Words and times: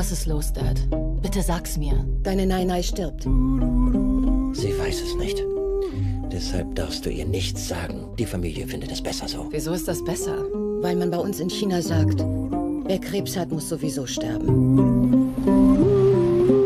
Was 0.00 0.12
ist 0.12 0.24
los, 0.24 0.50
Dad? 0.50 0.80
Bitte 1.20 1.42
sag's 1.42 1.76
mir. 1.76 1.92
Deine 2.22 2.46
Nainai 2.46 2.82
stirbt. 2.82 3.24
Sie 3.24 3.28
weiß 4.78 5.02
es 5.02 5.14
nicht. 5.16 5.44
Deshalb 6.32 6.74
darfst 6.74 7.04
du 7.04 7.10
ihr 7.10 7.26
nichts 7.26 7.68
sagen. 7.68 8.06
Die 8.18 8.24
Familie 8.24 8.66
findet 8.66 8.90
es 8.90 9.02
besser 9.02 9.28
so. 9.28 9.48
Wieso 9.50 9.74
ist 9.74 9.86
das 9.86 10.02
besser? 10.02 10.38
Weil 10.80 10.96
man 10.96 11.10
bei 11.10 11.18
uns 11.18 11.38
in 11.38 11.50
China 11.50 11.82
sagt, 11.82 12.24
wer 12.86 12.98
Krebs 12.98 13.36
hat, 13.36 13.52
muss 13.52 13.68
sowieso 13.68 14.06
sterben. 14.06 15.34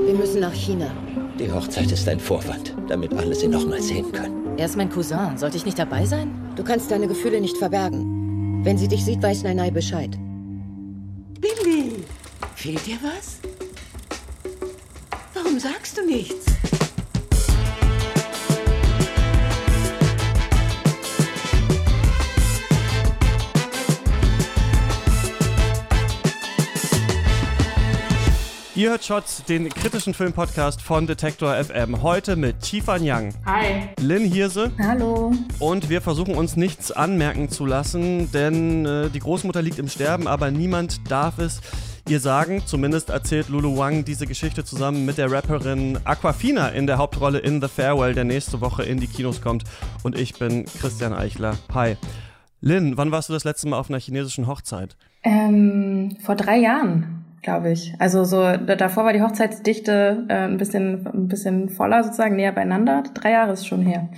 Wir 0.06 0.14
müssen 0.14 0.38
nach 0.38 0.54
China. 0.54 0.92
Die 1.36 1.50
Hochzeit 1.50 1.90
ist 1.90 2.08
ein 2.08 2.20
Vorwand, 2.20 2.72
damit 2.86 3.12
alle 3.14 3.34
sie 3.34 3.48
nochmal 3.48 3.82
sehen 3.82 4.12
können. 4.12 4.56
Er 4.56 4.66
ist 4.66 4.76
mein 4.76 4.90
Cousin. 4.90 5.36
Sollte 5.36 5.56
ich 5.56 5.64
nicht 5.66 5.80
dabei 5.80 6.06
sein? 6.06 6.30
Du 6.54 6.62
kannst 6.62 6.88
deine 6.88 7.08
Gefühle 7.08 7.40
nicht 7.40 7.56
verbergen. 7.56 8.64
Wenn 8.64 8.78
sie 8.78 8.86
dich 8.86 9.04
sieht, 9.04 9.20
weiß 9.20 9.42
Nainai 9.42 9.72
Bescheid. 9.72 10.16
Fehlt 12.64 12.86
dir 12.86 12.96
was? 13.02 13.40
Warum 15.34 15.60
sagst 15.60 15.98
du 15.98 16.06
nichts? 16.06 16.46
Ihr 28.74 28.88
hört 28.88 29.04
Shots, 29.04 29.44
den 29.44 29.68
kritischen 29.68 30.14
Filmpodcast 30.14 30.80
von 30.80 31.06
Detektor 31.06 31.62
FM. 31.62 32.00
Heute 32.00 32.34
mit 32.34 32.62
Tifan 32.62 33.02
Young. 33.02 33.34
Hi. 33.44 33.90
Lynn 34.00 34.24
Hirse. 34.24 34.72
Hallo. 34.78 35.34
Und 35.58 35.90
wir 35.90 36.00
versuchen 36.00 36.34
uns 36.34 36.56
nichts 36.56 36.90
anmerken 36.90 37.50
zu 37.50 37.66
lassen, 37.66 38.32
denn 38.32 38.86
äh, 38.86 39.10
die 39.10 39.20
Großmutter 39.20 39.60
liegt 39.60 39.78
im 39.78 39.88
Sterben, 39.88 40.26
aber 40.26 40.50
niemand 40.50 41.10
darf 41.10 41.38
es 41.38 41.60
ihr 42.08 42.20
sagen. 42.20 42.62
Zumindest 42.66 43.10
erzählt 43.10 43.48
Lulu 43.48 43.76
Wang 43.76 44.04
diese 44.04 44.26
Geschichte 44.26 44.64
zusammen 44.64 45.04
mit 45.04 45.18
der 45.18 45.30
Rapperin 45.30 45.98
Aquafina 46.04 46.68
in 46.68 46.86
der 46.86 46.98
Hauptrolle 46.98 47.38
in 47.38 47.60
The 47.60 47.68
Farewell, 47.68 48.14
der 48.14 48.24
nächste 48.24 48.60
Woche 48.60 48.82
in 48.82 49.00
die 49.00 49.06
Kinos 49.06 49.40
kommt. 49.40 49.64
Und 50.02 50.18
ich 50.18 50.38
bin 50.38 50.64
Christian 50.80 51.12
Eichler. 51.12 51.56
Hi. 51.72 51.96
Lynn, 52.60 52.96
wann 52.96 53.10
warst 53.10 53.28
du 53.28 53.32
das 53.32 53.44
letzte 53.44 53.68
Mal 53.68 53.78
auf 53.78 53.90
einer 53.90 54.00
chinesischen 54.00 54.46
Hochzeit? 54.46 54.96
Ähm, 55.22 56.16
vor 56.22 56.34
drei 56.34 56.58
Jahren 56.58 57.24
glaube 57.44 57.70
ich. 57.70 57.94
Also 57.98 58.24
so 58.24 58.56
davor 58.56 59.04
war 59.04 59.12
die 59.12 59.20
Hochzeitsdichte 59.22 60.24
äh, 60.28 60.34
ein 60.46 60.56
bisschen 60.56 61.06
ein 61.06 61.28
bisschen 61.28 61.68
voller 61.68 62.02
sozusagen 62.02 62.36
näher 62.36 62.52
beieinander. 62.52 63.04
Drei 63.14 63.32
Jahre 63.32 63.52
ist 63.52 63.66
schon 63.66 63.82
her. 63.82 64.08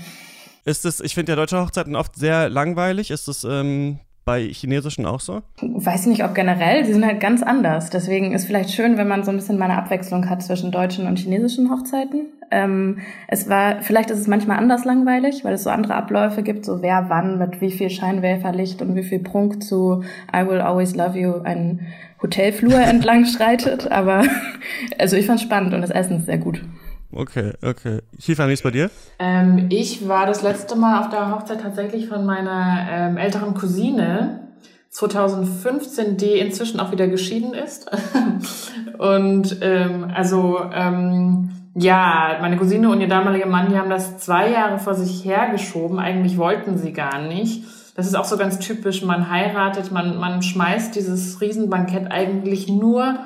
Ist 0.65 0.85
es? 0.85 1.01
Ich 1.01 1.15
finde 1.15 1.33
ja 1.33 1.37
deutsche 1.37 1.61
Hochzeiten 1.61 1.95
oft 1.95 2.17
sehr 2.17 2.49
langweilig. 2.49 3.11
Ist 3.11 3.29
es 3.29 3.45
ähm, 3.45 3.99
bei 4.27 4.43
chinesischen 4.43 5.07
auch 5.07 5.21
so? 5.21 5.43
Weiß 5.63 6.07
nicht, 6.07 6.25
ob 6.25 6.35
generell. 6.35 6.85
Sie 6.85 6.93
sind 6.93 7.07
halt 7.07 7.21
ganz 7.21 7.45
anders. 7.45 7.91
Deswegen 7.91 8.33
ist 8.33 8.45
vielleicht 8.45 8.73
schön, 8.73 8.99
wenn 8.99 9.07
man 9.07 9.23
so 9.23 9.31
ein 9.31 9.37
bisschen 9.37 9.57
mal 9.57 9.67
eine 9.71 9.79
Abwechslung 9.79 10.29
hat 10.29 10.43
zwischen 10.43 10.73
deutschen 10.73 11.07
und 11.07 11.19
chinesischen 11.19 11.71
Hochzeiten. 11.71 12.27
Ähm, 12.51 12.99
es 13.29 13.49
war, 13.49 13.83
vielleicht 13.83 14.11
ist 14.11 14.19
es 14.19 14.27
manchmal 14.27 14.59
anders 14.59 14.85
langweilig, 14.85 15.45
weil 15.45 15.55
es 15.55 15.63
so 15.63 15.71
andere 15.71 15.95
Abläufe 15.95 16.43
gibt, 16.43 16.65
so 16.65 16.83
wer 16.83 17.09
wann 17.09 17.39
mit 17.39 17.61
wie 17.61 17.71
viel 17.71 17.89
Scheinwerferlicht 17.89 18.83
und 18.83 18.97
wie 18.97 19.05
viel 19.05 19.21
Prunk 19.21 19.63
zu 19.63 20.03
I 20.35 20.47
will 20.47 20.61
always 20.61 20.97
love 20.97 21.17
you 21.17 21.41
einen 21.43 21.87
Hotelflur 22.21 22.81
entlang 22.81 23.27
schreitet. 23.27 23.91
Aber 23.93 24.25
also 24.99 25.17
ich 25.17 25.27
fand 25.27 25.41
spannend 25.41 25.73
und 25.73 25.83
das 25.83 25.91
Essen 25.91 26.19
ist 26.19 26.27
sehr 26.27 26.39
gut. 26.39 26.63
Okay, 27.13 27.53
okay. 27.63 28.01
Stefan, 28.19 28.49
wie 28.49 28.53
ist 28.55 28.63
bei 28.63 28.71
dir? 28.71 28.91
Ähm, 29.19 29.67
ich 29.71 30.09
war 30.09 30.27
das 30.27 30.43
letzte 30.43 30.77
Mal 30.77 31.01
auf 31.01 31.09
der 31.09 31.31
Hochzeit 31.31 31.61
tatsächlich 31.61 32.09
von 32.09 32.27
meiner 32.27 32.87
ähm, 32.91 33.17
älteren 33.17 33.55
Cousine 33.55 34.49
2015, 34.91 36.17
die 36.17 36.39
inzwischen 36.39 36.81
auch 36.81 36.91
wieder 36.93 37.07
geschieden 37.07 37.55
ist. 37.55 37.91
und 38.99 39.59
ähm, 39.61 40.11
also 40.15 40.61
ähm, 40.73 41.51
ja, 41.75 42.39
meine 42.41 42.57
Cousine 42.57 42.91
und 42.91 43.01
ihr 43.01 43.09
damaliger 43.09 43.47
Mann, 43.47 43.69
die 43.69 43.77
haben 43.77 43.91
das 43.91 44.19
zwei 44.19 44.51
Jahre 44.51 44.79
vor 44.79 44.95
sich 44.95 45.25
hergeschoben. 45.25 45.99
Eigentlich 45.99 46.39
wollten 46.39 46.79
sie 46.79 46.93
gar 46.93 47.21
nicht. 47.21 47.65
Das 47.95 48.07
ist 48.07 48.15
auch 48.15 48.25
so 48.25 48.37
ganz 48.37 48.59
typisch. 48.59 49.03
Man 49.03 49.31
heiratet, 49.31 49.93
man, 49.93 50.19
man 50.19 50.43
schmeißt 50.43 50.95
dieses 50.95 51.41
Riesenbankett 51.41 52.11
eigentlich 52.11 52.69
nur 52.69 53.19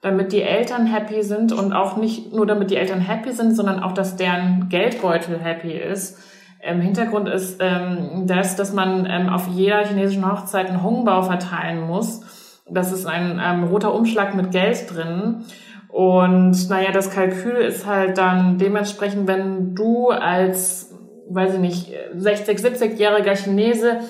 damit 0.00 0.32
die 0.32 0.42
Eltern 0.42 0.86
happy 0.86 1.22
sind 1.22 1.52
und 1.52 1.72
auch 1.72 1.96
nicht 1.96 2.32
nur 2.32 2.46
damit 2.46 2.70
die 2.70 2.76
Eltern 2.76 3.00
happy 3.00 3.32
sind, 3.32 3.56
sondern 3.56 3.82
auch, 3.82 3.92
dass 3.92 4.16
deren 4.16 4.68
Geldbeutel 4.68 5.38
happy 5.38 5.72
ist. 5.72 6.18
Im 6.60 6.80
Hintergrund 6.80 7.28
ist 7.28 7.60
ähm, 7.60 8.26
das, 8.26 8.56
dass 8.56 8.72
man 8.72 9.06
ähm, 9.08 9.28
auf 9.28 9.48
jeder 9.48 9.84
chinesischen 9.84 10.30
Hochzeit 10.30 10.68
einen 10.68 10.82
Hongbao 10.82 11.22
verteilen 11.22 11.86
muss. 11.86 12.20
Das 12.68 12.92
ist 12.92 13.06
ein 13.06 13.40
ähm, 13.42 13.64
roter 13.64 13.94
Umschlag 13.94 14.34
mit 14.34 14.50
Geld 14.50 14.92
drin. 14.92 15.44
Und 15.88 16.68
naja, 16.68 16.92
das 16.92 17.10
Kalkül 17.10 17.56
ist 17.56 17.86
halt 17.86 18.18
dann 18.18 18.58
dementsprechend, 18.58 19.26
wenn 19.26 19.74
du 19.74 20.10
als, 20.10 20.94
weiß 21.30 21.54
ich 21.54 21.60
nicht, 21.60 21.92
60, 22.14 22.58
70-jähriger 22.58 23.36
Chinese 23.36 24.00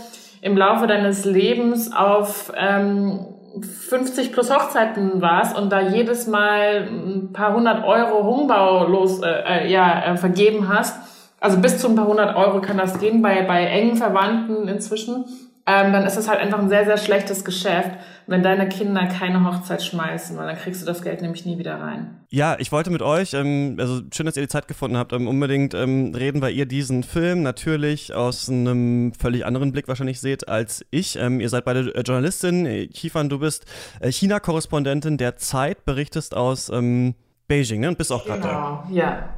im 0.40 0.56
Laufe 0.56 0.86
deines 0.86 1.24
Lebens 1.24 1.92
auf 1.92 2.52
ähm, 2.56 3.26
50 3.62 4.32
plus 4.32 4.54
Hochzeiten 4.54 5.20
warst 5.20 5.56
und 5.56 5.70
da 5.70 5.80
jedes 5.80 6.26
Mal 6.26 6.88
ein 6.90 7.32
paar 7.32 7.54
hundert 7.54 7.84
Euro 7.84 8.24
Hongbau 8.24 8.86
los, 8.86 9.20
äh, 9.22 9.28
äh, 9.28 9.70
ja, 9.70 10.04
äh, 10.04 10.16
vergeben 10.16 10.68
hast, 10.68 10.96
also 11.40 11.58
bis 11.58 11.78
zu 11.78 11.88
ein 11.88 11.94
paar 11.94 12.06
hundert 12.06 12.36
Euro 12.36 12.60
kann 12.60 12.78
das 12.78 12.98
gehen 12.98 13.22
bei, 13.22 13.42
bei 13.42 13.64
engen 13.64 13.96
Verwandten 13.96 14.68
inzwischen, 14.68 15.24
ähm, 15.68 15.92
dann 15.92 16.06
ist 16.06 16.16
es 16.16 16.28
halt 16.28 16.40
einfach 16.40 16.58
ein 16.58 16.70
sehr, 16.70 16.86
sehr 16.86 16.96
schlechtes 16.96 17.44
Geschäft, 17.44 17.90
wenn 18.26 18.42
deine 18.42 18.68
Kinder 18.70 19.06
keine 19.06 19.44
Hochzeit 19.44 19.82
schmeißen, 19.82 20.36
weil 20.38 20.46
dann 20.46 20.56
kriegst 20.56 20.80
du 20.80 20.86
das 20.86 21.02
Geld 21.02 21.20
nämlich 21.20 21.44
nie 21.44 21.58
wieder 21.58 21.78
rein. 21.78 22.20
Ja, 22.30 22.56
ich 22.58 22.72
wollte 22.72 22.90
mit 22.90 23.02
euch, 23.02 23.34
ähm, 23.34 23.76
also 23.78 24.00
schön, 24.12 24.24
dass 24.24 24.36
ihr 24.36 24.42
die 24.42 24.48
Zeit 24.48 24.66
gefunden 24.66 24.96
habt, 24.96 25.12
ähm, 25.12 25.28
unbedingt 25.28 25.74
ähm, 25.74 26.14
reden, 26.14 26.40
weil 26.40 26.54
ihr 26.54 26.64
diesen 26.64 27.02
Film 27.02 27.42
natürlich 27.42 28.14
aus 28.14 28.48
einem 28.48 29.12
völlig 29.12 29.44
anderen 29.44 29.72
Blick 29.72 29.88
wahrscheinlich 29.88 30.20
seht 30.20 30.48
als 30.48 30.86
ich. 30.90 31.16
Ähm, 31.16 31.38
ihr 31.38 31.50
seid 31.50 31.66
beide 31.66 31.94
äh, 31.94 32.00
Journalistin. 32.00 32.88
Kifan, 32.92 33.28
du 33.28 33.38
bist 33.38 33.66
äh, 34.00 34.10
China-Korrespondentin 34.10 35.18
der 35.18 35.36
Zeit, 35.36 35.84
berichtest 35.84 36.34
aus 36.34 36.70
ähm, 36.70 37.14
Beijing, 37.46 37.80
ne? 37.80 37.88
Und 37.88 37.98
bist 37.98 38.10
auch 38.10 38.24
gerade 38.24 38.40
genau, 38.40 38.52
da. 38.52 38.84
Genau, 38.86 38.98
ja. 38.98 39.28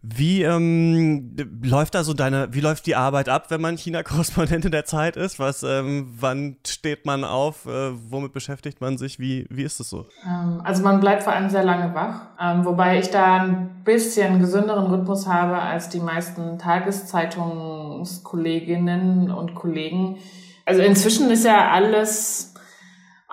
Wie 0.00 0.42
ähm, 0.42 1.34
läuft 1.62 1.96
da 1.96 2.04
so 2.04 2.14
deine, 2.14 2.54
wie 2.54 2.60
läuft 2.60 2.86
die 2.86 2.94
Arbeit 2.94 3.28
ab, 3.28 3.50
wenn 3.50 3.60
man 3.60 3.76
China-Korrespondentin 3.76 4.70
der 4.70 4.84
Zeit 4.84 5.16
ist? 5.16 5.40
Was, 5.40 5.64
ähm, 5.64 6.14
wann 6.20 6.58
steht 6.64 7.04
man 7.04 7.24
auf? 7.24 7.66
Äh, 7.66 7.90
womit 8.08 8.32
beschäftigt 8.32 8.80
man 8.80 8.96
sich? 8.96 9.18
Wie, 9.18 9.48
wie 9.50 9.64
ist 9.64 9.80
es 9.80 9.90
so? 9.90 10.06
Ähm, 10.24 10.60
also 10.62 10.84
man 10.84 11.00
bleibt 11.00 11.24
vor 11.24 11.32
allem 11.32 11.50
sehr 11.50 11.64
lange 11.64 11.92
wach, 11.94 12.28
ähm, 12.40 12.64
wobei 12.64 13.00
ich 13.00 13.10
da 13.10 13.42
ein 13.42 13.82
bisschen 13.84 14.38
gesünderen 14.38 14.86
Rhythmus 14.86 15.26
habe 15.26 15.58
als 15.58 15.88
die 15.88 16.00
meisten 16.00 16.58
Tageszeitungskolleginnen 16.58 19.32
und 19.32 19.56
Kollegen. 19.56 20.18
Also 20.64 20.80
inzwischen 20.82 21.28
ist 21.32 21.44
ja 21.44 21.72
alles 21.72 22.54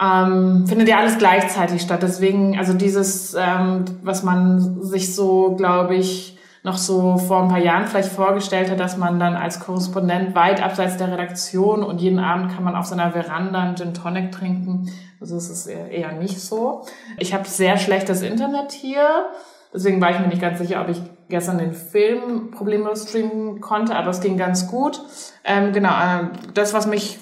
ähm, 0.01 0.65
findet 0.67 0.89
ja 0.89 0.97
alles 0.97 1.17
gleichzeitig 1.17 1.81
statt. 1.81 2.03
Deswegen, 2.03 2.57
also 2.57 2.73
dieses, 2.73 3.35
ähm, 3.37 3.85
was 4.03 4.23
man 4.23 4.83
sich 4.83 5.15
so, 5.15 5.55
glaube 5.55 5.95
ich, 5.95 6.34
noch 6.65 6.77
so 6.77 7.17
vor 7.17 7.43
ein 7.43 7.47
paar 7.47 7.59
Jahren 7.59 7.85
vielleicht 7.85 8.09
vorgestellt 8.09 8.71
hat, 8.71 8.79
dass 8.79 8.97
man 8.97 9.19
dann 9.19 9.35
als 9.35 9.59
Korrespondent 9.59 10.33
weit 10.33 10.63
abseits 10.63 10.97
der 10.97 11.11
Redaktion 11.11 11.83
und 11.83 12.01
jeden 12.01 12.17
Abend 12.17 12.51
kann 12.51 12.63
man 12.63 12.75
auf 12.75 12.87
seiner 12.87 13.11
Veranda 13.11 13.61
einen 13.61 13.75
Gin 13.75 13.93
Tonic 13.93 14.31
trinken. 14.31 14.91
Also 15.21 15.37
es 15.37 15.51
ist 15.51 15.67
eher 15.67 16.13
nicht 16.13 16.41
so. 16.41 16.83
Ich 17.19 17.35
habe 17.35 17.47
sehr 17.47 17.77
schlechtes 17.77 18.23
Internet 18.23 18.71
hier. 18.71 19.27
Deswegen 19.75 20.01
war 20.01 20.09
ich 20.09 20.19
mir 20.19 20.27
nicht 20.27 20.41
ganz 20.41 20.57
sicher, 20.57 20.81
ob 20.81 20.89
ich 20.89 20.99
gestern 21.29 21.59
den 21.59 21.73
Film 21.73 22.49
problemlos 22.49 23.09
streamen 23.09 23.61
konnte, 23.61 23.95
aber 23.95 24.09
es 24.09 24.19
ging 24.19 24.35
ganz 24.35 24.67
gut. 24.67 24.99
Ähm, 25.43 25.71
genau, 25.71 25.91
äh, 25.91 26.29
das, 26.55 26.73
was 26.73 26.87
mich 26.87 27.19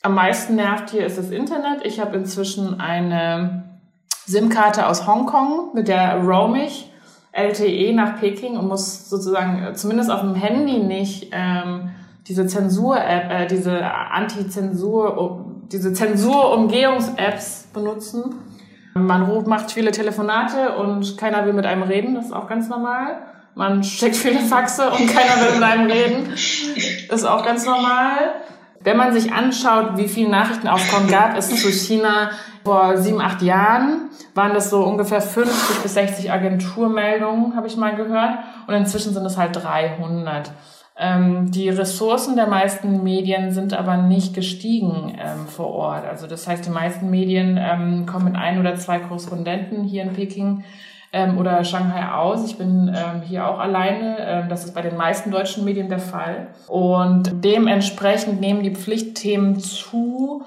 am 0.00 0.14
meisten 0.14 0.54
nervt 0.54 0.88
hier, 0.88 1.04
ist 1.04 1.18
das 1.18 1.30
Internet. 1.30 1.84
Ich 1.84 2.00
habe 2.00 2.16
inzwischen 2.16 2.80
eine 2.80 3.78
SIM-Karte 4.24 4.86
aus 4.86 5.06
Hongkong, 5.06 5.74
mit 5.74 5.88
der 5.88 6.16
roam 6.22 6.54
ich 6.54 6.90
LTE 7.36 7.92
nach 7.92 8.18
Peking 8.18 8.56
und 8.56 8.66
muss 8.66 9.10
sozusagen 9.10 9.62
äh, 9.62 9.74
zumindest 9.74 10.10
auf 10.10 10.20
dem 10.22 10.34
Handy 10.34 10.78
nicht 10.78 11.28
ähm, 11.32 11.90
diese 12.26 12.46
Zensur-App, 12.46 13.30
äh, 13.30 13.46
diese 13.46 13.84
Anti-Zensur, 13.84 15.44
diese 15.70 15.92
Zensur-Umgehungs-Apps 15.92 17.68
benutzen. 17.72 18.34
Man 18.94 19.24
ruft, 19.24 19.46
macht 19.46 19.70
viele 19.70 19.90
Telefonate 19.90 20.76
und 20.76 21.18
keiner 21.18 21.44
will 21.44 21.52
mit 21.52 21.66
einem 21.66 21.82
reden, 21.82 22.14
das 22.14 22.26
ist 22.26 22.32
auch 22.32 22.48
ganz 22.48 22.68
normal. 22.68 23.18
Man 23.54 23.84
schickt 23.84 24.16
viele 24.16 24.40
Faxe 24.40 24.90
und 24.90 25.06
keiner 25.06 25.42
will 25.42 25.54
mit 25.54 25.62
einem 25.62 25.90
reden, 25.90 26.30
das 26.30 27.20
ist 27.20 27.26
auch 27.26 27.44
ganz 27.44 27.66
normal. 27.66 28.34
Wenn 28.86 28.98
man 28.98 29.12
sich 29.12 29.32
anschaut, 29.32 29.96
wie 29.96 30.06
viele 30.06 30.30
Nachrichtenaufkommen 30.30 31.08
gab 31.08 31.36
es 31.36 31.48
zu 31.48 31.72
China 31.72 32.30
vor 32.64 32.96
sieben, 32.96 33.20
acht 33.20 33.42
Jahren, 33.42 34.10
waren 34.32 34.54
das 34.54 34.70
so 34.70 34.84
ungefähr 34.84 35.20
50 35.20 35.82
bis 35.82 35.94
60 35.94 36.30
Agenturmeldungen, 36.30 37.56
habe 37.56 37.66
ich 37.66 37.76
mal 37.76 37.96
gehört. 37.96 38.38
Und 38.68 38.74
inzwischen 38.74 39.12
sind 39.12 39.26
es 39.26 39.36
halt 39.36 39.56
300. 39.56 40.52
Ähm, 40.96 41.50
die 41.50 41.68
Ressourcen 41.68 42.36
der 42.36 42.46
meisten 42.46 43.02
Medien 43.02 43.50
sind 43.50 43.74
aber 43.74 43.96
nicht 43.96 44.34
gestiegen 44.34 45.18
ähm, 45.18 45.48
vor 45.48 45.70
Ort. 45.70 46.04
Also 46.06 46.28
das 46.28 46.46
heißt, 46.46 46.64
die 46.64 46.70
meisten 46.70 47.10
Medien 47.10 47.58
ähm, 47.60 48.06
kommen 48.06 48.26
mit 48.26 48.36
ein 48.36 48.60
oder 48.60 48.76
zwei 48.76 49.00
Korrespondenten 49.00 49.82
hier 49.82 50.04
in 50.04 50.12
Peking 50.12 50.62
ähm, 51.16 51.38
oder 51.38 51.64
Shanghai 51.64 52.12
aus. 52.12 52.44
Ich 52.44 52.58
bin 52.58 52.94
ähm, 52.94 53.22
hier 53.22 53.48
auch 53.48 53.58
alleine. 53.58 54.18
Ähm, 54.20 54.48
das 54.48 54.64
ist 54.64 54.74
bei 54.74 54.82
den 54.82 54.96
meisten 54.96 55.30
deutschen 55.30 55.64
Medien 55.64 55.88
der 55.88 55.98
Fall. 55.98 56.48
Und 56.68 57.44
dementsprechend 57.44 58.40
nehmen 58.40 58.62
die 58.62 58.74
Pflichtthemen 58.74 59.58
zu. 59.58 60.44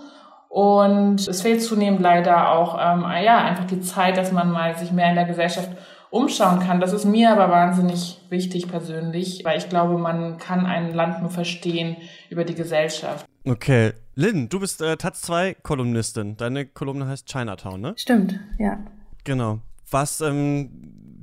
Und 0.47 1.27
es 1.27 1.41
fehlt 1.41 1.63
zunehmend 1.63 2.01
leider 2.01 2.51
auch 2.51 2.75
ähm, 2.79 3.03
ja, 3.23 3.39
einfach 3.39 3.65
die 3.65 3.81
Zeit, 3.81 4.17
dass 4.17 4.31
man 4.31 4.51
mal 4.51 4.77
sich 4.77 4.91
mehr 4.91 5.09
in 5.09 5.15
der 5.15 5.25
Gesellschaft 5.25 5.69
umschauen 6.11 6.59
kann. 6.59 6.79
Das 6.79 6.93
ist 6.93 7.05
mir 7.05 7.31
aber 7.31 7.49
wahnsinnig 7.49 8.19
wichtig 8.29 8.67
persönlich, 8.67 9.41
weil 9.45 9.57
ich 9.57 9.69
glaube, 9.69 9.97
man 9.97 10.37
kann 10.37 10.65
ein 10.65 10.93
Land 10.93 11.21
nur 11.21 11.29
verstehen 11.29 11.97
über 12.29 12.43
die 12.43 12.55
Gesellschaft. 12.55 13.25
Okay. 13.45 13.93
Lynn, 14.15 14.49
du 14.49 14.59
bist 14.59 14.81
äh, 14.81 14.97
Taz 14.97 15.21
2 15.21 15.55
Kolumnistin. 15.63 16.35
Deine 16.37 16.65
Kolumne 16.65 17.07
heißt 17.07 17.27
Chinatown, 17.27 17.81
ne? 17.81 17.93
Stimmt, 17.95 18.39
ja. 18.57 18.79
Genau. 19.23 19.59
Was 19.91 20.21
ähm, 20.21 20.69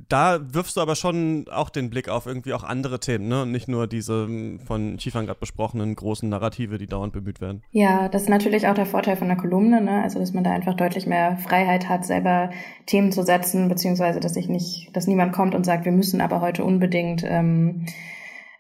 da 0.09 0.39
wirfst 0.53 0.77
du 0.77 0.81
aber 0.81 0.95
schon 0.95 1.47
auch 1.51 1.69
den 1.69 1.91
Blick 1.91 2.09
auf 2.09 2.27
irgendwie 2.27 2.53
auch 2.53 2.63
andere 2.63 3.01
Themen, 3.01 3.29
ne? 3.29 3.43
Und 3.43 3.51
nicht 3.51 3.69
nur 3.69 3.87
diese 3.87 4.27
hm, 4.27 4.61
von 4.61 4.99
Chiefan 4.99 5.27
gerade 5.27 5.41
besprochenen 5.41 5.95
großen 5.95 6.29
Narrative, 6.29 6.79
die 6.79 6.87
dauernd 6.87 7.13
bemüht 7.13 7.41
werden. 7.41 7.63
Ja, 7.73 8.09
das 8.09 8.23
ist 8.23 8.29
natürlich 8.29 8.69
auch 8.69 8.75
der 8.75 8.87
Vorteil 8.87 9.17
von 9.17 9.29
der 9.29 9.37
Kolumne, 9.37 9.81
ne? 9.81 10.03
Also 10.03 10.19
dass 10.19 10.33
man 10.33 10.45
da 10.45 10.53
einfach 10.53 10.75
deutlich 10.75 11.07
mehr 11.07 11.37
Freiheit 11.39 11.89
hat, 11.89 12.05
selber 12.05 12.51
Themen 12.87 13.13
zu 13.13 13.23
setzen, 13.23 13.69
beziehungsweise 13.69 14.21
dass 14.21 14.37
ich 14.37 14.49
nicht, 14.49 14.95
dass 14.95 15.07
niemand 15.07 15.33
kommt 15.33 15.55
und 15.55 15.65
sagt, 15.65 15.85
wir 15.85 15.93
müssen 15.93 16.21
aber 16.21 16.41
heute 16.41 16.65
unbedingt 16.65 17.25
ähm, 17.25 17.87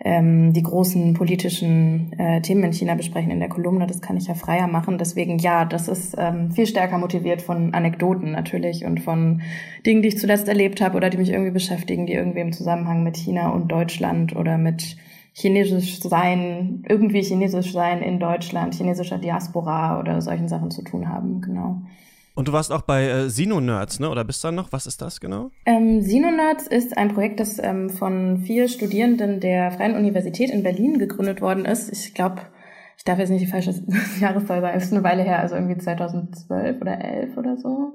ähm, 0.06 0.52
die 0.52 0.62
großen 0.62 1.14
politischen 1.14 2.12
äh, 2.16 2.40
Themen 2.40 2.62
in 2.62 2.72
China 2.72 2.94
besprechen 2.94 3.32
in 3.32 3.40
der 3.40 3.48
Kolumne. 3.48 3.88
Das 3.88 4.00
kann 4.00 4.16
ich 4.16 4.28
ja 4.28 4.34
freier 4.34 4.68
machen. 4.68 4.98
Deswegen 4.98 5.38
ja, 5.38 5.64
das 5.64 5.88
ist 5.88 6.14
ähm, 6.16 6.52
viel 6.52 6.68
stärker 6.68 6.96
motiviert 6.96 7.42
von 7.42 7.74
Anekdoten 7.74 8.30
natürlich 8.30 8.84
und 8.84 9.00
von 9.00 9.42
Dingen, 9.84 10.02
die 10.02 10.08
ich 10.08 10.18
zuletzt 10.18 10.46
erlebt 10.46 10.80
habe 10.80 10.96
oder 10.96 11.10
die 11.10 11.18
mich 11.18 11.30
irgendwie 11.30 11.50
beschäftigen, 11.50 12.06
die 12.06 12.12
irgendwie 12.12 12.38
im 12.38 12.52
Zusammenhang 12.52 13.02
mit 13.02 13.16
China 13.16 13.48
und 13.48 13.66
Deutschland 13.66 14.36
oder 14.36 14.58
mit 14.58 14.96
chinesisch 15.32 16.00
sein, 16.00 16.84
irgendwie 16.88 17.22
chinesisch 17.22 17.72
sein 17.72 18.00
in 18.00 18.20
Deutschland, 18.20 18.76
chinesischer 18.76 19.18
Diaspora 19.18 19.98
oder 19.98 20.22
solchen 20.22 20.46
Sachen 20.46 20.70
zu 20.70 20.82
tun 20.82 21.08
haben, 21.08 21.40
genau. 21.40 21.82
Und 22.36 22.48
du 22.48 22.52
warst 22.52 22.70
auch 22.70 22.82
bei 22.82 23.04
äh, 23.04 23.30
ne? 23.98 24.10
Oder 24.10 24.22
bist 24.22 24.44
du 24.44 24.48
da 24.48 24.52
noch? 24.52 24.70
Was 24.70 24.86
ist 24.86 25.00
das 25.00 25.20
genau? 25.20 25.50
Ähm, 25.64 26.00
ist 26.68 26.96
ein 26.98 27.14
Projekt, 27.14 27.40
das 27.40 27.58
ähm, 27.58 27.88
von 27.88 28.42
vier 28.44 28.68
Studierenden 28.68 29.40
der 29.40 29.70
Freien 29.70 29.96
Universität 29.96 30.50
in 30.50 30.62
Berlin 30.62 30.98
gegründet 30.98 31.40
worden 31.40 31.64
ist. 31.64 31.90
Ich 31.90 32.12
glaube, 32.12 32.42
ich 32.98 33.04
darf 33.04 33.18
jetzt 33.18 33.30
nicht 33.30 33.40
die 33.40 33.50
falsche 33.50 33.74
Jahreszahl 34.20 34.60
sagen, 34.60 34.76
ist 34.76 34.92
eine 34.92 35.02
Weile 35.02 35.22
her, 35.22 35.40
also 35.40 35.54
irgendwie 35.54 35.78
2012 35.78 36.78
oder 36.78 37.02
11 37.02 37.36
oder 37.38 37.56
so. 37.56 37.94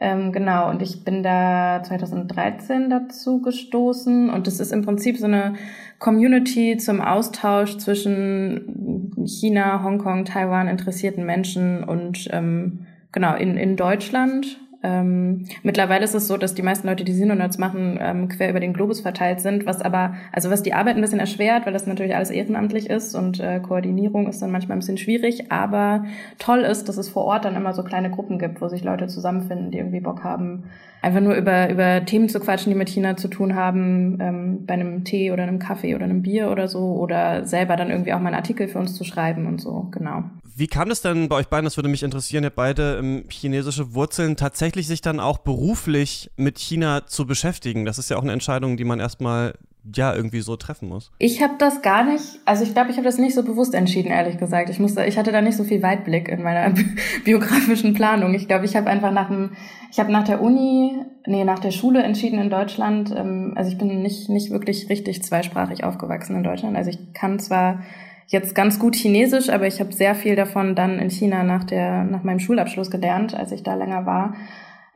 Ähm, 0.00 0.32
genau, 0.32 0.70
und 0.70 0.80
ich 0.80 1.04
bin 1.04 1.22
da 1.22 1.82
2013 1.82 2.88
dazu 2.88 3.42
gestoßen 3.42 4.30
und 4.30 4.46
das 4.46 4.58
ist 4.58 4.72
im 4.72 4.82
Prinzip 4.82 5.18
so 5.18 5.26
eine 5.26 5.54
Community 5.98 6.78
zum 6.78 7.02
Austausch 7.02 7.76
zwischen 7.76 9.26
China, 9.26 9.82
Hongkong, 9.82 10.24
Taiwan 10.24 10.68
interessierten 10.68 11.26
Menschen 11.26 11.84
und 11.84 12.28
ähm, 12.30 12.86
genau, 13.12 13.34
in, 13.34 13.56
in 13.56 13.76
Deutschland. 13.76 14.58
Ähm, 14.82 15.46
mittlerweile 15.64 16.04
ist 16.04 16.14
es 16.14 16.28
so, 16.28 16.36
dass 16.36 16.54
die 16.54 16.62
meisten 16.62 16.86
Leute, 16.86 17.02
die 17.02 17.12
Sinonerds 17.12 17.58
machen, 17.58 17.98
ähm, 18.00 18.28
quer 18.28 18.50
über 18.50 18.60
den 18.60 18.72
Globus 18.72 19.00
verteilt 19.00 19.40
sind, 19.40 19.66
was 19.66 19.82
aber, 19.82 20.14
also 20.32 20.50
was 20.50 20.62
die 20.62 20.74
Arbeit 20.74 20.96
ein 20.96 21.00
bisschen 21.00 21.18
erschwert, 21.18 21.66
weil 21.66 21.72
das 21.72 21.86
natürlich 21.86 22.14
alles 22.14 22.30
ehrenamtlich 22.30 22.88
ist 22.88 23.14
und 23.16 23.40
äh, 23.40 23.58
Koordinierung 23.60 24.28
ist 24.28 24.40
dann 24.42 24.52
manchmal 24.52 24.76
ein 24.76 24.80
bisschen 24.80 24.98
schwierig, 24.98 25.50
aber 25.50 26.04
toll 26.38 26.60
ist, 26.60 26.88
dass 26.88 26.98
es 26.98 27.08
vor 27.08 27.24
Ort 27.24 27.44
dann 27.44 27.56
immer 27.56 27.72
so 27.72 27.82
kleine 27.82 28.10
Gruppen 28.10 28.38
gibt, 28.38 28.60
wo 28.60 28.68
sich 28.68 28.84
Leute 28.84 29.08
zusammenfinden, 29.08 29.72
die 29.72 29.78
irgendwie 29.78 30.00
Bock 30.00 30.22
haben, 30.22 30.64
einfach 31.02 31.20
nur 31.20 31.34
über, 31.34 31.68
über 31.70 32.04
Themen 32.04 32.28
zu 32.28 32.38
quatschen, 32.38 32.70
die 32.72 32.78
mit 32.78 32.88
China 32.88 33.16
zu 33.16 33.28
tun 33.28 33.54
haben, 33.56 34.18
ähm, 34.20 34.66
bei 34.66 34.74
einem 34.74 35.04
Tee 35.04 35.32
oder 35.32 35.42
einem 35.42 35.58
Kaffee 35.58 35.94
oder 35.94 36.04
einem 36.04 36.22
Bier 36.22 36.50
oder 36.50 36.68
so, 36.68 36.94
oder 36.96 37.44
selber 37.44 37.76
dann 37.76 37.90
irgendwie 37.90 38.12
auch 38.12 38.20
mal 38.20 38.28
einen 38.28 38.36
Artikel 38.36 38.68
für 38.68 38.78
uns 38.78 38.94
zu 38.94 39.04
schreiben 39.04 39.46
und 39.46 39.60
so, 39.60 39.88
genau. 39.90 40.24
Wie 40.58 40.68
kam 40.68 40.90
es 40.90 41.02
denn 41.02 41.28
bei 41.28 41.36
euch 41.36 41.48
beiden, 41.48 41.66
das 41.66 41.76
würde 41.76 41.90
mich 41.90 42.02
interessieren, 42.02 42.42
ihr 42.42 42.48
beide 42.50 42.96
ähm, 42.96 43.24
chinesische 43.28 43.92
Wurzeln, 43.92 44.36
tatsächlich 44.36 44.86
sich 44.86 45.02
dann 45.02 45.20
auch 45.20 45.36
beruflich 45.36 46.30
mit 46.36 46.58
China 46.58 47.06
zu 47.06 47.26
beschäftigen? 47.26 47.84
Das 47.84 47.98
ist 47.98 48.08
ja 48.08 48.16
auch 48.16 48.22
eine 48.22 48.32
Entscheidung, 48.32 48.78
die 48.78 48.84
man 48.84 48.98
erstmal 48.98 49.52
ja 49.94 50.14
irgendwie 50.14 50.40
so 50.40 50.56
treffen 50.56 50.88
muss. 50.88 51.12
Ich 51.18 51.42
habe 51.42 51.56
das 51.58 51.82
gar 51.82 52.04
nicht, 52.04 52.24
also 52.46 52.64
ich 52.64 52.72
glaube, 52.72 52.90
ich 52.90 52.96
habe 52.96 53.04
das 53.04 53.18
nicht 53.18 53.34
so 53.34 53.42
bewusst 53.42 53.74
entschieden, 53.74 54.10
ehrlich 54.10 54.38
gesagt. 54.38 54.70
Ich 54.70 54.78
musste, 54.78 55.04
ich 55.04 55.18
hatte 55.18 55.30
da 55.30 55.42
nicht 55.42 55.58
so 55.58 55.64
viel 55.64 55.82
Weitblick 55.82 56.30
in 56.30 56.42
meiner 56.42 56.74
biografischen 57.24 57.92
Planung. 57.92 58.32
Ich 58.32 58.48
glaube, 58.48 58.64
ich 58.64 58.76
habe 58.76 58.88
einfach 58.88 59.12
nach 59.12 59.28
dem, 59.28 59.50
ich 59.90 59.98
habe 60.00 60.10
nach 60.10 60.24
der 60.24 60.40
Uni, 60.40 60.96
nee, 61.26 61.44
nach 61.44 61.58
der 61.58 61.70
Schule 61.70 62.02
entschieden 62.02 62.38
in 62.38 62.48
Deutschland. 62.48 63.14
Ähm, 63.14 63.52
also 63.56 63.70
ich 63.70 63.76
bin 63.76 64.00
nicht 64.00 64.30
nicht 64.30 64.50
wirklich 64.50 64.88
richtig 64.88 65.22
zweisprachig 65.22 65.84
aufgewachsen 65.84 66.34
in 66.34 66.44
Deutschland. 66.44 66.78
Also 66.78 66.88
ich 66.88 67.12
kann 67.12 67.38
zwar 67.38 67.82
jetzt 68.26 68.54
ganz 68.54 68.78
gut 68.78 68.96
Chinesisch, 68.96 69.48
aber 69.48 69.66
ich 69.66 69.80
habe 69.80 69.92
sehr 69.92 70.14
viel 70.14 70.36
davon 70.36 70.74
dann 70.74 70.98
in 70.98 71.10
China 71.10 71.42
nach 71.42 71.64
der 71.64 72.04
nach 72.04 72.22
meinem 72.24 72.40
Schulabschluss 72.40 72.90
gelernt, 72.90 73.34
als 73.34 73.52
ich 73.52 73.62
da 73.62 73.74
länger 73.74 74.06
war. 74.06 74.34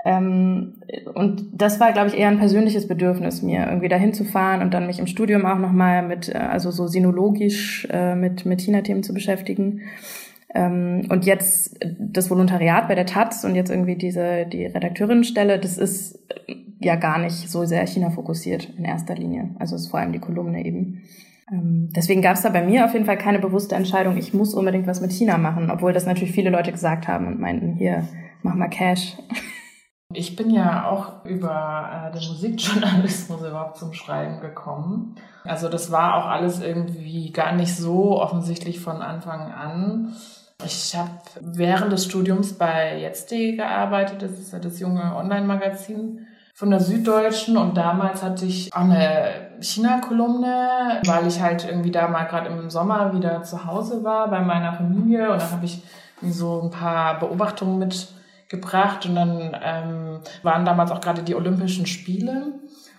Ähm, 0.04 0.74
und 1.14 1.44
das 1.52 1.78
war, 1.78 1.92
glaube 1.92 2.08
ich, 2.08 2.18
eher 2.18 2.28
ein 2.28 2.38
persönliches 2.38 2.88
Bedürfnis, 2.88 3.42
mir 3.42 3.66
irgendwie 3.66 3.88
dahin 3.88 4.14
zu 4.14 4.24
fahren 4.24 4.62
und 4.62 4.72
dann 4.72 4.86
mich 4.86 4.98
im 4.98 5.06
Studium 5.06 5.44
auch 5.44 5.58
nochmal 5.58 6.06
mit, 6.06 6.28
äh, 6.28 6.38
also 6.38 6.70
so 6.70 6.86
sinologisch 6.86 7.86
äh, 7.90 8.14
mit, 8.14 8.46
mit 8.46 8.62
China-Themen 8.62 9.02
zu 9.02 9.12
beschäftigen. 9.12 9.82
Ähm, 10.54 11.06
und 11.10 11.26
jetzt 11.26 11.78
das 11.98 12.30
Volontariat 12.30 12.88
bei 12.88 12.94
der 12.94 13.06
Taz 13.06 13.44
und 13.44 13.54
jetzt 13.54 13.70
irgendwie 13.70 13.96
diese, 13.96 14.46
die 14.46 14.66
Redakteurinstelle, 14.66 15.58
das 15.58 15.76
ist 15.76 16.18
ja 16.80 16.96
gar 16.96 17.18
nicht 17.18 17.50
so 17.50 17.66
sehr 17.66 17.86
China 17.86 18.10
fokussiert 18.10 18.72
in 18.78 18.84
erster 18.84 19.14
Linie. 19.14 19.50
Also 19.58 19.76
es 19.76 19.82
ist 19.82 19.90
vor 19.90 20.00
allem 20.00 20.12
die 20.12 20.18
Kolumne 20.18 20.64
eben. 20.64 21.02
Ähm, 21.50 21.88
deswegen 21.94 22.22
gab 22.22 22.36
es 22.36 22.42
da 22.42 22.48
bei 22.50 22.64
mir 22.64 22.84
auf 22.84 22.92
jeden 22.92 23.06
Fall 23.06 23.18
keine 23.18 23.38
bewusste 23.38 23.74
Entscheidung, 23.74 24.16
ich 24.16 24.34
muss 24.34 24.54
unbedingt 24.54 24.86
was 24.86 25.00
mit 25.00 25.12
China 25.12 25.38
machen, 25.38 25.70
obwohl 25.70 25.92
das 25.92 26.06
natürlich 26.06 26.32
viele 26.32 26.50
Leute 26.50 26.72
gesagt 26.72 27.08
haben 27.08 27.26
und 27.26 27.40
meinten, 27.40 27.74
hier, 27.74 28.06
mach 28.42 28.54
mal 28.54 28.68
Cash. 28.68 29.16
Ich 30.12 30.34
bin 30.34 30.50
ja 30.50 30.90
auch 30.90 31.24
über 31.24 32.10
äh, 32.10 32.18
den 32.18 32.28
Musikjournalismus 32.28 33.40
überhaupt 33.48 33.76
zum 33.76 33.92
Schreiben 33.92 34.40
gekommen. 34.40 35.14
Also 35.44 35.68
das 35.68 35.92
war 35.92 36.16
auch 36.16 36.26
alles 36.26 36.60
irgendwie 36.60 37.30
gar 37.30 37.52
nicht 37.52 37.76
so 37.76 38.20
offensichtlich 38.20 38.80
von 38.80 39.02
Anfang 39.02 39.52
an. 39.52 40.12
Ich 40.64 40.96
habe 40.96 41.10
während 41.40 41.92
des 41.92 42.04
Studiums 42.04 42.54
bei 42.54 42.98
Jetzt.de 43.00 43.56
gearbeitet, 43.56 44.22
das 44.22 44.32
ist 44.32 44.52
ja 44.52 44.58
das 44.58 44.80
junge 44.80 45.16
Online-Magazin 45.16 46.26
von 46.54 46.70
der 46.70 46.80
Süddeutschen 46.80 47.56
und 47.56 47.76
damals 47.76 48.22
hatte 48.22 48.44
ich 48.44 48.74
auch 48.74 48.80
eine 48.80 49.49
China-Kolumne, 49.60 51.00
weil 51.04 51.26
ich 51.26 51.40
halt 51.40 51.66
irgendwie 51.66 51.90
da 51.90 52.08
mal 52.08 52.24
gerade 52.24 52.48
im 52.48 52.70
Sommer 52.70 53.14
wieder 53.14 53.42
zu 53.42 53.64
Hause 53.64 54.04
war 54.04 54.28
bei 54.28 54.40
meiner 54.40 54.72
Familie 54.72 55.30
und 55.30 55.40
dann 55.40 55.50
habe 55.50 55.64
ich 55.64 55.82
so 56.22 56.62
ein 56.62 56.70
paar 56.70 57.18
Beobachtungen 57.18 57.78
mitgebracht 57.78 59.06
und 59.06 59.14
dann 59.14 59.56
ähm, 59.62 60.20
waren 60.42 60.64
damals 60.64 60.90
auch 60.90 61.00
gerade 61.00 61.22
die 61.22 61.34
Olympischen 61.34 61.86
Spiele 61.86 62.52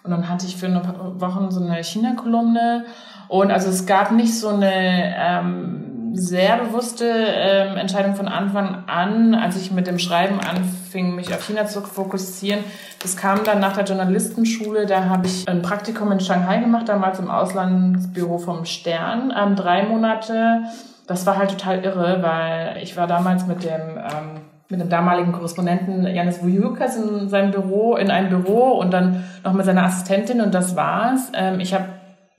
und 0.04 0.12
dann 0.12 0.28
hatte 0.28 0.46
ich 0.46 0.58
für 0.58 0.68
ein 0.68 0.82
paar 0.82 1.20
Wochen 1.20 1.52
so 1.52 1.64
eine 1.64 1.84
China-Kolumne 1.84 2.86
und 3.28 3.52
also 3.52 3.70
es 3.70 3.86
gab 3.86 4.12
nicht 4.12 4.38
so 4.38 4.50
eine 4.50 5.16
ähm, 5.18 5.91
sehr 6.14 6.58
bewusste 6.58 7.06
ähm, 7.08 7.78
Entscheidung 7.78 8.16
von 8.16 8.28
Anfang 8.28 8.84
an, 8.88 9.36
als 9.36 9.56
ich 9.56 9.72
mit 9.72 9.88
dem 9.88 10.00
Schreiben 10.00 10.40
anfing, 10.40 11.16
mich 11.16 11.34
auf 11.34 11.46
China 11.46 11.66
zu 11.66 11.82
fokussieren. 11.82 12.64
Das 13.02 13.18
kam 13.18 13.44
dann 13.44 13.60
nach 13.60 13.74
der 13.74 13.86
Journalistenschule. 13.86 14.86
Da 14.86 15.06
habe 15.06 15.28
ich 15.28 15.48
ein 15.48 15.62
Praktikum 15.62 16.12
in 16.12 16.20
Shanghai 16.20 16.58
gemacht, 16.60 16.90
damals 16.90 17.20
im 17.20 17.30
Auslandsbüro 17.30 18.38
vom 18.38 18.66
Stern, 18.66 19.34
ähm, 19.38 19.56
drei 19.56 19.84
Monate. 19.84 20.64
Das 21.08 21.26
war 21.26 21.38
halt 21.38 21.52
total 21.52 21.84
irre, 21.84 22.20
weil 22.22 22.84
ich 22.84 22.98
war 22.98 23.08
damals 23.08 23.48
mit 23.48 23.64
dem 23.64 23.98
ähm, 23.98 24.42
mit 24.72 24.80
dem 24.80 24.90
damaligen 24.90 25.34
Korrespondenten 25.34 26.08
Janis 26.08 26.42
Vujukas 26.42 26.96
in 26.96 27.28
seinem 27.28 27.52
Büro, 27.52 27.98
in 27.98 28.10
einem 28.10 28.30
Büro 28.30 28.72
und 28.80 28.92
dann 28.92 29.26
noch 29.44 29.52
mit 29.52 29.66
seiner 29.66 29.84
Assistentin 29.84 30.40
und 30.40 30.54
das 30.54 30.78
war's. 30.78 31.32
Ähm, 31.36 31.60
ich 31.60 31.74
habe 31.74 31.86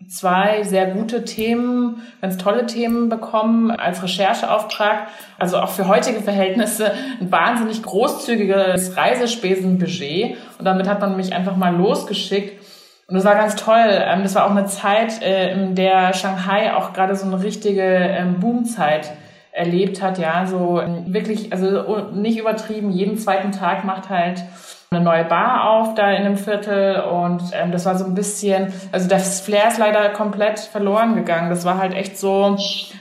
zwei 0.08 0.62
sehr 0.62 0.86
gute 0.86 1.24
Themen, 1.24 2.02
ganz 2.20 2.36
tolle 2.36 2.66
Themen 2.66 3.08
bekommen 3.08 3.70
als 3.70 4.02
Rechercheauftrag. 4.02 5.08
Also 5.38 5.58
auch 5.58 5.70
für 5.70 5.88
heutige 5.88 6.20
Verhältnisse 6.20 6.92
ein 7.20 7.30
wahnsinnig 7.30 7.82
großzügiges 7.82 8.96
Reisespesenbudget. 8.96 10.36
Und 10.58 10.64
damit 10.64 10.88
hat 10.88 11.00
man 11.00 11.16
mich 11.16 11.32
einfach 11.32 11.56
mal 11.56 11.74
losgeschickt. 11.74 12.60
Und 13.08 13.16
das 13.16 13.24
war 13.24 13.34
ganz 13.34 13.56
toll. 13.56 13.88
Ähm, 13.88 14.22
das 14.22 14.34
war 14.34 14.46
auch 14.46 14.50
eine 14.50 14.66
Zeit, 14.66 15.22
äh, 15.22 15.52
in 15.52 15.74
der 15.74 16.14
Shanghai 16.14 16.74
auch 16.74 16.92
gerade 16.92 17.14
so 17.14 17.26
eine 17.26 17.42
richtige 17.42 17.82
ähm, 17.82 18.40
Boomzeit 18.40 19.12
erlebt 19.52 20.02
hat. 20.02 20.18
Ja, 20.18 20.46
so 20.46 20.80
ähm, 20.80 21.12
wirklich, 21.12 21.52
also 21.52 22.10
nicht 22.12 22.38
übertrieben, 22.38 22.90
jeden 22.90 23.18
zweiten 23.18 23.52
Tag 23.52 23.84
macht 23.84 24.08
halt 24.08 24.42
eine 24.90 25.04
neue 25.04 25.24
Bar 25.24 25.70
auf 25.70 25.94
da 25.94 26.10
in 26.10 26.24
dem 26.24 26.36
Viertel 26.36 27.00
und 27.00 27.42
ähm, 27.52 27.72
das 27.72 27.86
war 27.86 27.96
so 27.96 28.04
ein 28.04 28.14
bisschen, 28.14 28.72
also 28.92 29.08
das 29.08 29.40
Flair 29.40 29.68
ist 29.68 29.78
leider 29.78 30.10
komplett 30.10 30.58
verloren 30.58 31.14
gegangen. 31.14 31.50
Das 31.50 31.64
war 31.64 31.78
halt 31.78 31.94
echt 31.94 32.18
so, 32.18 32.56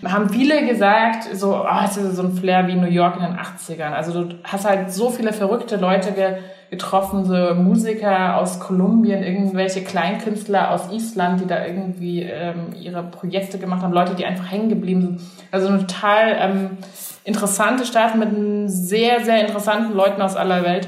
haben 0.05 0.29
viele 0.29 0.65
gesagt, 0.65 1.23
so, 1.33 1.55
oh, 1.55 1.83
es 1.83 1.97
ist 1.97 2.15
so 2.15 2.23
ein 2.23 2.33
Flair 2.33 2.67
wie 2.67 2.75
New 2.75 2.87
York 2.87 3.17
in 3.17 3.23
den 3.23 3.37
80ern. 3.37 3.91
Also 3.91 4.23
du 4.23 4.35
hast 4.43 4.67
halt 4.67 4.91
so 4.91 5.09
viele 5.09 5.33
verrückte 5.33 5.75
Leute 5.77 6.11
ge 6.13 6.37
getroffen, 6.71 7.25
so 7.25 7.53
Musiker 7.53 8.37
aus 8.37 8.61
Kolumbien, 8.61 9.21
irgendwelche 9.23 9.83
Kleinkünstler 9.83 10.71
aus 10.71 10.89
Island, 10.89 11.41
die 11.41 11.45
da 11.45 11.65
irgendwie 11.65 12.21
ähm, 12.23 12.67
ihre 12.79 13.03
Projekte 13.03 13.59
gemacht 13.59 13.83
haben, 13.83 13.91
Leute, 13.91 14.15
die 14.15 14.25
einfach 14.25 14.49
hängen 14.49 14.69
geblieben 14.69 15.01
sind. 15.01 15.21
Also 15.51 15.67
eine 15.67 15.85
total 15.85 16.37
ähm, 16.39 16.77
interessante 17.25 17.85
Stadt 17.85 18.15
mit 18.15 18.29
sehr, 18.71 19.19
sehr 19.25 19.45
interessanten 19.45 19.93
Leuten 19.93 20.21
aus 20.21 20.37
aller 20.37 20.63
Welt. 20.63 20.87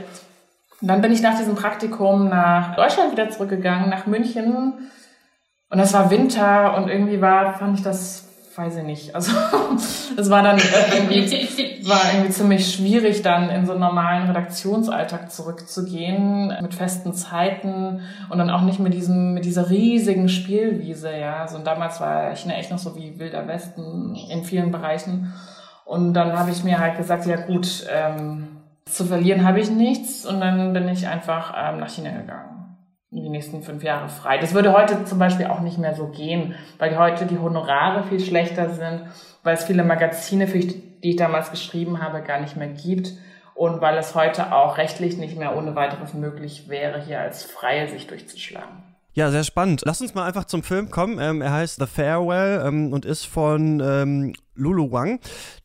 Und 0.81 0.87
dann 0.87 1.01
bin 1.01 1.11
ich 1.11 1.21
nach 1.21 1.37
diesem 1.37 1.55
Praktikum 1.55 2.29
nach 2.29 2.77
Deutschland 2.77 3.11
wieder 3.11 3.29
zurückgegangen, 3.29 3.89
nach 3.89 4.05
München. 4.05 4.89
Und 5.69 5.79
es 5.79 5.93
war 5.93 6.09
Winter 6.09 6.77
und 6.77 6.87
irgendwie 6.87 7.19
war, 7.19 7.55
fand 7.55 7.77
ich 7.77 7.83
das, 7.83 8.29
weiß 8.57 8.77
ich 8.77 8.83
nicht. 8.83 9.15
Also 9.15 9.31
es 10.17 10.29
war 10.29 10.43
dann 10.43 10.59
irgendwie, 10.93 11.83
war 11.87 12.01
irgendwie 12.13 12.31
ziemlich 12.31 12.73
schwierig, 12.73 13.21
dann 13.21 13.49
in 13.49 13.65
so 13.65 13.71
einen 13.71 13.81
normalen 13.81 14.27
Redaktionsalltag 14.27 15.31
zurückzugehen, 15.31 16.53
mit 16.61 16.73
festen 16.73 17.13
Zeiten 17.13 18.01
und 18.29 18.37
dann 18.37 18.49
auch 18.49 18.61
nicht 18.61 18.79
mit 18.79 18.93
diesem, 18.93 19.33
mit 19.33 19.45
dieser 19.45 19.69
riesigen 19.69 20.29
Spielwiese, 20.29 21.15
ja. 21.15 21.37
Also 21.37 21.57
und 21.57 21.65
damals 21.65 21.99
war 21.99 22.35
China 22.35 22.55
echt 22.55 22.71
noch 22.71 22.79
so 22.79 22.95
wie 22.95 23.19
Wilder 23.19 23.47
Westen 23.47 24.15
in 24.29 24.43
vielen 24.43 24.71
Bereichen. 24.71 25.33
Und 25.85 26.13
dann 26.13 26.37
habe 26.37 26.51
ich 26.51 26.63
mir 26.63 26.79
halt 26.79 26.97
gesagt, 26.97 27.25
ja 27.25 27.35
gut, 27.35 27.85
ähm, 27.91 28.47
zu 28.85 29.05
verlieren 29.05 29.45
habe 29.45 29.59
ich 29.59 29.69
nichts 29.69 30.25
und 30.25 30.39
dann 30.39 30.73
bin 30.73 30.87
ich 30.87 31.07
einfach 31.07 31.53
ähm, 31.57 31.79
nach 31.79 31.89
China 31.89 32.11
gegangen. 32.11 32.52
Die 33.15 33.29
nächsten 33.29 33.61
fünf 33.61 33.83
Jahre 33.83 34.09
frei. 34.09 34.39
Das 34.39 34.55
würde 34.55 34.73
heute 34.73 35.05
zum 35.05 35.19
Beispiel 35.19 35.45
auch 35.45 35.59
nicht 35.59 35.77
mehr 35.77 35.93
so 35.93 36.07
gehen, 36.07 36.55
weil 36.79 36.97
heute 36.97 37.27
die 37.27 37.37
Honorare 37.37 38.03
viel 38.05 38.19
schlechter 38.19 38.69
sind, 38.69 39.03
weil 39.43 39.53
es 39.53 39.65
viele 39.65 39.83
Magazine, 39.83 40.47
für 40.47 40.57
die 40.57 40.81
ich 41.01 41.15
damals 41.15 41.51
geschrieben 41.51 42.01
habe, 42.01 42.23
gar 42.23 42.39
nicht 42.39 42.57
mehr 42.57 42.69
gibt 42.69 43.11
und 43.53 43.81
weil 43.81 43.97
es 43.97 44.15
heute 44.15 44.51
auch 44.51 44.77
rechtlich 44.77 45.17
nicht 45.17 45.37
mehr 45.37 45.55
ohne 45.55 45.75
weiteres 45.75 46.15
möglich 46.15 46.69
wäre, 46.69 46.99
hier 46.99 47.19
als 47.19 47.43
Freie 47.43 47.87
sich 47.87 48.07
durchzuschlagen. 48.07 48.92
Ja, 49.15 49.29
sehr 49.29 49.43
spannend. 49.43 49.83
Lass 49.85 50.01
uns 50.01 50.15
mal 50.15 50.25
einfach 50.25 50.45
zum 50.45 50.63
Film 50.63 50.89
kommen. 50.89 51.19
Ähm, 51.19 51.43
er 51.43 51.51
heißt 51.51 51.79
The 51.79 51.85
Farewell 51.85 52.65
ähm, 52.65 52.91
und 52.91 53.05
ist 53.05 53.25
von 53.25 53.79
ähm, 53.79 54.33
Lulu 54.55 54.91
Wang. 54.91 55.19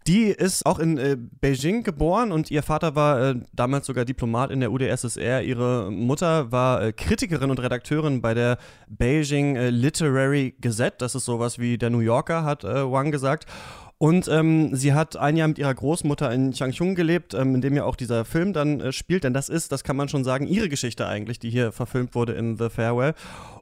Die 0.07 0.25
ist 0.25 0.67
auch 0.67 0.79
in 0.79 0.99
äh, 0.99 1.17
Beijing 1.41 1.83
geboren 1.83 2.31
und 2.31 2.51
ihr 2.51 2.63
Vater 2.63 2.95
war 2.95 3.23
äh, 3.23 3.35
damals 3.55 3.87
sogar 3.87 4.05
Diplomat 4.05 4.51
in 4.51 4.61
der 4.61 4.71
UdSSR. 4.71 5.43
Ihre 5.43 5.91
Mutter 5.91 6.53
war 6.53 6.83
äh, 6.83 6.93
Kritikerin 6.93 7.51
und 7.51 7.59
Redakteurin 7.59 8.21
bei 8.21 8.35
der 8.35 8.59
Beijing 8.87 9.57
äh, 9.57 9.71
Literary 9.71 10.55
Gazette. 10.61 10.97
Das 10.99 11.15
ist 11.15 11.25
sowas 11.25 11.59
wie 11.59 11.79
der 11.79 11.89
New 11.89 12.01
Yorker, 12.01 12.45
hat 12.45 12.65
äh, 12.65 12.91
Wang 12.91 13.11
gesagt. 13.11 13.47
Und 13.99 14.29
ähm, 14.29 14.77
sie 14.77 14.95
hat 14.95 15.17
ein 15.17 15.37
Jahr 15.37 15.49
mit 15.49 15.59
ihrer 15.59 15.75
Großmutter 15.75 16.33
in 16.33 16.53
Changchun 16.53 16.95
gelebt, 16.95 17.35
ähm, 17.35 17.57
in 17.57 17.61
dem 17.61 17.75
ja 17.75 17.83
auch 17.83 17.97
dieser 17.97 18.25
Film 18.25 18.53
dann 18.53 18.81
äh, 18.81 18.93
spielt. 18.93 19.25
Denn 19.25 19.35
das 19.35 19.49
ist, 19.49 19.73
das 19.73 19.83
kann 19.83 19.97
man 19.97 20.09
schon 20.09 20.23
sagen, 20.23 20.47
ihre 20.47 20.69
Geschichte 20.69 21.09
eigentlich, 21.09 21.41
die 21.41 21.51
hier 21.51 21.73
verfilmt 21.73 22.15
wurde 22.15 22.35
in 22.35 22.57
The 22.57 22.69
Farewell. 22.69 23.15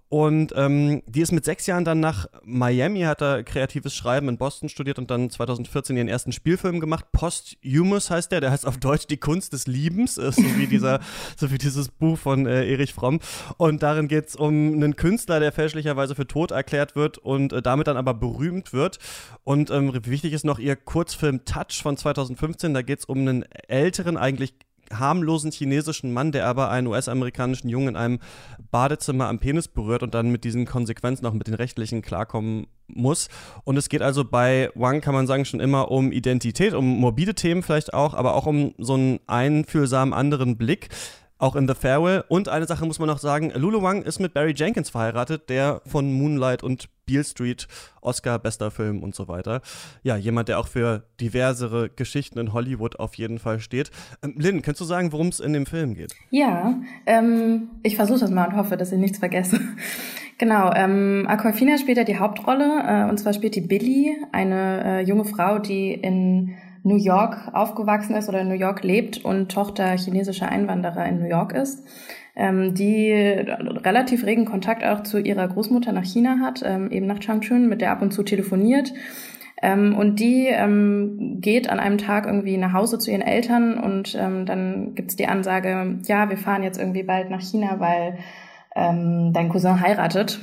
Und 0.09 0.53
ähm, 0.55 1.03
die 1.07 1.21
ist 1.21 1.33
mit 1.33 1.45
sechs 1.45 1.67
Jahren 1.67 1.85
dann 1.85 1.99
nach 1.99 2.27
Miami, 2.45 3.01
hat 3.01 3.21
da 3.21 3.43
kreatives 3.43 3.95
Schreiben 3.95 4.29
in 4.29 4.39
Boston 4.39 4.69
studiert 4.69 5.01
und 5.01 5.11
dann 5.11 5.31
2014 5.31 5.97
ihren 5.97 6.07
ersten 6.07 6.31
Spielfilm 6.31 6.79
gemacht. 6.79 7.07
Posthumus 7.11 8.09
heißt 8.09 8.31
der, 8.31 8.41
der 8.41 8.53
heißt 8.53 8.67
auf 8.67 8.79
Deutsch 8.79 9.09
Die 9.09 9.17
Kunst 9.17 9.53
des 9.53 9.67
Liebens, 9.67 10.17
ist 10.17 10.37
so 10.37 10.57
wie 10.57 10.69
dieser, 10.69 11.01
so 11.37 11.51
wie 11.51 11.59
dieses 11.59 11.89
Buch 11.89 12.19
von 12.19 12.47
äh, 12.47 12.71
Erich 12.71 12.95
Fromm. 12.95 13.19
Und 13.57 13.83
darin 13.83 14.07
geht 14.07 14.29
es 14.29 14.37
um 14.37 14.75
einen 14.75 14.95
Künstler, 14.95 15.41
der 15.41 15.51
fälschlicherweise 15.51 16.15
für 16.15 16.27
tot 16.27 16.53
erklärt 16.53 16.95
wird 16.95 17.19
und 17.19 17.53
äh, 17.53 17.61
damit 17.61 17.89
dann 17.89 17.97
aber 17.97 18.15
berühmt 18.15 18.73
wird. 18.73 19.01
Und 19.43 19.71
ähm, 19.71 19.93
wichtig 20.07 20.33
ist 20.33 20.45
noch 20.45 20.61
ihr 20.61 20.77
Kurzfilm 20.77 21.45
Touch 21.45 21.83
von 21.83 21.97
2015. 21.97 22.75
Da 22.75 22.83
geht 22.83 23.01
es 23.01 23.05
um 23.07 23.19
einen 23.19 23.45
älteren, 23.67 24.17
eigentlich 24.17 24.55
harmlosen 24.93 25.51
chinesischen 25.51 26.13
Mann, 26.13 26.33
der 26.33 26.47
aber 26.47 26.71
einen 26.71 26.87
US-amerikanischen 26.87 27.69
Jungen 27.69 27.89
in 27.89 27.97
einem 27.97 28.19
Badezimmer 28.71 29.29
am 29.29 29.39
Penis 29.39 29.69
berührt 29.69 30.03
und 30.03 30.15
dann 30.15 30.31
mit 30.31 30.45
diesen 30.45 30.67
Konsequenzen 30.67 31.27
auch 31.27 31.33
mit 31.33 31.47
den 31.47 31.55
rechtlichen 31.55 32.03
klarkommen 32.03 32.67
muss. 32.89 33.29
Und 33.65 33.77
es 33.77 33.89
geht 33.89 34.03
also 34.03 34.25
bei 34.25 34.71
Wang, 34.75 35.01
kann 35.01 35.15
man 35.15 35.27
sagen, 35.27 35.45
schon 35.45 35.61
immer 35.61 35.91
um 35.91 36.13
Identität, 36.13 36.75
um 36.75 36.87
morbide 36.87 37.35
Themen 37.35 37.63
vielleicht 37.63 37.95
auch, 37.95 38.15
aber 38.15 38.35
auch 38.35 38.47
um 38.47 38.75
so 38.79 38.95
einen 38.95 39.21
einfühlsamen 39.27 40.15
anderen 40.15 40.57
Blick 40.57 40.89
auch 41.39 41.57
in 41.57 41.69
The 41.69 41.75
Farewell. 41.75 42.25
Und 42.29 42.49
eine 42.49 42.67
Sache 42.67 42.87
muss 42.87 42.99
man 42.99 43.09
noch 43.09 43.19
sagen: 43.19 43.53
Lulu 43.55 43.83
Wang 43.83 44.03
ist 44.03 44.21
mit 44.21 44.35
Barry 44.35 44.55
Jenkins 44.57 44.91
verheiratet, 44.91 45.49
der 45.49 45.81
von 45.87 46.13
Moonlight 46.13 46.63
und 46.63 46.89
Beale 47.07 47.25
Street, 47.25 47.69
Oscar, 48.01 48.39
bester 48.39 48.71
Film 48.71 49.03
und 49.03 49.15
so 49.15 49.29
weiter. 49.29 49.63
Ja, 50.03 50.17
jemand, 50.17 50.49
der 50.49 50.59
auch 50.59 50.67
für 50.67 51.05
diversere 51.21 51.89
Geschichten 51.89 52.39
in 52.39 52.53
Hollywood 52.53 52.99
auf 52.99 53.15
jeden 53.15 53.39
Fall 53.39 53.61
steht. 53.61 53.91
Ähm, 54.23 54.35
Lynn, 54.37 54.63
kannst 54.63 54.81
du 54.81 54.85
sagen, 54.85 55.13
worum 55.13 55.29
es 55.29 55.39
in 55.39 55.53
dem 55.53 55.67
Film 55.67 55.95
geht? 55.95 56.15
Ja, 56.31 56.81
ähm, 57.07 57.69
ich 57.85 57.97
versuche 57.97 58.19
das 58.19 58.31
mal 58.31 58.49
und 58.49 58.57
hoffe, 58.57 58.77
dass 58.77 58.93
ich 58.93 58.99
nichts 58.99 59.19
vergesse. 59.19 59.61
Genau, 60.39 60.71
ähm, 60.75 61.25
Aquafina 61.29 61.79
spielt 61.79 61.97
ja 61.97 62.05
die 62.05 62.19
Hauptrolle, 62.19 62.83
äh, 62.87 63.09
und 63.09 63.17
zwar 63.17 63.33
spielt 63.33 63.55
die 63.55 63.63
Billy, 63.63 64.15
eine 64.33 64.85
äh, 64.85 65.01
junge 65.01 65.25
Frau, 65.25 65.59
die 65.59 65.95
in 65.95 66.55
New 66.87 66.97
York 66.97 67.51
aufgewachsen 67.53 68.15
ist 68.17 68.29
oder 68.29 68.41
in 68.41 68.49
New 68.49 68.55
York 68.55 68.83
lebt 68.83 69.25
und 69.25 69.51
Tochter 69.51 69.97
chinesischer 69.97 70.49
Einwanderer 70.49 71.07
in 71.07 71.19
New 71.19 71.29
York 71.29 71.53
ist 71.53 71.83
ähm, 72.37 72.75
die 72.75 73.11
relativ 73.11 74.25
regen 74.25 74.45
Kontakt 74.45 74.85
auch 74.85 75.03
zu 75.03 75.19
ihrer 75.19 75.49
Großmutter 75.49 75.93
nach 75.93 76.05
China 76.05 76.39
hat, 76.41 76.63
ähm, 76.65 76.91
eben 76.91 77.07
nach 77.07 77.19
Changchun, 77.19 77.69
mit 77.69 77.81
der 77.81 77.91
ab 77.91 78.03
und 78.03 78.13
zu 78.13 78.23
telefoniert. 78.23 78.93
Ähm, 79.63 79.97
und 79.97 80.21
die 80.21 80.49
ähm, 80.49 81.39
geht 81.41 81.71
an 81.71 81.81
einem 81.81 81.97
Tag 81.97 82.27
irgendwie 82.27 82.59
nach 82.59 82.75
Hause 82.75 82.99
zu 82.99 83.11
ihren 83.11 83.23
Eltern 83.23 83.79
und 83.79 84.15
ähm, 84.15 84.45
dann 84.45 84.95
gibt's 84.95 85.17
die 85.17 85.29
Ansage, 85.29 85.99
ja, 86.05 86.29
wir 86.29 86.37
fahren 86.37 86.63
jetzt 86.63 86.79
irgendwie 86.79 87.05
bald 87.05 87.31
nach 87.31 87.41
China, 87.41 87.81
weil 87.81 88.19
ähm, 88.77 89.33
dein 89.33 89.49
Cousin 89.49 89.81
heiratet. 89.81 90.39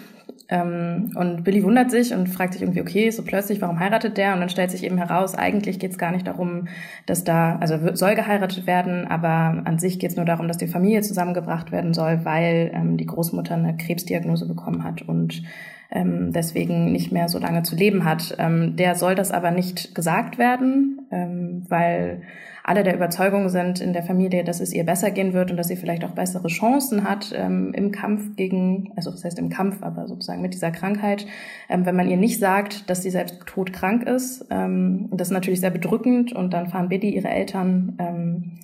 Ähm, 0.50 1.12
und 1.16 1.44
Billy 1.44 1.64
wundert 1.64 1.90
sich 1.90 2.14
und 2.14 2.28
fragt 2.28 2.54
sich 2.54 2.62
irgendwie, 2.62 2.82
okay, 2.82 3.10
so 3.10 3.24
plötzlich, 3.24 3.62
warum 3.62 3.80
heiratet 3.80 4.18
der? 4.18 4.34
Und 4.34 4.42
dann 4.42 4.50
stellt 4.50 4.72
sich 4.72 4.84
eben 4.84 4.98
heraus, 4.98 5.36
eigentlich 5.36 5.80
geht 5.80 5.92
es 5.92 5.98
gar 5.98 6.12
nicht 6.12 6.28
darum, 6.28 6.68
dass 7.06 7.24
da, 7.24 7.58
also 7.58 7.78
soll 7.96 8.16
geheiratet 8.16 8.68
werden, 8.68 9.08
aber 9.08 9.62
an 9.66 9.80
sich 9.80 10.00
geht 10.00 10.12
es 10.12 10.18
nur 10.18 10.26
darum, 10.26 10.48
dass 10.48 10.58
die 10.58 10.68
Familie 10.68 11.02
zusammengebracht 11.02 11.72
werden 11.72 11.94
soll, 11.94 12.26
weil 12.26 12.72
ähm, 12.74 12.98
die 12.98 13.06
Großmutter 13.06 13.56
eine 13.56 13.78
Krebsdiagnose 13.78 14.48
bekommen 14.48 14.84
hat 14.84 15.02
und 15.02 15.44
ähm, 15.92 16.32
deswegen 16.34 16.92
nicht 16.92 17.12
mehr 17.12 17.30
so 17.30 17.40
lange 17.40 17.64
zu 17.64 17.76
leben 17.76 18.04
hat. 18.04 18.36
Ähm, 18.40 18.76
der 18.76 18.96
soll 18.96 19.16
das 19.16 19.32
aber 19.32 19.52
nicht 19.52 19.96
gesagt 19.96 20.38
werden, 20.38 21.08
ähm, 21.12 21.64
weil 21.70 22.24
alle 22.64 22.84
der 22.84 22.96
Überzeugung 22.96 23.50
sind 23.50 23.82
in 23.82 23.92
der 23.92 24.04
Familie, 24.04 24.44
dass 24.44 24.62
es 24.62 24.74
ihr 24.74 24.86
besser 24.86 25.12
gehen 25.12 25.34
wird 25.34 25.52
und 25.52 25.58
dass 25.58 25.68
sie 25.68 25.76
vielleicht 25.76 26.06
auch 26.06 26.12
bessere 26.12 26.48
Chancen 26.48 27.04
hat 27.04 27.34
ähm, 27.36 27.74
im 27.74 27.92
Kampf 27.92 28.38
gegen, 28.38 28.94
also 28.96 29.12
das 29.12 29.26
heißt 29.26 29.38
im 29.38 29.50
Kampf, 29.50 29.84
aber 29.84 30.08
sozusagen 30.08 30.42
mit 30.42 30.54
dieser 30.54 30.72
Krankheit, 30.72 31.26
ähm, 31.70 31.86
wenn 31.86 31.96
man 31.96 32.08
ihr 32.08 32.18
nicht 32.18 32.40
sagt, 32.40 32.90
dass 32.90 33.04
sie 33.04 33.10
selbst 33.10 33.42
todkrank 33.46 34.04
ist. 34.04 34.46
Ähm, 34.50 35.10
das 35.12 35.28
ist 35.28 35.34
natürlich 35.34 35.60
sehr 35.60 35.72
bedrückend 35.72 36.32
und 36.32 36.54
dann 36.54 36.70
fahren 36.70 36.90
Biddy, 36.90 37.10
ihre 37.10 37.30
Eltern, 37.30 37.98
ähm, 38.00 38.60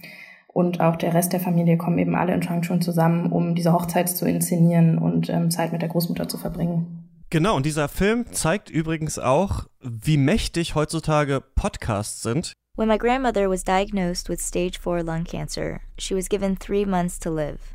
und 0.51 0.81
auch 0.81 0.95
der 0.95 1.13
Rest 1.13 1.31
der 1.31 1.39
Familie 1.39 1.77
kommen 1.77 1.99
eben 1.99 2.15
alle 2.15 2.33
in 2.33 2.41
Changchun 2.41 2.81
zusammen, 2.81 3.31
um 3.31 3.53
diese 3.53 3.71
Hochzeit 3.71 4.09
zu 4.09 4.25
inszenieren 4.25 4.97
und 4.97 5.29
ähm, 5.29 5.51
Zeit 5.51 5.71
mit 5.71 5.81
der 5.81 5.89
Großmutter 5.89 6.27
zu 6.27 6.37
verbringen. 6.37 7.07
Genau, 7.29 7.55
und 7.55 7.67
dieser 7.67 7.87
Film 7.87 8.25
zeigt 8.31 8.71
übrigens 8.71 9.19
auch, 9.19 9.67
wie 9.81 10.17
mächtig 10.17 10.73
heutzutage 10.73 11.41
Podcasts 11.53 12.23
sind. 12.23 12.53
When 12.79 12.87
my 12.87 12.95
grandmother 12.95 13.49
was 13.49 13.61
diagnosed 13.61 14.29
with 14.29 14.39
stage 14.39 14.77
4 14.77 15.03
lung 15.03 15.25
cancer, 15.25 15.81
she 15.97 16.13
was 16.13 16.29
given 16.29 16.55
three 16.55 16.85
months 16.85 17.19
to 17.19 17.29
live. 17.29 17.73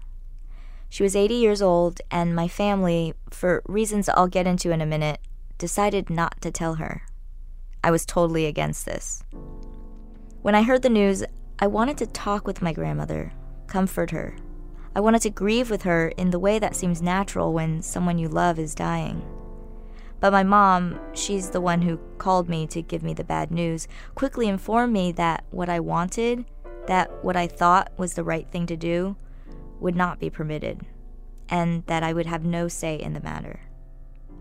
She 0.89 1.03
was 1.03 1.15
80 1.15 1.35
years 1.35 1.61
old, 1.61 2.01
and 2.11 2.35
my 2.35 2.49
family, 2.49 3.13
for 3.29 3.63
reasons 3.67 4.09
I'll 4.09 4.29
get 4.29 4.47
into 4.47 4.71
in 4.71 4.81
a 4.81 4.87
minute, 4.87 5.21
decided 5.59 6.09
not 6.09 6.41
to 6.41 6.51
tell 6.51 6.77
her. 6.77 7.03
I 7.85 7.91
was 7.91 8.07
totally 8.07 8.47
against 8.47 8.87
this. 8.87 9.23
When 10.41 10.55
I 10.55 10.63
heard 10.63 10.81
the 10.81 10.89
news, 10.89 11.23
I 11.59 11.67
wanted 11.67 11.99
to 11.99 12.07
talk 12.07 12.47
with 12.47 12.63
my 12.63 12.73
grandmother, 12.73 13.31
comfort 13.67 14.11
her. 14.11 14.35
I 14.97 15.01
wanted 15.01 15.21
to 15.21 15.29
grieve 15.29 15.69
with 15.69 15.83
her 15.83 16.15
in 16.17 16.31
the 16.31 16.39
way 16.39 16.59
that 16.59 16.75
seems 16.75 17.03
natural 17.03 17.53
when 17.53 17.83
someone 17.83 18.17
you 18.17 18.29
love 18.29 18.59
is 18.59 18.75
dying. 18.75 19.23
But 20.25 20.33
my 20.33 20.43
mom, 20.43 20.99
she's 21.13 21.51
the 21.51 21.61
one 21.61 21.83
who 21.83 21.99
called 22.17 22.49
me 22.49 22.67
to 22.69 22.81
give 22.81 23.03
me 23.03 23.13
the 23.13 23.23
bad 23.23 23.51
news, 23.51 23.87
quickly 24.15 24.49
informed 24.49 24.91
me 24.91 25.13
that 25.13 25.45
what 25.51 25.69
I 25.69 25.81
wanted, 25.81 26.47
that 26.87 27.23
what 27.23 27.37
I 27.37 27.47
thought 27.47 27.93
was 27.99 28.15
the 28.15 28.25
right 28.25 28.51
thing 28.51 28.65
to 28.69 28.75
do, 28.75 29.17
would 29.81 29.95
not 29.95 30.19
be 30.19 30.31
permitted, 30.31 30.81
and 31.51 31.85
that 31.89 32.03
I 32.03 32.15
would 32.15 32.25
have 32.25 32.43
no 32.43 32.69
say 32.69 32.97
in 32.97 33.13
the 33.13 33.21
matter. 33.21 33.61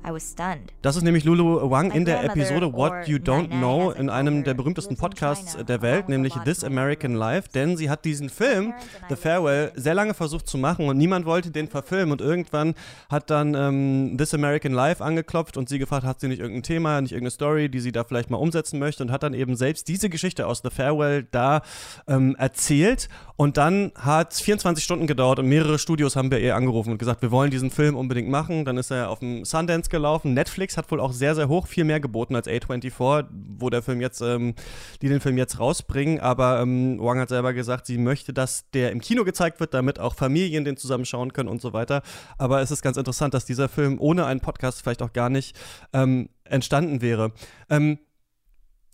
I 0.05 0.11
was 0.11 0.31
stunned. 0.31 0.73
Das 0.81 0.95
ist 0.95 1.03
nämlich 1.03 1.23
Lulu 1.23 1.69
Wang 1.69 1.91
in 1.91 2.05
der 2.05 2.23
Episode 2.23 2.73
What 2.73 3.07
You 3.07 3.17
Don't 3.17 3.47
Know 3.47 3.91
in 3.91 4.09
einem 4.09 4.43
der 4.43 4.53
berühmtesten 4.53 4.97
Podcasts 4.97 5.57
der 5.65 5.81
Welt, 5.81 6.09
nämlich 6.09 6.33
This 6.43 6.63
American 6.63 7.13
Life, 7.13 7.49
denn 7.53 7.77
sie 7.77 7.89
hat 7.89 8.05
diesen 8.05 8.29
Film, 8.29 8.73
The 9.09 9.15
Farewell, 9.15 9.71
sehr 9.75 9.93
lange 9.93 10.13
versucht 10.13 10.47
zu 10.47 10.57
machen 10.57 10.87
und 10.87 10.97
niemand 10.97 11.25
wollte 11.25 11.51
den 11.51 11.67
verfilmen 11.67 12.11
und 12.11 12.21
irgendwann 12.21 12.73
hat 13.09 13.29
dann 13.29 13.55
ähm, 13.55 14.15
This 14.17 14.33
American 14.33 14.73
Life 14.73 15.03
angeklopft 15.03 15.57
und 15.57 15.69
sie 15.69 15.79
gefragt, 15.79 16.05
hat 16.05 16.19
sie 16.19 16.27
nicht 16.27 16.39
irgendein 16.39 16.63
Thema, 16.63 16.99
nicht 17.01 17.11
irgendeine 17.11 17.31
Story, 17.31 17.69
die 17.69 17.79
sie 17.79 17.91
da 17.91 18.03
vielleicht 18.03 18.29
mal 18.29 18.37
umsetzen 18.37 18.79
möchte 18.79 19.03
und 19.03 19.11
hat 19.11 19.23
dann 19.23 19.33
eben 19.33 19.55
selbst 19.55 19.87
diese 19.87 20.09
Geschichte 20.09 20.47
aus 20.47 20.61
The 20.63 20.69
Farewell 20.69 21.27
da 21.31 21.61
ähm, 22.07 22.35
erzählt 22.37 23.09
und 23.35 23.57
dann 23.57 23.91
hat 23.95 24.33
es 24.33 24.41
24 24.41 24.83
Stunden 24.83 25.07
gedauert 25.07 25.39
und 25.39 25.47
mehrere 25.47 25.79
Studios 25.79 26.15
haben 26.15 26.29
bei 26.29 26.39
ihr 26.39 26.55
angerufen 26.55 26.91
und 26.91 26.97
gesagt, 26.97 27.21
wir 27.21 27.31
wollen 27.31 27.49
diesen 27.49 27.71
Film 27.71 27.95
unbedingt 27.95 28.29
machen. 28.29 28.63
Dann 28.63 28.77
ist 28.77 28.91
er 28.91 29.09
auf 29.09 29.19
dem 29.19 29.43
Sundance 29.43 29.89
gelaufen. 29.93 30.33
Netflix 30.33 30.75
hat 30.75 30.91
wohl 30.91 30.99
auch 30.99 31.13
sehr, 31.13 31.35
sehr 31.35 31.47
hoch 31.47 31.67
viel 31.67 31.85
mehr 31.85 31.99
geboten 31.99 32.35
als 32.35 32.47
A24, 32.47 33.25
wo 33.57 33.69
der 33.69 33.81
Film 33.81 34.01
jetzt, 34.01 34.19
ähm, 34.21 34.55
die 35.01 35.07
den 35.07 35.21
Film 35.21 35.37
jetzt 35.37 35.59
rausbringen. 35.59 36.19
Aber 36.19 36.59
ähm, 36.59 36.99
Wang 36.99 37.19
hat 37.19 37.29
selber 37.29 37.53
gesagt, 37.53 37.85
sie 37.85 37.97
möchte, 37.97 38.33
dass 38.33 38.69
der 38.71 38.91
im 38.91 38.99
Kino 38.99 39.23
gezeigt 39.23 39.59
wird, 39.59 39.73
damit 39.73 39.99
auch 39.99 40.15
Familien 40.15 40.65
den 40.65 40.75
zusammen 40.75 41.05
schauen 41.05 41.31
können 41.31 41.47
und 41.47 41.61
so 41.61 41.71
weiter. 41.71 42.01
Aber 42.37 42.61
es 42.61 42.71
ist 42.71 42.81
ganz 42.81 42.97
interessant, 42.97 43.33
dass 43.33 43.45
dieser 43.45 43.69
Film 43.69 43.99
ohne 43.99 44.25
einen 44.25 44.41
Podcast 44.41 44.81
vielleicht 44.81 45.03
auch 45.03 45.13
gar 45.13 45.29
nicht 45.29 45.55
ähm, 45.93 46.29
entstanden 46.43 47.01
wäre. 47.01 47.31
Ähm, 47.69 47.99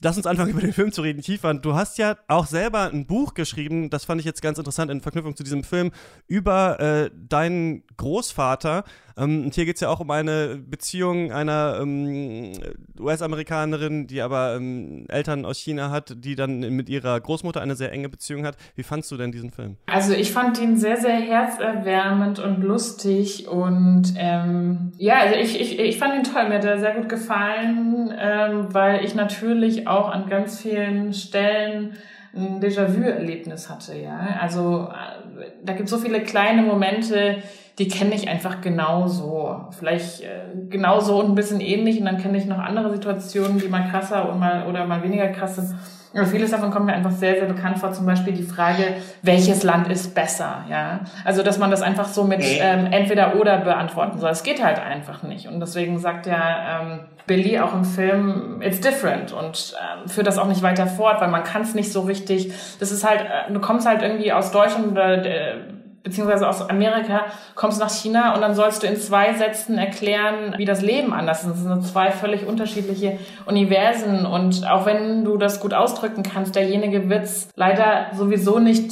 Lass 0.02 0.18
uns 0.18 0.26
anfangen, 0.26 0.50
über 0.54 0.62
den 0.62 0.74
Film 0.74 0.92
zu 0.92 1.02
reden. 1.02 1.22
Kiefern, 1.22 1.62
du 1.62 1.76
hast 1.76 1.98
ja 1.98 2.18
auch 2.28 2.46
selber 2.46 2.90
ein 2.92 3.06
Buch 3.06 3.34
geschrieben, 3.34 3.90
das 3.90 4.06
fand 4.06 4.20
ich 4.20 4.26
jetzt 4.26 4.42
ganz 4.42 4.58
interessant 4.58 4.92
in 4.92 5.02
Verknüpfung 5.02 5.36
zu 5.36 5.44
diesem 5.44 5.64
Film, 5.64 5.92
über 6.28 6.80
äh, 6.80 7.10
deinen 7.14 7.84
Großvater. 7.98 8.84
Ähm, 9.20 9.46
und 9.46 9.56
hier 9.56 9.66
geht 9.66 9.76
es 9.76 9.82
ja 9.82 9.90
auch 9.90 10.00
um 10.00 10.10
eine 10.12 10.58
Beziehung 10.58 11.32
einer 11.32 11.80
ähm, 11.82 12.54
US-Amerikanerin, 13.00 14.08
die 14.08 14.22
aber 14.22 14.56
ähm, 14.56 15.06
Eltern 15.10 15.46
aus 15.46 15.60
China 15.60 15.92
hat, 15.92 16.16
die 16.18 16.36
dann 16.36 16.60
mit 16.60 16.90
ihrer 16.90 17.20
Großmutter 17.20 17.62
eine 17.62 17.76
sehr 17.76 17.92
enge 17.92 18.10
Beziehung 18.10 18.46
hat. 18.46 18.56
Wie 18.76 18.84
fandst 18.84 19.12
du 19.12 19.18
denn 19.18 19.32
diesen 19.32 19.52
Film? 19.52 19.78
Also 19.88 20.14
ich 20.14 20.32
fand 20.32 20.60
ihn 20.60 20.78
sehr, 20.78 20.98
sehr 20.98 21.20
herzerwärmend 21.20 22.40
und 22.40 22.62
lustig 22.62 23.48
und 23.48 24.14
ähm, 24.16 24.94
ja, 24.98 25.20
also 25.20 25.36
ich, 25.36 25.60
ich, 25.60 25.80
ich 25.80 25.98
fand 25.98 26.16
ihn 26.16 26.24
toll, 26.24 26.48
mir 26.48 26.56
hat 26.56 26.66
er 26.66 26.80
sehr 26.80 26.96
gut 26.96 27.10
gefallen, 27.10 28.14
ähm, 28.18 28.68
weil 28.74 29.04
ich 29.04 29.16
natürlich 29.16 29.88
auch 29.90 30.10
an 30.10 30.30
ganz 30.30 30.62
vielen 30.62 31.14
Stellen 31.14 31.96
ein 32.36 32.62
Déjà-vu-Erlebnis 32.62 33.70
hatte, 33.70 33.98
ja. 33.98 34.38
Also 34.40 34.88
äh, 34.90 35.52
da 35.64 35.74
gibt 35.74 35.86
es 35.86 35.92
so 35.92 35.98
viele 35.98 36.22
kleine 36.22 36.62
Momente, 36.62 37.38
die 37.80 37.88
kenne 37.88 38.14
ich 38.14 38.30
einfach 38.30 38.62
genauso. 38.62 39.68
Vielleicht 39.72 40.22
äh, 40.22 40.42
genauso 40.70 41.20
und 41.20 41.30
ein 41.30 41.36
bisschen 41.36 41.62
ähnlich 41.62 42.00
und 42.00 42.06
dann 42.06 42.18
kenne 42.18 42.38
ich 42.38 42.46
noch 42.46 42.60
andere 42.60 42.92
Situationen, 42.92 43.58
die 43.58 43.68
mal 43.68 43.90
krasser 43.90 44.32
und 44.32 44.40
mal 44.40 44.68
oder 44.68 44.86
mal 44.86 45.02
weniger 45.02 45.30
krass 45.30 45.56
sind. 45.56 45.76
Aber 46.14 46.26
vieles 46.26 46.52
davon 46.52 46.72
kommt 46.72 46.88
mir 46.88 46.94
einfach 46.94 47.12
sehr, 47.12 47.36
sehr 47.36 47.46
bekannt 47.46 47.78
vor. 47.78 47.92
Zum 47.92 48.06
Beispiel 48.06 48.34
die 48.34 48.44
Frage, 48.44 48.96
welches 49.22 49.64
Land 49.64 49.88
ist 49.90 50.16
besser, 50.16 50.66
ja. 50.70 51.02
Also, 51.24 51.44
dass 51.44 51.60
man 51.60 51.70
das 51.70 51.82
einfach 51.82 52.08
so 52.08 52.24
mit 52.24 52.42
ähm, 52.44 52.88
entweder 52.92 53.36
oder 53.36 53.58
beantworten 53.58 54.18
soll. 54.20 54.32
Es 54.32 54.44
geht 54.44 54.64
halt 54.64 54.80
einfach 54.80 55.22
nicht. 55.24 55.48
Und 55.48 55.60
deswegen 55.60 56.00
sagt 56.00 56.26
ja 56.26 56.82
ähm, 56.82 57.00
Billy 57.28 57.60
auch 57.60 57.74
im 57.76 57.86
Film, 57.86 58.60
it's 58.62 58.80
different 58.80 59.32
und 59.32 59.76
ähm, 59.80 60.10
führt 60.10 60.26
das 60.26 60.40
auch 60.40 60.48
nicht 60.48 60.64
weiter 60.64 60.88
fort, 60.88 61.22
weil 61.22 61.30
man 61.30 61.44
kann 61.44 61.62
es 61.62 61.76
nicht 61.76 61.92
so 61.92 62.02
richtig. 62.02 62.52
Das 62.80 62.92
ist 62.92 63.08
halt, 63.08 63.22
äh, 63.22 63.54
du 63.54 63.60
kommst 63.60 63.88
halt 63.88 64.02
irgendwie 64.02 64.34
aus 64.34 64.52
Deutschland 64.52 64.88
oder 64.88 65.24
äh, 65.24 65.58
beziehungsweise 66.04 66.48
aus 66.48 66.70
Amerika, 66.70 67.26
kommst 67.56 67.80
nach 67.80 67.90
China 67.90 68.34
und 68.34 68.42
dann 68.42 68.56
sollst 68.56 68.84
du 68.84 68.88
in 68.88 68.98
zwei 68.98 69.34
Sätzen 69.34 69.78
erklären, 69.78 70.56
wie 70.58 70.66
das 70.66 70.82
Leben 70.82 71.14
anders 71.14 71.44
ist. 71.44 71.50
Das 71.50 71.60
sind 71.60 71.86
zwei 71.86 72.12
völlig 72.12 72.46
unterschiedliche 72.46 73.18
Universen 73.46 74.26
und 74.26 74.68
auch 74.70 74.86
wenn 74.86 75.26
du 75.26 75.38
das 75.38 75.60
gut 75.60 75.74
ausdrücken 75.74 76.24
kannst, 76.24 76.56
derjenige 76.56 77.10
wird's 77.10 77.50
leider 77.56 78.08
sowieso 78.14 78.60
nicht 78.60 78.92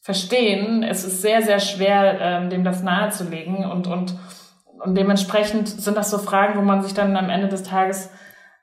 verstehen. 0.00 0.82
Es 0.82 1.04
ist 1.04 1.22
sehr, 1.22 1.42
sehr 1.42 1.60
schwer, 1.60 2.18
ähm, 2.20 2.50
dem 2.50 2.64
das 2.64 2.82
nahezulegen 2.82 3.64
und, 3.64 3.86
und, 3.86 4.14
und 4.82 4.94
dementsprechend 4.96 5.68
sind 5.68 5.96
das 5.96 6.10
so 6.10 6.18
Fragen, 6.18 6.58
wo 6.58 6.62
man 6.62 6.82
sich 6.82 6.94
dann 6.94 7.16
am 7.16 7.28
Ende 7.28 7.48
des 7.48 7.62
Tages 7.62 8.10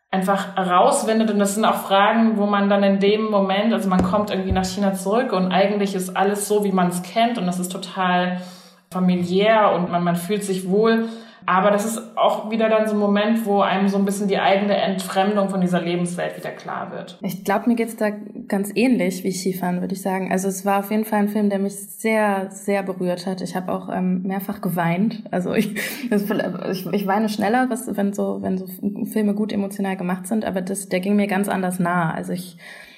einfach 0.10 0.56
herausfindet 0.56 1.32
und 1.32 1.40
das 1.40 1.56
sind 1.56 1.66
auch 1.66 1.82
Fragen, 1.82 2.38
wo 2.38 2.46
man 2.46 2.70
dann 2.70 2.84
in 2.84 3.00
dem 3.00 3.30
Moment, 3.30 3.74
also 3.74 3.90
man 3.90 4.04
kommt 4.04 4.30
irgendwie 4.30 4.54
nach 4.54 4.66
China 4.66 4.94
zurück 4.94 5.34
und 5.34 5.52
eigentlich 5.52 5.96
ist 5.96 6.16
alles 6.16 6.48
so, 6.48 6.64
wie 6.64 6.72
man 6.72 6.88
es 6.88 7.04
kennt 7.04 7.38
und 7.38 7.46
das 7.46 7.60
ist 7.60 7.72
total 7.72 8.42
familiär 8.90 9.74
und 9.74 9.92
man, 9.92 10.04
man 10.04 10.16
fühlt 10.16 10.44
sich 10.44 10.70
wohl. 10.70 11.10
Aber 11.46 11.72
das 11.72 11.86
ist 11.86 12.18
auch 12.18 12.52
wieder 12.52 12.68
dann 12.70 12.88
so 12.88 12.94
ein 12.94 13.00
Moment, 13.00 13.46
wo 13.46 13.62
einem 13.62 13.88
so 13.88 13.98
ein 13.98 14.06
bisschen 14.06 14.28
die 14.28 14.40
eigene 14.40 14.76
Entfremdung 14.76 15.50
von 15.50 15.62
dieser 15.62 15.82
Lebenswelt 15.82 16.38
wieder 16.38 16.50
klar 16.50 16.92
wird. 16.92 17.18
Ich 17.22 17.44
glaube, 17.44 17.70
mir 17.70 17.76
geht's 17.76 17.96
da 17.96 18.10
ganz 18.48 18.72
ähnlich 18.76 19.24
wie 19.24 19.32
Skifahren, 19.32 19.82
würde 19.82 19.94
ich 19.94 20.02
sagen. 20.02 20.32
Also 20.32 20.48
es 20.48 20.66
war 20.66 20.80
auf 20.80 20.92
jeden 20.92 21.06
Fall 21.06 21.20
ein 21.20 21.30
Film, 21.30 21.50
der 21.50 21.60
mich 21.60 21.76
sehr, 21.76 22.50
sehr 22.52 22.84
berührt 22.84 23.26
hat. 23.26 23.42
Ich 23.42 23.56
habe 23.56 23.72
auch 23.72 23.90
ähm, 23.90 24.24
mehrfach 24.24 24.62
geweint. 24.62 25.24
Also 25.32 25.54
ich, 25.54 25.76
ich, 26.12 26.86
ich 26.92 27.08
weine 27.08 27.30
schneller, 27.30 27.70
was, 27.70 27.96
wenn 27.96 28.14
so, 28.14 28.42
wenn 28.42 28.58
so 28.58 28.66
Filme 29.06 29.34
gut 29.34 29.54
emotional 29.54 29.96
gemacht 29.96 30.28
sind, 30.28 30.44
aber 30.44 30.62
das, 30.62 30.90
der 30.90 31.00
ging 31.00 31.16
mir 31.16 31.28
ganz 31.28 31.48
anders 31.48 31.80
nah. 31.80 32.14
Also 32.14 32.34
ich 32.34 32.58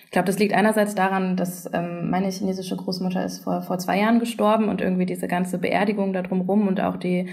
ich 0.10 0.12
glaube, 0.12 0.26
das 0.26 0.40
liegt 0.40 0.56
einerseits 0.56 0.96
daran, 0.96 1.38
dass 1.38 1.70
ähm, 1.72 2.10
meine 2.10 2.32
chinesische 2.32 2.76
Großmutter 2.76 3.24
ist 3.24 3.44
vor, 3.44 3.62
vor 3.62 3.78
zwei 3.78 4.00
Jahren 4.00 4.20
gestorben 4.20 4.68
und 4.68 4.82
irgendwie 4.82 5.06
diese 5.06 5.28
ganze 5.28 5.60
Beerdigung 5.60 6.14
da 6.14 6.24
drumrum 6.24 6.68
und 6.68 6.82
auch 6.82 6.98
die 6.98 7.28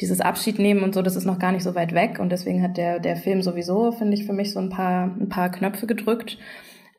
dieses 0.00 0.20
Abschied 0.20 0.58
nehmen 0.58 0.82
und 0.82 0.94
so, 0.94 1.02
das 1.02 1.16
ist 1.16 1.24
noch 1.24 1.38
gar 1.38 1.52
nicht 1.52 1.62
so 1.62 1.74
weit 1.74 1.94
weg 1.94 2.18
und 2.18 2.30
deswegen 2.30 2.62
hat 2.62 2.76
der 2.76 2.98
der 2.98 3.16
Film 3.16 3.42
sowieso, 3.42 3.92
finde 3.92 4.14
ich, 4.14 4.24
für 4.24 4.32
mich 4.32 4.52
so 4.52 4.60
ein 4.60 4.70
paar 4.70 5.04
ein 5.04 5.28
paar 5.28 5.50
Knöpfe 5.50 5.86
gedrückt. 5.86 6.38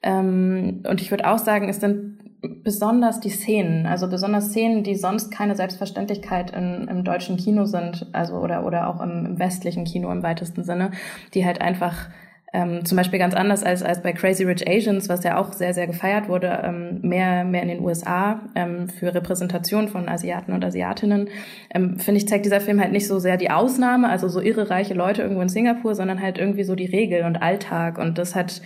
Ähm, 0.02 0.84
und 0.88 1.02
ich 1.02 1.12
würde 1.12 1.30
auch 1.30 1.40
sagen, 1.40 1.70
es 1.70 1.80
sind 1.80 2.20
besonders 2.64 3.22
die 3.22 3.30
Szenen, 3.30 3.86
also 3.86 4.10
besonders 4.10 4.50
Szenen, 4.50 4.84
die 4.84 4.96
sonst 4.96 5.32
keine 5.32 5.56
Selbstverständlichkeit 5.56 6.52
in, 6.52 6.88
im 6.90 7.04
deutschen 7.06 7.38
Kino 7.38 7.66
sind, 7.66 8.08
also 8.12 8.36
oder 8.36 8.66
oder 8.66 8.90
auch 8.90 9.02
im, 9.02 9.26
im 9.26 9.40
westlichen 9.40 9.86
Kino 9.86 10.12
im 10.12 10.24
weitesten 10.24 10.64
Sinne, 10.64 10.92
die 11.34 11.46
halt 11.46 11.62
einfach 11.62 12.10
ähm, 12.54 12.86
zum 12.86 12.98
Beispiel 12.98 13.18
ganz 13.18 13.34
anders 13.34 13.64
als, 13.64 13.82
als 13.82 14.04
bei 14.04 14.14
Crazy 14.14 14.44
Rich 14.44 14.68
Asians, 14.68 15.10
was 15.10 15.24
ja 15.24 15.38
auch 15.38 15.54
sehr, 15.54 15.74
sehr 15.74 15.88
gefeiert 15.88 16.30
wurde, 16.30 16.62
ähm, 16.64 17.00
mehr, 17.02 17.44
mehr 17.44 17.64
in 17.64 17.68
den 17.68 17.82
USA 17.82 18.42
ähm, 18.56 18.88
für 18.90 19.14
Repräsentation 19.14 19.88
von 19.88 20.08
Asiaten 20.08 20.54
und 20.54 20.64
Asiatinnen, 20.64 21.30
ähm, 21.74 21.98
finde 21.98 22.20
ich, 22.20 22.28
zeigt 22.28 22.46
dieser 22.46 22.62
Film 22.62 22.80
halt 22.80 22.92
nicht 22.92 23.08
so 23.08 23.18
sehr 23.18 23.38
die 23.38 23.50
Ausnahme, 23.50 24.08
also 24.08 24.30
so 24.30 24.40
irre 24.40 24.70
reiche 24.70 24.94
Leute 24.94 25.24
irgendwo 25.24 25.42
in 25.42 25.50
Singapur, 25.50 25.96
sondern 25.96 26.22
halt 26.22 26.38
irgendwie 26.38 26.64
so 26.64 26.76
die 26.76 26.86
Regel 26.86 27.24
und 27.24 27.42
Alltag. 27.42 27.98
Und 27.98 28.20
das 28.20 28.36
hat 28.36 28.62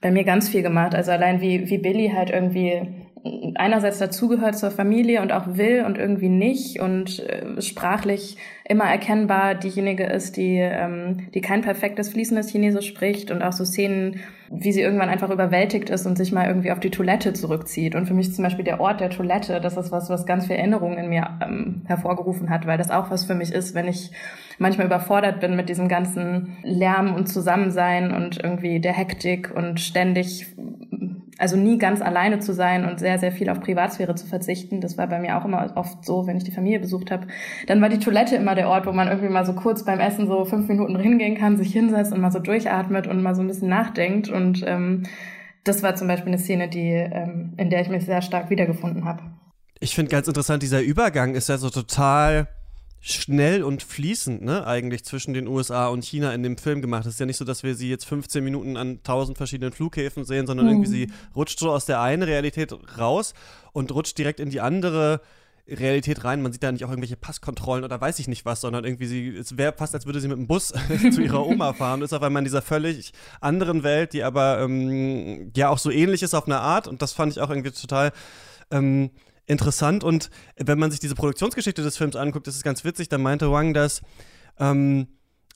bei 0.00 0.10
mir 0.10 0.24
ganz 0.24 0.48
viel 0.48 0.62
gemacht. 0.62 0.94
Also 0.94 1.12
allein 1.12 1.40
wie, 1.40 1.70
wie 1.70 1.78
Billy 1.78 2.12
halt 2.14 2.30
irgendwie 2.30 2.82
einerseits 3.54 3.98
dazugehört 3.98 4.56
zur 4.56 4.70
Familie 4.70 5.22
und 5.22 5.32
auch 5.32 5.56
will 5.56 5.84
und 5.84 5.98
irgendwie 5.98 6.28
nicht 6.28 6.80
und 6.80 7.20
äh, 7.20 7.60
sprachlich 7.60 8.36
immer 8.68 8.84
erkennbar 8.84 9.54
diejenige 9.54 10.04
ist, 10.04 10.36
die, 10.36 10.58
ähm, 10.58 11.28
die 11.34 11.40
kein 11.40 11.62
perfektes 11.62 12.10
fließendes 12.10 12.50
Chinesisch 12.50 12.86
spricht 12.86 13.30
und 13.30 13.42
auch 13.42 13.52
so 13.52 13.64
Szenen, 13.64 14.20
wie 14.50 14.72
sie 14.72 14.82
irgendwann 14.82 15.08
einfach 15.08 15.30
überwältigt 15.30 15.90
ist 15.90 16.06
und 16.06 16.16
sich 16.16 16.32
mal 16.32 16.46
irgendwie 16.46 16.70
auf 16.70 16.80
die 16.80 16.90
Toilette 16.90 17.32
zurückzieht. 17.32 17.94
Und 17.94 18.06
für 18.06 18.14
mich 18.14 18.34
zum 18.34 18.44
Beispiel 18.44 18.64
der 18.64 18.80
Ort 18.80 19.00
der 19.00 19.10
Toilette, 19.10 19.60
das 19.60 19.76
ist 19.76 19.90
was, 19.90 20.10
was 20.10 20.26
ganz 20.26 20.46
viel 20.46 20.56
Erinnerungen 20.56 20.98
in 20.98 21.08
mir 21.08 21.38
ähm, 21.42 21.82
hervorgerufen 21.86 22.50
hat, 22.50 22.66
weil 22.66 22.78
das 22.78 22.90
auch 22.90 23.10
was 23.10 23.24
für 23.24 23.34
mich 23.34 23.52
ist, 23.52 23.74
wenn 23.74 23.88
ich 23.88 24.10
manchmal 24.58 24.86
überfordert 24.86 25.40
bin 25.40 25.56
mit 25.56 25.68
diesem 25.68 25.88
ganzen 25.88 26.56
Lärm 26.62 27.14
und 27.14 27.28
Zusammensein 27.28 28.12
und 28.12 28.42
irgendwie 28.42 28.80
der 28.80 28.92
Hektik 28.92 29.52
und 29.54 29.80
ständig 29.80 30.46
also 31.38 31.56
nie 31.56 31.78
ganz 31.78 32.02
alleine 32.02 32.40
zu 32.40 32.52
sein 32.52 32.84
und 32.84 32.98
sehr, 32.98 33.18
sehr 33.18 33.30
viel 33.30 33.48
auf 33.48 33.60
Privatsphäre 33.60 34.16
zu 34.16 34.26
verzichten. 34.26 34.80
Das 34.80 34.98
war 34.98 35.06
bei 35.06 35.20
mir 35.20 35.38
auch 35.38 35.44
immer 35.44 35.72
oft 35.76 36.04
so, 36.04 36.26
wenn 36.26 36.36
ich 36.36 36.44
die 36.44 36.50
Familie 36.50 36.80
besucht 36.80 37.12
habe. 37.12 37.28
Dann 37.68 37.80
war 37.80 37.88
die 37.88 38.00
Toilette 38.00 38.36
immer 38.36 38.56
der 38.56 38.68
Ort, 38.68 38.86
wo 38.86 38.92
man 38.92 39.08
irgendwie 39.08 39.28
mal 39.28 39.46
so 39.46 39.52
kurz 39.52 39.84
beim 39.84 40.00
Essen 40.00 40.26
so 40.26 40.44
fünf 40.44 40.68
Minuten 40.68 40.98
hingehen 40.98 41.38
kann, 41.38 41.56
sich 41.56 41.72
hinsetzt 41.72 42.12
und 42.12 42.20
mal 42.20 42.32
so 42.32 42.40
durchatmet 42.40 43.06
und 43.06 43.22
mal 43.22 43.36
so 43.36 43.42
ein 43.42 43.46
bisschen 43.46 43.68
nachdenkt. 43.68 44.28
Und 44.28 44.64
ähm, 44.66 45.04
das 45.62 45.82
war 45.84 45.94
zum 45.94 46.08
Beispiel 46.08 46.32
eine 46.32 46.38
Szene, 46.38 46.68
die, 46.68 46.90
ähm, 46.90 47.54
in 47.56 47.70
der 47.70 47.82
ich 47.82 47.88
mich 47.88 48.04
sehr 48.04 48.20
stark 48.20 48.50
wiedergefunden 48.50 49.04
habe. 49.04 49.22
Ich 49.80 49.94
finde 49.94 50.10
ganz 50.10 50.26
interessant, 50.26 50.64
dieser 50.64 50.82
Übergang 50.82 51.36
ist 51.36 51.48
ja 51.48 51.56
so 51.56 51.70
total 51.70 52.48
schnell 53.00 53.62
und 53.62 53.82
fließend, 53.82 54.42
ne, 54.42 54.66
eigentlich 54.66 55.04
zwischen 55.04 55.32
den 55.32 55.46
USA 55.46 55.86
und 55.88 56.04
China 56.04 56.32
in 56.32 56.42
dem 56.42 56.56
Film 56.56 56.82
gemacht. 56.82 57.06
Es 57.06 57.14
ist 57.14 57.20
ja 57.20 57.26
nicht 57.26 57.36
so, 57.36 57.44
dass 57.44 57.62
wir 57.62 57.74
sie 57.74 57.88
jetzt 57.88 58.04
15 58.06 58.42
Minuten 58.42 58.76
an 58.76 59.02
tausend 59.02 59.38
verschiedenen 59.38 59.72
Flughäfen 59.72 60.24
sehen, 60.24 60.46
sondern 60.46 60.66
mhm. 60.66 60.72
irgendwie 60.72 60.90
sie 60.90 61.12
rutscht 61.36 61.58
so 61.58 61.70
aus 61.70 61.86
der 61.86 62.00
einen 62.00 62.22
Realität 62.22 62.74
raus 62.98 63.34
und 63.72 63.92
rutscht 63.92 64.18
direkt 64.18 64.40
in 64.40 64.50
die 64.50 64.60
andere 64.60 65.20
Realität 65.68 66.24
rein. 66.24 66.42
Man 66.42 66.52
sieht 66.52 66.62
da 66.62 66.72
nicht 66.72 66.84
auch 66.84 66.90
irgendwelche 66.90 67.16
Passkontrollen 67.16 67.84
oder 67.84 68.00
weiß 68.00 68.18
ich 68.18 68.26
nicht 68.26 68.44
was, 68.44 68.62
sondern 68.62 68.84
irgendwie 68.84 69.06
sie, 69.06 69.28
es 69.28 69.56
wäre 69.56 69.74
fast, 69.76 69.94
als 69.94 70.06
würde 70.06 70.20
sie 70.20 70.28
mit 70.28 70.38
dem 70.38 70.46
Bus 70.46 70.72
zu 71.12 71.20
ihrer 71.20 71.46
Oma 71.46 71.74
fahren. 71.74 72.02
ist 72.02 72.12
auf 72.12 72.22
einmal 72.22 72.40
in 72.40 72.46
dieser 72.46 72.62
völlig 72.62 73.12
anderen 73.40 73.82
Welt, 73.82 74.12
die 74.12 74.24
aber 74.24 74.60
ähm, 74.60 75.52
ja 75.54 75.68
auch 75.68 75.78
so 75.78 75.90
ähnlich 75.90 76.22
ist 76.22 76.34
auf 76.34 76.46
eine 76.46 76.60
Art. 76.60 76.88
Und 76.88 77.02
das 77.02 77.12
fand 77.12 77.32
ich 77.32 77.40
auch 77.40 77.50
irgendwie 77.50 77.70
total 77.70 78.12
ähm, 78.70 79.10
interessant. 79.48 80.04
Und 80.04 80.30
wenn 80.56 80.78
man 80.78 80.90
sich 80.90 81.00
diese 81.00 81.14
Produktionsgeschichte 81.14 81.82
des 81.82 81.96
Films 81.96 82.14
anguckt, 82.14 82.46
das 82.46 82.54
ist 82.54 82.62
ganz 82.62 82.84
witzig, 82.84 83.08
da 83.08 83.18
meinte 83.18 83.50
Wang, 83.50 83.74
dass 83.74 84.02
ähm, 84.60 85.08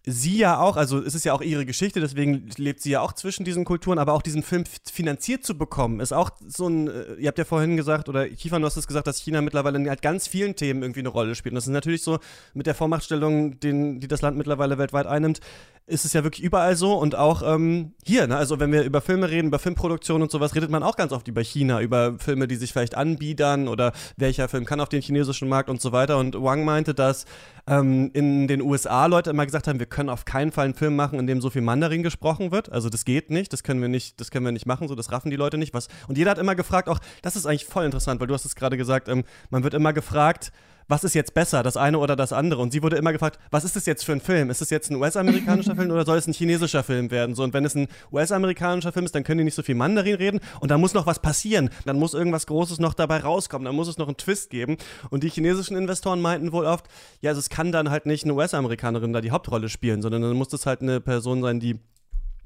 sie 0.04 0.38
ja 0.38 0.58
auch, 0.58 0.76
also 0.76 1.00
es 1.00 1.14
ist 1.14 1.24
ja 1.24 1.32
auch 1.32 1.42
ihre 1.42 1.64
Geschichte, 1.64 2.00
deswegen 2.00 2.48
lebt 2.56 2.80
sie 2.80 2.90
ja 2.90 3.00
auch 3.00 3.12
zwischen 3.12 3.44
diesen 3.44 3.64
Kulturen, 3.64 3.98
aber 3.98 4.14
auch 4.14 4.22
diesen 4.22 4.42
Film 4.42 4.64
finanziert 4.90 5.44
zu 5.44 5.56
bekommen, 5.56 6.00
ist 6.00 6.12
auch 6.12 6.30
so 6.44 6.68
ein, 6.68 6.88
äh, 6.88 7.14
ihr 7.14 7.28
habt 7.28 7.38
ja 7.38 7.44
vorhin 7.44 7.76
gesagt, 7.76 8.08
oder 8.08 8.28
Kiefer, 8.28 8.60
hast 8.62 8.76
es 8.76 8.88
gesagt, 8.88 9.06
dass 9.06 9.20
China 9.20 9.40
mittlerweile 9.40 9.78
in 9.78 9.88
halt 9.88 10.02
ganz 10.02 10.26
vielen 10.26 10.56
Themen 10.56 10.82
irgendwie 10.82 11.00
eine 11.00 11.08
Rolle 11.08 11.34
spielt. 11.34 11.52
Und 11.52 11.56
das 11.56 11.66
ist 11.66 11.72
natürlich 11.72 12.02
so 12.02 12.18
mit 12.52 12.66
der 12.66 12.74
Vormachtstellung, 12.74 13.60
den, 13.60 14.00
die 14.00 14.08
das 14.08 14.22
Land 14.22 14.36
mittlerweile 14.36 14.76
weltweit 14.76 15.06
einnimmt, 15.06 15.40
ist 15.86 16.04
es 16.04 16.12
ja 16.12 16.22
wirklich 16.22 16.44
überall 16.44 16.76
so 16.76 16.94
und 16.94 17.16
auch 17.16 17.42
ähm, 17.42 17.92
hier, 18.04 18.26
ne? 18.26 18.36
also 18.36 18.60
wenn 18.60 18.70
wir 18.70 18.84
über 18.84 19.00
Filme 19.00 19.28
reden, 19.28 19.48
über 19.48 19.58
Filmproduktion 19.58 20.22
und 20.22 20.30
sowas, 20.30 20.54
redet 20.54 20.70
man 20.70 20.82
auch 20.82 20.96
ganz 20.96 21.12
oft 21.12 21.26
über 21.26 21.42
China, 21.42 21.80
über 21.80 22.18
Filme, 22.18 22.46
die 22.46 22.54
sich 22.54 22.72
vielleicht 22.72 22.94
anbiedern 22.94 23.66
oder 23.66 23.92
welcher 24.16 24.48
Film 24.48 24.64
kann 24.64 24.80
auf 24.80 24.88
den 24.88 25.02
chinesischen 25.02 25.48
Markt 25.48 25.68
und 25.68 25.80
so 25.80 25.90
weiter. 25.90 26.18
Und 26.18 26.40
Wang 26.40 26.64
meinte, 26.64 26.94
dass 26.94 27.24
ähm, 27.66 28.10
in 28.14 28.46
den 28.46 28.62
USA 28.62 29.06
Leute 29.06 29.30
immer 29.30 29.44
gesagt 29.44 29.66
haben, 29.66 29.80
wir 29.80 29.86
können 29.86 30.08
auf 30.08 30.24
keinen 30.24 30.52
Fall 30.52 30.66
einen 30.66 30.74
Film 30.74 30.94
machen, 30.94 31.18
in 31.18 31.26
dem 31.26 31.40
so 31.40 31.50
viel 31.50 31.62
Mandarin 31.62 32.02
gesprochen 32.02 32.52
wird. 32.52 32.70
Also 32.70 32.88
das 32.88 33.04
geht 33.04 33.30
nicht, 33.30 33.52
das 33.52 33.64
können 33.64 33.80
wir 33.80 33.88
nicht, 33.88 34.20
das 34.20 34.30
können 34.30 34.44
wir 34.44 34.52
nicht 34.52 34.66
machen, 34.66 34.86
so 34.86 34.94
das 34.94 35.10
raffen 35.10 35.30
die 35.30 35.36
Leute 35.36 35.58
nicht. 35.58 35.74
Was 35.74 35.88
und 36.06 36.16
jeder 36.16 36.30
hat 36.30 36.38
immer 36.38 36.54
gefragt, 36.54 36.88
auch 36.88 37.00
das 37.22 37.34
ist 37.34 37.44
eigentlich 37.44 37.66
voll 37.66 37.84
interessant, 37.84 38.20
weil 38.20 38.28
du 38.28 38.34
hast 38.34 38.44
es 38.44 38.54
gerade 38.54 38.76
gesagt, 38.76 39.08
ähm, 39.08 39.24
man 39.50 39.64
wird 39.64 39.74
immer 39.74 39.92
gefragt 39.92 40.52
was 40.88 41.04
ist 41.04 41.14
jetzt 41.14 41.34
besser, 41.34 41.62
das 41.62 41.76
eine 41.76 41.98
oder 41.98 42.16
das 42.16 42.32
andere? 42.32 42.62
Und 42.62 42.72
sie 42.72 42.82
wurde 42.82 42.96
immer 42.96 43.12
gefragt, 43.12 43.38
was 43.50 43.64
ist 43.64 43.76
das 43.76 43.86
jetzt 43.86 44.04
für 44.04 44.12
ein 44.12 44.20
Film? 44.20 44.50
Ist 44.50 44.62
es 44.62 44.70
jetzt 44.70 44.90
ein 44.90 44.96
US-amerikanischer 44.96 45.74
Film 45.76 45.90
oder 45.90 46.04
soll 46.04 46.18
es 46.18 46.26
ein 46.26 46.32
chinesischer 46.32 46.82
Film 46.82 47.10
werden? 47.10 47.34
So, 47.34 47.42
und 47.42 47.54
wenn 47.54 47.64
es 47.64 47.74
ein 47.74 47.88
US-amerikanischer 48.12 48.92
Film 48.92 49.04
ist, 49.04 49.14
dann 49.14 49.24
können 49.24 49.38
die 49.38 49.44
nicht 49.44 49.54
so 49.54 49.62
viel 49.62 49.74
Mandarin 49.74 50.16
reden 50.16 50.40
und 50.60 50.70
da 50.70 50.78
muss 50.78 50.94
noch 50.94 51.06
was 51.06 51.20
passieren. 51.20 51.70
Dann 51.84 51.98
muss 51.98 52.14
irgendwas 52.14 52.46
Großes 52.46 52.78
noch 52.78 52.94
dabei 52.94 53.18
rauskommen, 53.18 53.64
dann 53.64 53.76
muss 53.76 53.88
es 53.88 53.98
noch 53.98 54.08
einen 54.08 54.16
Twist 54.16 54.50
geben. 54.50 54.76
Und 55.10 55.22
die 55.22 55.30
chinesischen 55.30 55.76
Investoren 55.76 56.20
meinten 56.20 56.52
wohl 56.52 56.66
oft, 56.66 56.86
ja, 57.20 57.30
also 57.30 57.40
es 57.40 57.48
kann 57.48 57.72
dann 57.72 57.90
halt 57.90 58.06
nicht 58.06 58.24
eine 58.24 58.34
US-Amerikanerin 58.34 59.12
da 59.12 59.20
die 59.20 59.30
Hauptrolle 59.30 59.68
spielen, 59.68 60.02
sondern 60.02 60.22
dann 60.22 60.36
muss 60.36 60.48
das 60.48 60.66
halt 60.66 60.82
eine 60.82 61.00
Person 61.00 61.42
sein, 61.42 61.60
die 61.60 61.78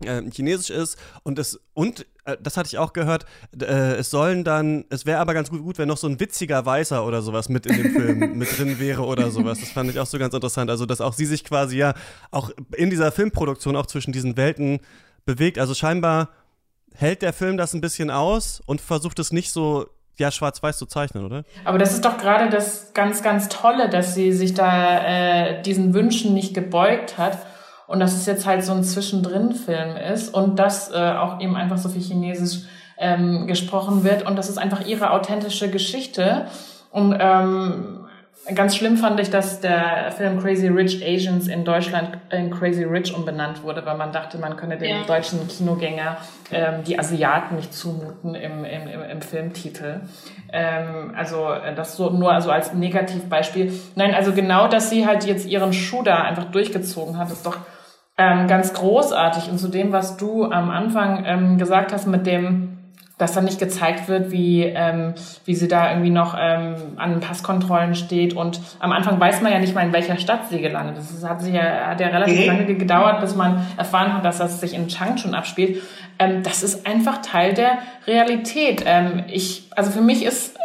äh, 0.05 0.23
chinesisch 0.31 0.71
ist 0.71 0.99
und 1.23 1.39
es 1.39 1.61
und 1.75 2.07
äh, 2.27 2.37
das 2.43 2.57
hatte 2.57 2.67
ich 2.67 2.79
auch 2.79 2.93
gehört, 2.93 3.25
äh, 3.59 3.95
es 3.95 4.11
sollen 4.11 4.45
dann, 4.45 4.85
es 4.91 5.07
wäre 5.07 5.21
aber 5.21 5.33
ganz 5.33 5.51
gut, 5.51 5.63
gut, 5.63 5.79
wenn 5.79 5.89
noch 5.89 5.97
so 5.97 6.07
ein 6.07 6.21
witziger 6.21 6.67
Weißer 6.67 7.07
oder 7.07 7.23
sowas 7.23 7.49
mit 7.49 7.67
in 7.67 7.77
dem 7.77 7.93
Film 7.93 8.19
mit 8.39 8.59
drin 8.59 8.79
wäre 8.79 9.05
oder 9.05 9.31
sowas. 9.31 9.61
Das 9.61 9.71
fand 9.71 9.91
ich 9.91 9.99
auch 9.99 10.07
so 10.07 10.19
ganz 10.19 10.35
interessant. 10.35 10.71
Also, 10.71 10.87
dass 10.87 11.01
auch 11.01 11.15
sie 11.15 11.27
sich 11.27 11.45
quasi 11.45 11.79
ja 11.79 11.95
auch 12.31 12.51
in 12.75 12.91
dieser 12.91 13.13
Filmproduktion 13.13 13.77
auch 13.77 13.87
zwischen 13.87 14.13
diesen 14.13 14.37
Welten 14.37 14.81
bewegt. 15.25 15.59
Also 15.59 15.75
scheinbar 15.75 16.31
hält 16.95 17.23
der 17.23 17.33
Film 17.33 17.57
das 17.57 17.75
ein 17.75 17.81
bisschen 17.81 18.11
aus 18.11 18.61
und 18.67 18.81
versucht 18.81 19.19
es 19.19 19.33
nicht 19.33 19.51
so 19.51 19.87
ja, 20.19 20.31
schwarz-weiß 20.31 20.79
zu 20.79 20.87
zeichnen, 20.87 21.27
oder? 21.27 21.45
Aber 21.65 21.77
das 21.77 21.93
ist 21.93 22.05
doch 22.05 22.17
gerade 22.17 22.49
das 22.49 22.95
ganz, 22.95 23.23
ganz 23.23 23.49
Tolle, 23.49 23.91
dass 23.91 24.15
sie 24.15 24.33
sich 24.33 24.55
da 24.55 25.05
äh, 25.05 25.63
diesen 25.63 25.93
Wünschen 25.93 26.33
nicht 26.33 26.55
gebeugt 26.55 27.19
hat 27.19 27.39
und 27.87 28.01
dass 28.01 28.15
es 28.15 28.27
jetzt 28.27 28.47
halt 28.47 28.65
so 28.65 28.73
ein 28.73 28.83
Zwischendrin-Film 28.83 29.97
ist 29.97 30.35
und 30.35 30.59
dass 30.59 30.91
äh, 30.93 30.97
auch 30.97 31.41
eben 31.41 31.57
einfach 31.57 31.79
so 31.79 31.89
viel 31.89 32.03
Chinesisch 32.03 32.63
ähm, 32.99 33.47
gesprochen 33.47 34.05
wird 34.05 34.25
und 34.27 34.37
das 34.37 34.49
ist 34.49 34.59
einfach 34.59 34.87
ihre 34.87 35.11
authentische 35.11 35.71
Geschichte. 35.71 36.47
Und 36.91 37.17
ähm, 37.21 38.07
ganz 38.55 38.77
schlimm 38.77 38.97
fand 38.97 39.21
ich, 39.21 39.31
dass 39.31 39.61
der 39.61 40.13
Film 40.17 40.41
Crazy 40.41 40.69
Rich 40.69 41.05
Asians 41.05 41.49
in 41.49 41.65
Deutschland 41.65 42.19
in 42.31 42.51
Crazy 42.51 42.85
Rich 42.85 43.15
umbenannt 43.15 43.63
wurde, 43.63 43.85
weil 43.85 43.97
man 43.97 44.13
dachte, 44.13 44.39
man 44.39 44.57
könne 44.57 44.79
dem 44.79 44.89
ja. 44.89 45.03
deutschen 45.03 45.47
Kinogänger 45.49 46.17
ähm, 46.53 46.85
die 46.85 46.99
Asiaten 46.99 47.57
nicht 47.57 47.75
zumuten 47.75 48.35
im, 48.35 48.65
im, 48.65 48.89
im, 48.89 49.03
im 49.03 49.23
Filmtitel. 49.23 50.01
Ähm, 50.53 51.13
also 51.17 51.51
äh, 51.51 51.75
das 51.75 51.97
so 51.97 52.11
nur 52.11 52.33
also 52.33 52.51
als 52.51 52.73
Negativbeispiel. 52.73 53.73
Nein, 53.95 54.15
also 54.15 54.33
genau, 54.33 54.69
dass 54.69 54.91
sie 54.91 55.07
halt 55.07 55.25
jetzt 55.25 55.47
ihren 55.47 55.73
Schuh 55.73 56.03
da 56.03 56.23
einfach 56.23 56.45
durchgezogen 56.45 57.19
hat, 57.19 57.31
ist 57.31 57.45
doch 57.45 57.59
ähm, 58.19 58.47
ganz 58.47 58.73
großartig. 58.73 59.51
Und 59.51 59.59
zu 59.59 59.69
dem, 59.69 59.93
was 59.93 60.17
du 60.17 60.45
am 60.45 60.71
Anfang 60.71 61.25
ähm, 61.27 61.59
gesagt 61.59 61.93
hast, 61.93 62.07
mit 62.07 62.27
dem, 62.27 62.79
dass 63.19 63.33
dann 63.33 63.45
nicht 63.45 63.59
gezeigt 63.59 64.09
wird, 64.09 64.31
wie, 64.31 64.63
ähm, 64.63 65.15
wie 65.45 65.55
sie 65.55 65.69
da 65.69 65.91
irgendwie 65.91 66.11
noch 66.11 66.37
ähm, 66.39 66.75
an 66.97 67.21
Passkontrollen 67.21 67.95
steht. 67.95 68.35
Und 68.35 68.61
am 68.79 68.93
Anfang 68.93 69.19
weiß 69.19 69.41
man 69.43 69.53
ja 69.53 69.59
nicht 69.59 69.75
mal, 69.75 69.87
in 69.87 69.93
welcher 69.93 70.19
Stadt 70.19 70.49
sie 70.49 70.61
gelandet 70.61 70.99
ist. 70.99 71.13
Es 71.13 71.27
hat, 71.27 71.41
sich 71.41 71.55
ja, 71.55 71.87
hat 71.89 72.01
ja 72.01 72.09
relativ 72.09 72.41
mhm. 72.41 72.47
lange 72.47 72.75
gedauert, 72.75 73.21
bis 73.21 73.35
man 73.35 73.67
erfahren 73.77 74.13
hat, 74.13 74.25
dass 74.25 74.39
das 74.39 74.61
sich 74.61 74.75
in 74.75 74.89
Changchun 74.89 75.35
abspielt. 75.35 75.83
Ähm, 76.19 76.43
das 76.43 76.63
ist 76.63 76.87
einfach 76.87 77.23
Teil 77.23 77.55
der 77.55 77.79
Realität. 78.07 78.83
Ähm, 78.87 79.25
ich, 79.29 79.65
also 79.75 79.91
für 79.91 80.03
mich 80.03 80.25
ist 80.25 80.57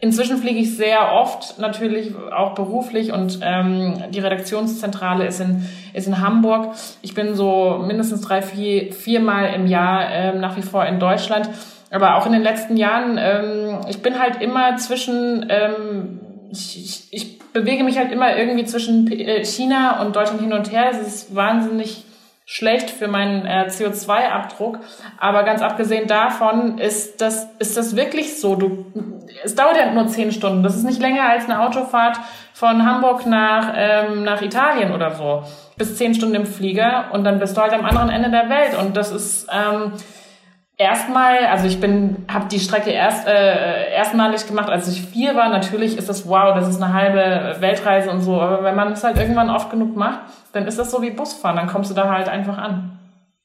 Inzwischen 0.00 0.36
fliege 0.36 0.60
ich 0.60 0.76
sehr 0.76 1.12
oft, 1.12 1.58
natürlich 1.58 2.12
auch 2.32 2.54
beruflich 2.54 3.12
und 3.12 3.40
ähm, 3.42 4.04
die 4.10 4.20
Redaktionszentrale 4.20 5.26
ist 5.26 5.40
in, 5.40 5.66
ist 5.92 6.06
in 6.06 6.20
Hamburg. 6.20 6.74
Ich 7.02 7.14
bin 7.14 7.34
so 7.34 7.82
mindestens 7.84 8.20
drei, 8.20 8.40
vier, 8.40 8.92
viermal 8.92 9.54
im 9.54 9.66
Jahr 9.66 10.08
ähm, 10.10 10.40
nach 10.40 10.56
wie 10.56 10.62
vor 10.62 10.86
in 10.86 11.00
Deutschland. 11.00 11.50
Aber 11.90 12.16
auch 12.16 12.26
in 12.26 12.32
den 12.32 12.42
letzten 12.42 12.76
Jahren, 12.76 13.18
ähm, 13.18 13.80
ich 13.88 14.00
bin 14.00 14.20
halt 14.20 14.40
immer 14.40 14.76
zwischen, 14.76 15.46
ähm, 15.48 16.20
ich, 16.50 16.78
ich, 16.78 17.08
ich 17.10 17.38
bewege 17.52 17.82
mich 17.82 17.98
halt 17.98 18.12
immer 18.12 18.36
irgendwie 18.36 18.66
zwischen 18.66 19.10
äh, 19.10 19.44
China 19.44 20.00
und 20.02 20.14
Deutschland 20.14 20.42
hin 20.42 20.52
und 20.52 20.70
her. 20.70 20.90
Es 20.92 21.00
ist 21.00 21.34
wahnsinnig 21.34 22.04
schlecht 22.50 22.88
für 22.88 23.08
meinen 23.08 23.44
äh, 23.44 23.66
CO2-Abdruck. 23.68 24.78
Aber 25.18 25.42
ganz 25.42 25.60
abgesehen 25.60 26.08
davon 26.08 26.78
ist 26.78 27.20
das, 27.20 27.46
ist 27.58 27.76
das 27.76 27.94
wirklich 27.94 28.40
so. 28.40 28.54
Du, 28.56 28.86
es 29.44 29.54
dauert 29.54 29.76
ja 29.76 29.92
nur 29.92 30.06
zehn 30.06 30.32
Stunden. 30.32 30.62
Das 30.62 30.74
ist 30.74 30.84
nicht 30.84 30.98
länger 30.98 31.28
als 31.28 31.44
eine 31.44 31.60
Autofahrt 31.60 32.16
von 32.54 32.86
Hamburg 32.86 33.26
nach, 33.26 33.74
ähm, 33.76 34.24
nach 34.24 34.40
Italien 34.40 34.92
oder 34.92 35.10
so. 35.10 35.42
Bis 35.76 35.96
zehn 35.98 36.14
Stunden 36.14 36.36
im 36.36 36.46
Flieger 36.46 37.10
und 37.12 37.24
dann 37.24 37.38
bist 37.38 37.54
du 37.54 37.60
halt 37.60 37.74
am 37.74 37.84
anderen 37.84 38.08
Ende 38.08 38.30
der 38.30 38.48
Welt. 38.48 38.78
Und 38.80 38.96
das 38.96 39.12
ist, 39.12 39.46
ähm, 39.52 39.92
Erstmal, 40.80 41.44
also 41.46 41.66
ich 41.66 41.80
bin, 41.80 42.24
habe 42.32 42.46
die 42.48 42.60
Strecke 42.60 42.90
erst 42.90 43.26
äh, 43.26 43.92
erstmalig 43.92 44.46
gemacht, 44.46 44.70
als 44.70 44.86
ich 44.86 45.02
vier 45.02 45.34
war. 45.34 45.48
Natürlich 45.48 45.98
ist 45.98 46.08
das 46.08 46.28
wow, 46.28 46.54
das 46.54 46.68
ist 46.68 46.80
eine 46.80 46.94
halbe 46.94 47.60
Weltreise 47.60 48.12
und 48.12 48.20
so. 48.20 48.40
Aber 48.40 48.62
wenn 48.62 48.76
man 48.76 48.92
es 48.92 49.02
halt 49.02 49.18
irgendwann 49.18 49.50
oft 49.50 49.70
genug 49.70 49.96
macht, 49.96 50.20
dann 50.52 50.66
ist 50.68 50.78
das 50.78 50.92
so 50.92 51.02
wie 51.02 51.10
Busfahren. 51.10 51.56
Dann 51.56 51.66
kommst 51.66 51.90
du 51.90 51.94
da 51.94 52.08
halt 52.08 52.28
einfach 52.28 52.58
an. 52.58 52.98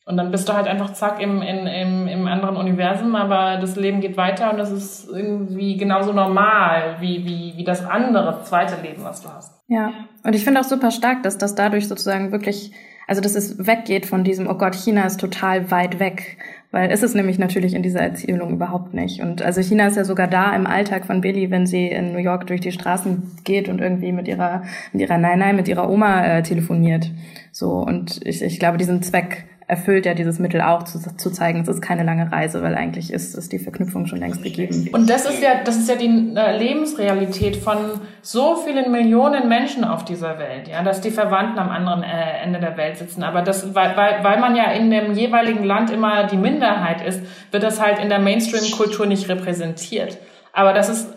Und 0.06 0.18
dann 0.18 0.32
bist 0.32 0.48
du 0.48 0.54
halt 0.54 0.68
einfach 0.68 0.94
zack 0.94 1.22
im, 1.22 1.42
in, 1.42 1.66
im, 1.66 2.08
im 2.08 2.28
anderen 2.28 2.58
Universum, 2.58 3.16
aber 3.16 3.58
das 3.58 3.78
Leben 3.78 4.02
geht 4.02 4.18
weiter 4.18 4.52
und 4.52 4.58
das 4.58 4.70
ist 4.70 5.10
irgendwie 5.10 5.78
genauso 5.78 6.12
normal 6.12 6.98
wie, 7.00 7.26
wie, 7.26 7.54
wie 7.56 7.64
das 7.64 7.86
andere 7.86 8.44
zweite 8.44 8.82
Leben, 8.82 9.04
was 9.06 9.22
du 9.22 9.30
hast. 9.30 9.62
Ja, 9.70 9.92
und 10.24 10.36
ich 10.36 10.44
finde 10.44 10.60
auch 10.60 10.66
super 10.66 10.92
stark, 10.92 11.24
dass 11.24 11.38
das 11.38 11.56
dadurch 11.56 11.88
sozusagen 11.88 12.34
wirklich, 12.34 12.74
also 13.08 13.22
dass 13.22 13.36
es 13.36 13.66
weggeht 13.66 14.06
von 14.06 14.26
diesem, 14.26 14.50
oh 14.50 14.56
Gott, 14.56 14.76
China 14.76 15.06
ist 15.06 15.22
total 15.22 15.72
weit 15.72 16.00
weg 16.00 16.38
weil 16.74 16.92
ist 16.92 17.04
es 17.04 17.14
nämlich 17.14 17.38
natürlich 17.38 17.76
in 17.76 17.84
dieser 17.84 18.02
Erzählung 18.02 18.52
überhaupt 18.52 18.96
nicht. 18.96 19.22
Und 19.22 19.44
also 19.44 19.62
China 19.62 19.86
ist 19.86 19.96
ja 19.96 20.04
sogar 20.04 20.28
da 20.28 20.56
im 20.56 20.66
Alltag 20.66 21.06
von 21.06 21.22
Billy, 21.22 21.52
wenn 21.52 21.68
sie 21.68 21.88
in 21.88 22.14
New 22.14 22.20
York 22.20 22.48
durch 22.48 22.62
die 22.62 22.72
Straßen 22.72 23.22
geht 23.44 23.70
und 23.70 23.80
irgendwie 23.80 24.12
mit 24.12 24.28
ihrer, 24.28 24.64
mit 24.92 25.04
ihrer 25.04 25.20
Nein, 25.20 25.38
Nein, 25.38 25.56
mit 25.56 25.68
ihrer 25.68 25.88
Oma 25.88 26.26
äh, 26.26 26.42
telefoniert. 26.42 27.12
So, 27.52 27.74
und 27.74 28.20
ich, 28.26 28.42
ich 28.42 28.58
glaube, 28.58 28.80
diesen 28.80 29.04
Zweck 29.04 29.46
erfüllt 29.68 30.06
ja 30.06 30.14
dieses 30.14 30.40
Mittel 30.40 30.62
auch 30.62 30.84
zu, 30.84 31.00
zu 31.00 31.32
zeigen, 31.32 31.62
es 31.62 31.68
ist 31.68 31.82
keine 31.82 32.04
lange 32.04 32.32
Reise, 32.32 32.62
weil 32.62 32.76
eigentlich 32.76 33.12
ist, 33.12 33.36
ist 33.36 33.52
die 33.52 33.60
Verknüpfung 33.60 34.06
schon 34.06 34.20
längst 34.20 34.44
gegeben. 34.44 34.90
Und 34.92 35.10
das 35.10 35.26
ist 35.26 35.42
ja, 35.42 35.64
das 35.64 35.78
ist 35.78 35.90
ja 35.90 35.96
die 35.96 36.34
äh, 36.36 36.58
Lebensrealität 36.58 37.56
von 37.56 37.78
so 38.22 38.56
vielen 38.58 38.92
Millionen 38.92 39.48
Menschen 39.48 39.84
auf 39.84 40.04
dieser 40.06 40.38
Welt, 40.40 40.68
ja, 40.68 40.84
dass 40.84 41.02
die 41.02 41.12
Verwandten 41.12 41.60
am 41.60 41.70
anderen 41.70 42.04
äh, 42.04 42.44
Ende 42.44 42.60
der 42.60 42.78
Welt 42.78 42.98
sitzen. 42.98 43.24
Aber 43.24 43.42
das, 43.42 43.74
weil, 43.74 43.96
weil, 43.96 44.24
weil 44.24 44.40
man 44.40 44.56
ja 44.56 44.72
in 44.72 44.92
dem 44.92 45.14
jeweiligen 45.14 45.64
Land 45.64 45.90
immer 45.90 46.26
die 46.26 46.38
Minderheit 46.38 47.06
ist, 47.06 47.22
wird 47.52 47.64
das 47.64 47.82
halt 47.82 48.00
in 48.00 48.10
der 48.10 48.20
Mainstream-Kultur 48.20 49.06
nicht 49.06 49.30
repräsentiert. 49.30 50.18
Aber 50.52 50.74
das 50.74 50.90
ist 50.90 51.14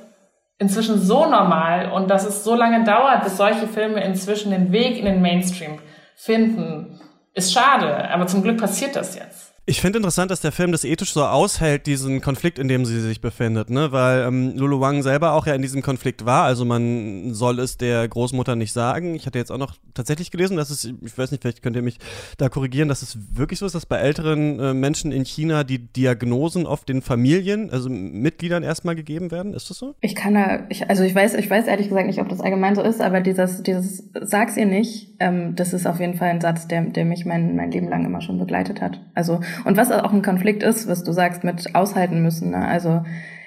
inzwischen 0.59 0.99
so 0.99 1.27
normal 1.27 1.91
und 1.93 2.11
dass 2.11 2.27
es 2.27 2.45
so 2.45 2.55
lange 2.55 2.85
dauert, 2.85 3.25
bis 3.25 3.37
solche 3.37 3.67
Filme 3.67 4.03
inzwischen 4.03 4.51
den 4.51 4.73
Weg 4.73 4.99
in 4.99 5.05
den 5.05 5.21
Mainstream 5.21 5.79
finden 6.15 6.99
ist 7.37 7.53
schade, 7.53 8.11
aber 8.11 8.27
zum 8.27 8.43
Glück 8.43 8.59
passiert 8.59 8.97
das 8.97 9.15
jetzt. 9.15 9.46
Ich 9.69 9.81
finde 9.81 9.97
interessant, 9.97 10.31
dass 10.31 10.41
der 10.41 10.53
Film 10.53 10.71
das 10.71 10.85
ethisch 10.85 11.13
so 11.13 11.25
aushält, 11.25 11.89
diesen 11.89 12.21
Konflikt, 12.21 12.61
in 12.61 12.69
dem 12.69 12.85
sie 12.85 13.01
sich 13.01 13.21
befindet, 13.21 13.69
ne? 13.69 13.91
Weil 13.91 14.21
ähm, 14.21 14.57
Lulu 14.57 14.81
Wang 14.81 15.03
selber 15.03 15.33
auch 15.33 15.45
ja 15.49 15.55
in 15.55 15.63
diesem 15.63 15.83
Konflikt 15.83 16.25
war. 16.25 16.45
Also 16.45 16.65
man 16.65 17.35
soll 17.35 17.59
es 17.59 17.77
der 17.77 18.07
Großmutter 18.07 18.55
nicht 18.55 18.73
sagen. 18.73 19.17
Ich 19.17 19.27
hatte 19.27 19.41
jetzt 19.41 19.51
auch 19.51 19.59
noch 19.59 19.75
tatsächlich 19.93 20.31
gelesen, 20.31 20.57
dass 20.57 20.71
es, 20.71 20.85
ich 20.85 21.19
weiß 21.19 21.33
nicht, 21.33 21.43
vielleicht 21.43 21.65
könnt 21.65 21.75
ihr 21.75 21.83
mich 21.83 21.99
da 22.39 22.49
korrigieren, 22.49 22.89
dass 22.89 23.03
es 23.03 23.19
wirklich 23.37 23.59
so 23.59 23.67
ist, 23.67 23.75
dass 23.75 23.87
bei 23.87 23.97
älteren 23.97 24.61
äh, 24.61 24.73
Menschen 24.73 25.11
in 25.11 25.25
China 25.25 25.65
die 25.65 25.79
Diagnosen 25.79 26.65
oft 26.65 26.89
den 26.89 27.03
Familien, 27.03 27.69
also 27.71 27.91
Mitgliedern 27.91 28.63
erstmal 28.63 28.95
gegeben 28.95 29.33
werden. 29.33 29.53
Ist 29.53 29.69
das 29.69 29.79
so? 29.79 29.97
Ich 30.01 30.15
kann 30.15 30.35
da, 30.35 30.61
ich, 30.69 30.89
also 30.89 31.03
ich 31.03 31.15
weiß, 31.15 31.35
ich 31.35 31.51
weiß 31.51 31.67
ehrlich 31.67 31.89
gesagt 31.89 32.07
nicht, 32.07 32.21
ob 32.21 32.29
das 32.29 32.41
allgemein 32.41 32.77
so 32.77 32.83
ist, 32.83 33.01
aber 33.01 33.21
dieses, 33.21 33.65
dieses 33.65 34.11
sag's 34.21 34.57
ihr 34.57 34.67
nicht, 34.67 35.17
ähm, 35.19 35.57
das 35.57 35.73
ist 35.73 35.87
auf 35.87 35.99
jeden 35.99 36.15
Fall 36.15 36.29
ein 36.29 36.41
Satz, 36.41 36.69
der, 36.69 36.83
der 36.83 37.05
mich 37.05 37.27
mein, 37.27 37.57
mein 37.57 37.73
Leben 37.73 37.89
lang 37.89 38.05
immer 38.05 38.21
schon 38.21 38.39
begleitet 38.39 38.81
hat. 38.81 39.01
Also 39.15 39.41
und 39.65 39.77
was 39.77 39.91
auch 39.91 40.13
ein 40.13 40.23
Konflikt 40.23 40.63
ist, 40.63 40.89
was 40.89 41.05
du 41.05 41.13
sagst, 41.13 41.45
mit 41.45 41.75
aushalten 41.75 42.23
müssen. 42.23 42.51
Ne? 42.51 42.67
Also 42.67 43.03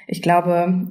ich 0.08 0.22
glaube, 0.22 0.88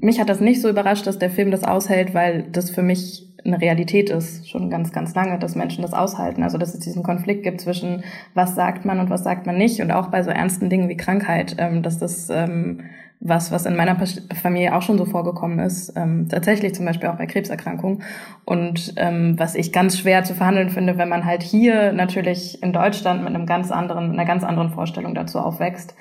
mich 0.00 0.20
hat 0.20 0.28
das 0.28 0.40
nicht 0.40 0.60
so 0.60 0.68
überrascht, 0.68 1.06
dass 1.06 1.18
der 1.18 1.30
Film 1.30 1.50
das 1.50 1.64
aushält, 1.64 2.14
weil 2.14 2.44
das 2.50 2.70
für 2.70 2.82
mich 2.82 3.28
eine 3.44 3.60
Realität 3.60 4.10
ist, 4.10 4.48
schon 4.48 4.70
ganz, 4.70 4.92
ganz 4.92 5.14
lange, 5.14 5.38
dass 5.38 5.56
Menschen 5.56 5.82
das 5.82 5.92
aushalten. 5.92 6.42
Also 6.42 6.58
dass 6.58 6.74
es 6.74 6.80
diesen 6.80 7.02
Konflikt 7.02 7.42
gibt 7.42 7.60
zwischen 7.60 8.04
was 8.34 8.54
sagt 8.54 8.84
man 8.84 9.00
und 9.00 9.10
was 9.10 9.24
sagt 9.24 9.46
man 9.46 9.56
nicht 9.56 9.80
und 9.80 9.90
auch 9.90 10.08
bei 10.08 10.22
so 10.22 10.30
ernsten 10.30 10.70
Dingen 10.70 10.88
wie 10.88 10.96
Krankheit, 10.96 11.56
ähm, 11.58 11.82
dass 11.82 11.98
das 11.98 12.30
ähm, 12.30 12.82
was, 13.24 13.52
was 13.52 13.66
in 13.66 13.76
meiner 13.76 13.96
Familie 14.42 14.74
auch 14.74 14.82
schon 14.82 14.98
so 14.98 15.04
vorgekommen 15.04 15.60
ist, 15.60 15.92
ähm, 15.96 16.28
tatsächlich 16.28 16.74
zum 16.74 16.86
Beispiel 16.86 17.08
auch 17.08 17.16
bei 17.16 17.26
Krebserkrankungen. 17.26 18.02
Und 18.44 18.94
ähm, 18.96 19.38
was 19.38 19.54
ich 19.54 19.72
ganz 19.72 19.98
schwer 19.98 20.24
zu 20.24 20.34
verhandeln 20.34 20.70
finde, 20.70 20.98
wenn 20.98 21.08
man 21.08 21.24
halt 21.24 21.42
hier 21.42 21.92
natürlich 21.92 22.62
in 22.62 22.72
Deutschland 22.72 23.22
mit 23.22 23.34
einem 23.34 23.46
ganz 23.46 23.70
anderen, 23.70 24.10
einer 24.10 24.24
ganz 24.24 24.42
anderen 24.42 24.70
Vorstellung 24.70 25.14
dazu 25.14 25.38
aufwächst. 25.38 25.94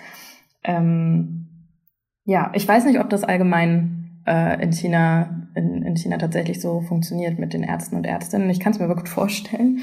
Ähm, 0.63 1.47
ja, 2.25 2.51
ich 2.55 2.67
weiß 2.67 2.85
nicht, 2.85 2.99
ob 2.99 3.09
das 3.09 3.23
allgemein 3.23 4.21
äh, 4.25 4.61
in 4.61 4.71
China 4.71 5.41
in, 5.53 5.83
in 5.83 5.97
China 5.97 6.17
tatsächlich 6.17 6.61
so 6.61 6.81
funktioniert 6.81 7.37
mit 7.37 7.53
den 7.53 7.63
Ärzten 7.63 7.97
und 7.97 8.05
Ärztinnen. 8.05 8.49
Ich 8.49 8.59
kann 8.59 8.71
es 8.71 8.79
mir 8.79 8.85
aber 8.85 8.95
gut 8.95 9.09
vorstellen. 9.09 9.81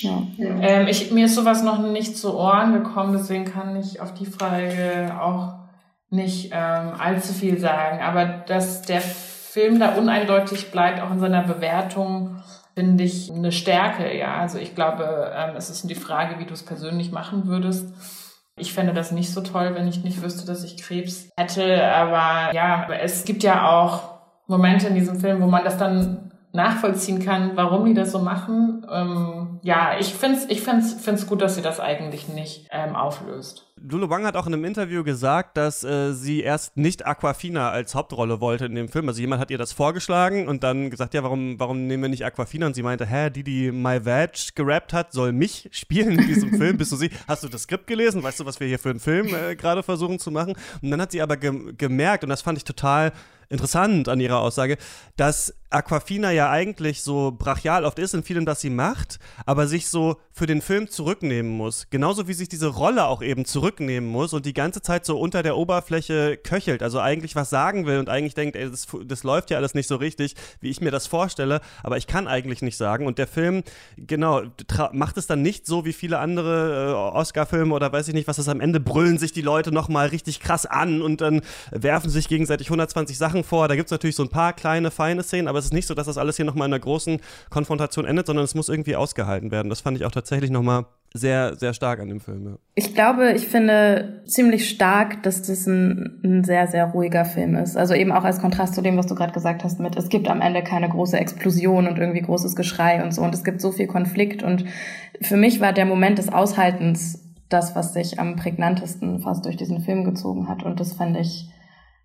Ja. 0.00 0.22
Ähm, 0.38 0.86
ich, 0.86 1.10
mir 1.10 1.24
ist 1.26 1.34
sowas 1.34 1.64
noch 1.64 1.90
nicht 1.90 2.16
zu 2.16 2.36
Ohren 2.36 2.72
gekommen, 2.72 3.12
deswegen 3.12 3.44
kann 3.44 3.74
ich 3.76 4.00
auf 4.00 4.14
die 4.14 4.26
Frage 4.26 5.12
auch 5.20 5.67
nicht 6.10 6.50
ähm, 6.52 6.92
allzu 6.98 7.32
viel 7.32 7.58
sagen. 7.58 8.00
Aber 8.00 8.24
dass 8.24 8.82
der 8.82 9.00
Film 9.00 9.80
da 9.80 9.94
uneindeutig 9.94 10.70
bleibt, 10.70 11.00
auch 11.00 11.10
in 11.10 11.20
seiner 11.20 11.42
Bewertung, 11.42 12.42
finde 12.74 13.04
ich 13.04 13.32
eine 13.32 13.50
Stärke. 13.50 14.16
Ja, 14.16 14.36
also 14.36 14.58
ich 14.58 14.74
glaube, 14.74 15.32
ähm, 15.34 15.56
es 15.56 15.68
ist 15.68 15.88
die 15.90 15.94
Frage, 15.94 16.38
wie 16.38 16.46
du 16.46 16.54
es 16.54 16.64
persönlich 16.64 17.10
machen 17.10 17.46
würdest. 17.46 17.92
Ich 18.56 18.72
fände 18.72 18.92
das 18.92 19.12
nicht 19.12 19.32
so 19.32 19.40
toll, 19.40 19.74
wenn 19.74 19.88
ich 19.88 20.04
nicht 20.04 20.22
wüsste, 20.22 20.46
dass 20.46 20.64
ich 20.64 20.76
Krebs 20.76 21.30
hätte. 21.36 21.84
Aber 21.92 22.54
ja, 22.54 22.88
es 23.00 23.24
gibt 23.24 23.42
ja 23.42 23.68
auch 23.68 24.18
Momente 24.46 24.88
in 24.88 24.94
diesem 24.94 25.18
Film, 25.20 25.42
wo 25.42 25.46
man 25.46 25.64
das 25.64 25.76
dann 25.76 26.27
nachvollziehen 26.52 27.22
kann, 27.24 27.52
warum 27.56 27.84
die 27.84 27.94
das 27.94 28.10
so 28.10 28.20
machen. 28.20 28.86
Ähm, 28.90 29.60
ja, 29.62 29.98
ich 29.98 30.14
finde 30.14 30.38
es 30.38 30.48
ich 30.48 30.62
find's, 30.62 30.94
find's 30.94 31.26
gut, 31.26 31.42
dass 31.42 31.54
sie 31.54 31.62
das 31.62 31.78
eigentlich 31.78 32.28
nicht 32.28 32.68
ähm, 32.70 32.96
auflöst. 32.96 33.66
Lulu 33.80 34.10
Wang 34.10 34.26
hat 34.26 34.36
auch 34.36 34.46
in 34.46 34.54
einem 34.54 34.64
Interview 34.64 35.04
gesagt, 35.04 35.56
dass 35.56 35.84
äh, 35.84 36.12
sie 36.12 36.42
erst 36.42 36.76
nicht 36.76 37.06
Aquafina 37.06 37.70
als 37.70 37.94
Hauptrolle 37.94 38.40
wollte 38.40 38.66
in 38.66 38.74
dem 38.74 38.88
Film. 38.88 39.08
Also 39.08 39.20
jemand 39.20 39.40
hat 39.40 39.50
ihr 39.50 39.58
das 39.58 39.72
vorgeschlagen 39.72 40.48
und 40.48 40.64
dann 40.64 40.90
gesagt, 40.90 41.14
ja, 41.14 41.22
warum, 41.22 41.60
warum 41.60 41.86
nehmen 41.86 42.04
wir 42.04 42.08
nicht 42.08 42.24
Aquafina? 42.24 42.66
Und 42.66 42.74
sie 42.74 42.82
meinte, 42.82 43.06
hä, 43.06 43.30
die, 43.30 43.44
die 43.44 43.70
My 43.70 44.04
Vag 44.04 44.54
gerappt 44.54 44.92
hat, 44.92 45.12
soll 45.12 45.32
mich 45.32 45.68
spielen 45.72 46.18
in 46.18 46.26
diesem 46.26 46.56
Film. 46.56 46.76
Bist 46.76 46.92
du 46.92 46.96
sie? 46.96 47.10
Hast 47.28 47.44
du 47.44 47.48
das 47.48 47.62
Skript 47.62 47.86
gelesen? 47.86 48.22
Weißt 48.22 48.40
du, 48.40 48.46
was 48.46 48.58
wir 48.58 48.66
hier 48.66 48.78
für 48.78 48.90
einen 48.90 49.00
Film 49.00 49.28
äh, 49.28 49.54
gerade 49.54 49.82
versuchen 49.82 50.18
zu 50.18 50.30
machen? 50.30 50.54
Und 50.82 50.90
dann 50.90 51.00
hat 51.00 51.12
sie 51.12 51.22
aber 51.22 51.36
ge 51.36 51.74
gemerkt, 51.76 52.24
und 52.24 52.30
das 52.30 52.42
fand 52.42 52.58
ich 52.58 52.64
total 52.64 53.12
interessant 53.48 54.08
an 54.08 54.20
ihrer 54.20 54.40
Aussage, 54.40 54.76
dass 55.16 55.54
Aquafina 55.70 56.30
ja 56.30 56.50
eigentlich 56.50 57.02
so 57.02 57.30
brachial 57.30 57.84
oft 57.84 57.98
ist 57.98 58.14
in 58.14 58.22
vielem, 58.22 58.46
das 58.46 58.60
sie 58.60 58.70
macht, 58.70 59.18
aber 59.44 59.66
sich 59.66 59.88
so 59.88 60.16
für 60.32 60.46
den 60.46 60.62
Film 60.62 60.88
zurücknehmen 60.88 61.50
muss. 61.50 61.88
Genauso 61.90 62.26
wie 62.28 62.32
sich 62.32 62.48
diese 62.48 62.68
Rolle 62.68 63.06
auch 63.06 63.22
eben 63.22 63.44
zurücknehmen 63.44 64.08
muss 64.08 64.32
und 64.32 64.46
die 64.46 64.54
ganze 64.54 64.80
Zeit 64.80 65.04
so 65.04 65.18
unter 65.18 65.42
der 65.42 65.56
Oberfläche 65.56 66.38
köchelt. 66.38 66.82
Also 66.82 67.00
eigentlich 67.00 67.36
was 67.36 67.50
sagen 67.50 67.86
will 67.86 67.98
und 67.98 68.08
eigentlich 68.08 68.34
denkt, 68.34 68.56
ey, 68.56 68.70
das, 68.70 68.86
das 69.04 69.24
läuft 69.24 69.50
ja 69.50 69.58
alles 69.58 69.74
nicht 69.74 69.88
so 69.88 69.96
richtig, 69.96 70.36
wie 70.60 70.70
ich 70.70 70.80
mir 70.80 70.90
das 70.90 71.06
vorstelle, 71.06 71.60
aber 71.82 71.96
ich 71.96 72.06
kann 72.06 72.28
eigentlich 72.28 72.62
nicht 72.62 72.76
sagen. 72.76 73.06
Und 73.06 73.18
der 73.18 73.26
Film, 73.26 73.62
genau, 73.96 74.42
macht 74.92 75.18
es 75.18 75.26
dann 75.26 75.42
nicht 75.42 75.66
so 75.66 75.84
wie 75.84 75.92
viele 75.92 76.18
andere 76.18 76.90
äh, 76.90 77.18
Oscar-Filme 77.18 77.74
oder 77.74 77.92
weiß 77.92 78.08
ich 78.08 78.14
nicht, 78.14 78.28
was 78.28 78.38
ist 78.38 78.48
am 78.48 78.60
Ende, 78.60 78.80
brüllen 78.80 79.18
sich 79.18 79.32
die 79.32 79.42
Leute 79.42 79.72
nochmal 79.72 80.08
richtig 80.08 80.40
krass 80.40 80.64
an 80.64 81.02
und 81.02 81.20
dann 81.20 81.42
werfen 81.70 82.10
sich 82.10 82.28
gegenseitig 82.28 82.68
120 82.68 83.18
Sachen 83.18 83.44
vor. 83.44 83.68
Da 83.68 83.76
gibt 83.76 83.88
es 83.88 83.92
natürlich 83.92 84.16
so 84.16 84.22
ein 84.22 84.30
paar 84.30 84.52
kleine, 84.52 84.90
feine 84.90 85.22
Szenen, 85.22 85.48
aber 85.48 85.57
aber 85.58 85.60
es 85.60 85.66
ist 85.66 85.74
nicht 85.74 85.88
so, 85.88 85.94
dass 85.94 86.06
das 86.06 86.18
alles 86.18 86.36
hier 86.36 86.44
nochmal 86.44 86.68
in 86.68 86.72
einer 86.72 86.80
großen 86.80 87.20
Konfrontation 87.50 88.04
endet, 88.04 88.26
sondern 88.26 88.44
es 88.44 88.54
muss 88.54 88.68
irgendwie 88.68 88.94
ausgehalten 88.94 89.50
werden. 89.50 89.68
Das 89.68 89.80
fand 89.80 89.96
ich 89.96 90.04
auch 90.04 90.12
tatsächlich 90.12 90.50
nochmal 90.50 90.86
sehr, 91.14 91.56
sehr 91.56 91.72
stark 91.72 92.00
an 92.00 92.08
dem 92.08 92.20
Film. 92.20 92.46
Ja. 92.46 92.58
Ich 92.74 92.94
glaube, 92.94 93.32
ich 93.32 93.48
finde 93.48 94.22
ziemlich 94.26 94.68
stark, 94.68 95.22
dass 95.22 95.42
das 95.42 95.66
ein, 95.66 96.20
ein, 96.22 96.44
sehr, 96.44 96.68
sehr 96.68 96.86
ruhiger 96.86 97.24
Film 97.24 97.56
ist. 97.56 97.76
Also 97.76 97.94
eben 97.94 98.12
auch 98.12 98.24
als 98.24 98.40
Kontrast 98.40 98.74
zu 98.74 98.82
dem, 98.82 98.96
was 98.96 99.06
du 99.06 99.14
gerade 99.14 99.32
gesagt 99.32 99.64
hast, 99.64 99.80
mit 99.80 99.96
es 99.96 100.10
gibt 100.10 100.28
am 100.28 100.40
Ende 100.40 100.62
keine 100.62 100.88
große 100.88 101.18
Explosion 101.18 101.88
und 101.88 101.98
irgendwie 101.98 102.22
großes 102.22 102.54
Geschrei 102.54 103.02
und 103.02 103.12
so 103.12 103.22
und 103.22 103.34
es 103.34 103.42
gibt 103.42 103.60
so 103.60 103.72
viel 103.72 103.86
Konflikt 103.86 104.42
und 104.42 104.64
für 105.20 105.36
mich 105.36 105.60
war 105.60 105.72
der 105.72 105.86
Moment 105.86 106.18
des 106.18 106.28
Aushaltens 106.28 107.24
das, 107.48 107.74
was 107.74 107.94
sich 107.94 108.20
am 108.20 108.36
prägnantesten 108.36 109.20
fast 109.20 109.46
durch 109.46 109.56
diesen 109.56 109.80
Film 109.80 110.04
gezogen 110.04 110.48
hat 110.48 110.62
und 110.62 110.78
das 110.78 110.92
fand 110.92 111.16
ich 111.16 111.48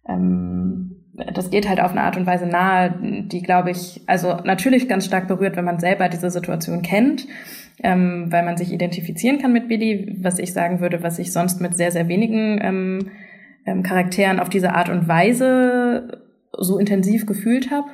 ähm, 0.08 0.93
das 1.14 1.52
geht 1.52 1.70
halt 1.70 1.80
auf 1.80 1.92
eine 1.92 2.02
Art 2.02 2.18
und 2.18 2.26
Weise 2.26 2.48
nahe, 2.48 2.94
die, 3.02 3.42
glaube 3.42 3.72
ich, 3.72 4.02
also 4.08 4.38
natürlich 4.44 4.90
ganz 4.90 5.06
stark 5.06 5.28
berührt, 5.28 5.56
wenn 5.56 5.66
man 5.66 5.80
selber 5.80 6.10
diese 6.10 6.32
Situation 6.32 6.82
kennt, 6.82 7.28
ähm, 7.84 8.32
weil 8.32 8.44
man 8.44 8.58
sich 8.58 8.72
identifizieren 8.72 9.40
kann 9.40 9.54
mit 9.54 9.68
Billy, 9.68 10.18
was 10.22 10.40
ich 10.40 10.54
sagen 10.54 10.80
würde, 10.80 11.04
was 11.04 11.20
ich 11.20 11.32
sonst 11.32 11.62
mit 11.62 11.78
sehr, 11.78 11.92
sehr 11.92 12.08
wenigen 12.08 12.60
ähm, 12.62 13.12
ähm, 13.66 13.84
Charakteren 13.84 14.40
auf 14.40 14.50
diese 14.50 14.74
Art 14.74 14.90
und 14.90 15.08
Weise 15.08 16.24
so 16.52 16.80
intensiv 16.80 17.26
gefühlt 17.26 17.70
habe. 17.70 17.88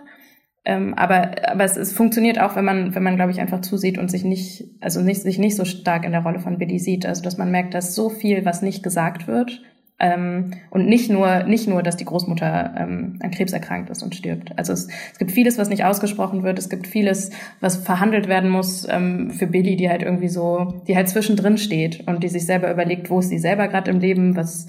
Ähm, 0.66 0.94
aber 0.94 1.32
aber 1.50 1.64
es, 1.64 1.78
es 1.78 1.94
funktioniert 1.94 2.40
auch, 2.40 2.56
wenn 2.56 2.66
man, 2.66 2.96
wenn 2.96 3.04
man, 3.04 3.16
glaube 3.16 3.32
ich, 3.32 3.40
einfach 3.40 3.62
zusieht 3.62 3.98
und 3.98 4.12
sich 4.12 4.24
nicht, 4.24 4.66
also 4.82 5.02
nicht, 5.02 5.22
sich 5.22 5.40
nicht 5.40 5.56
so 5.56 5.66
stark 5.66 6.06
in 6.06 6.12
der 6.12 6.22
Rolle 6.22 6.40
von 6.40 6.58
Billy 6.58 6.80
sieht. 6.80 7.06
Also 7.06 7.22
dass 7.22 7.38
man 7.38 7.52
merkt, 7.52 7.74
dass 7.74 7.96
so 7.96 8.10
viel, 8.10 8.46
was 8.46 8.62
nicht 8.62 8.84
gesagt 8.84 9.28
wird, 9.28 9.62
ähm, 10.00 10.52
und 10.70 10.88
nicht 10.88 11.10
nur, 11.10 11.44
nicht 11.44 11.68
nur, 11.68 11.84
dass 11.84 11.98
die 11.98 12.06
Großmutter 12.06 12.74
ähm, 12.78 13.20
an 13.22 13.32
Krebs 13.32 13.52
erkrankt 13.52 13.90
ist 13.90 14.02
und 14.02 14.16
stirbt. 14.16 14.58
Also 14.58 14.74
es, 14.74 14.88
es 15.12 15.20
gibt 15.20 15.32
vieles, 15.32 15.58
was 15.58 15.70
nicht 15.70 15.84
ausgesprochen 15.84 16.44
wird. 16.44 16.58
Es 16.58 16.70
gibt 16.70 16.88
vieles, 16.88 17.32
was 17.60 17.76
verhandelt 17.78 18.28
werden 18.28 18.50
muss 18.50 18.88
ähm, 18.90 19.32
für 19.32 19.48
Billy, 19.48 19.76
die 19.76 19.90
halt 19.90 20.02
irgendwie 20.02 20.30
so, 20.30 20.82
die 20.88 20.96
halt 20.96 21.10
zwischendrin 21.10 21.58
steht 21.58 22.08
und 22.08 22.24
die 22.24 22.30
sich 22.30 22.46
selber 22.46 22.72
überlegt, 22.72 23.10
wo 23.10 23.20
ist 23.20 23.30
sie 23.30 23.40
selber 23.40 23.68
gerade 23.68 23.92
im 23.92 24.00
Leben, 24.00 24.36
was 24.36 24.68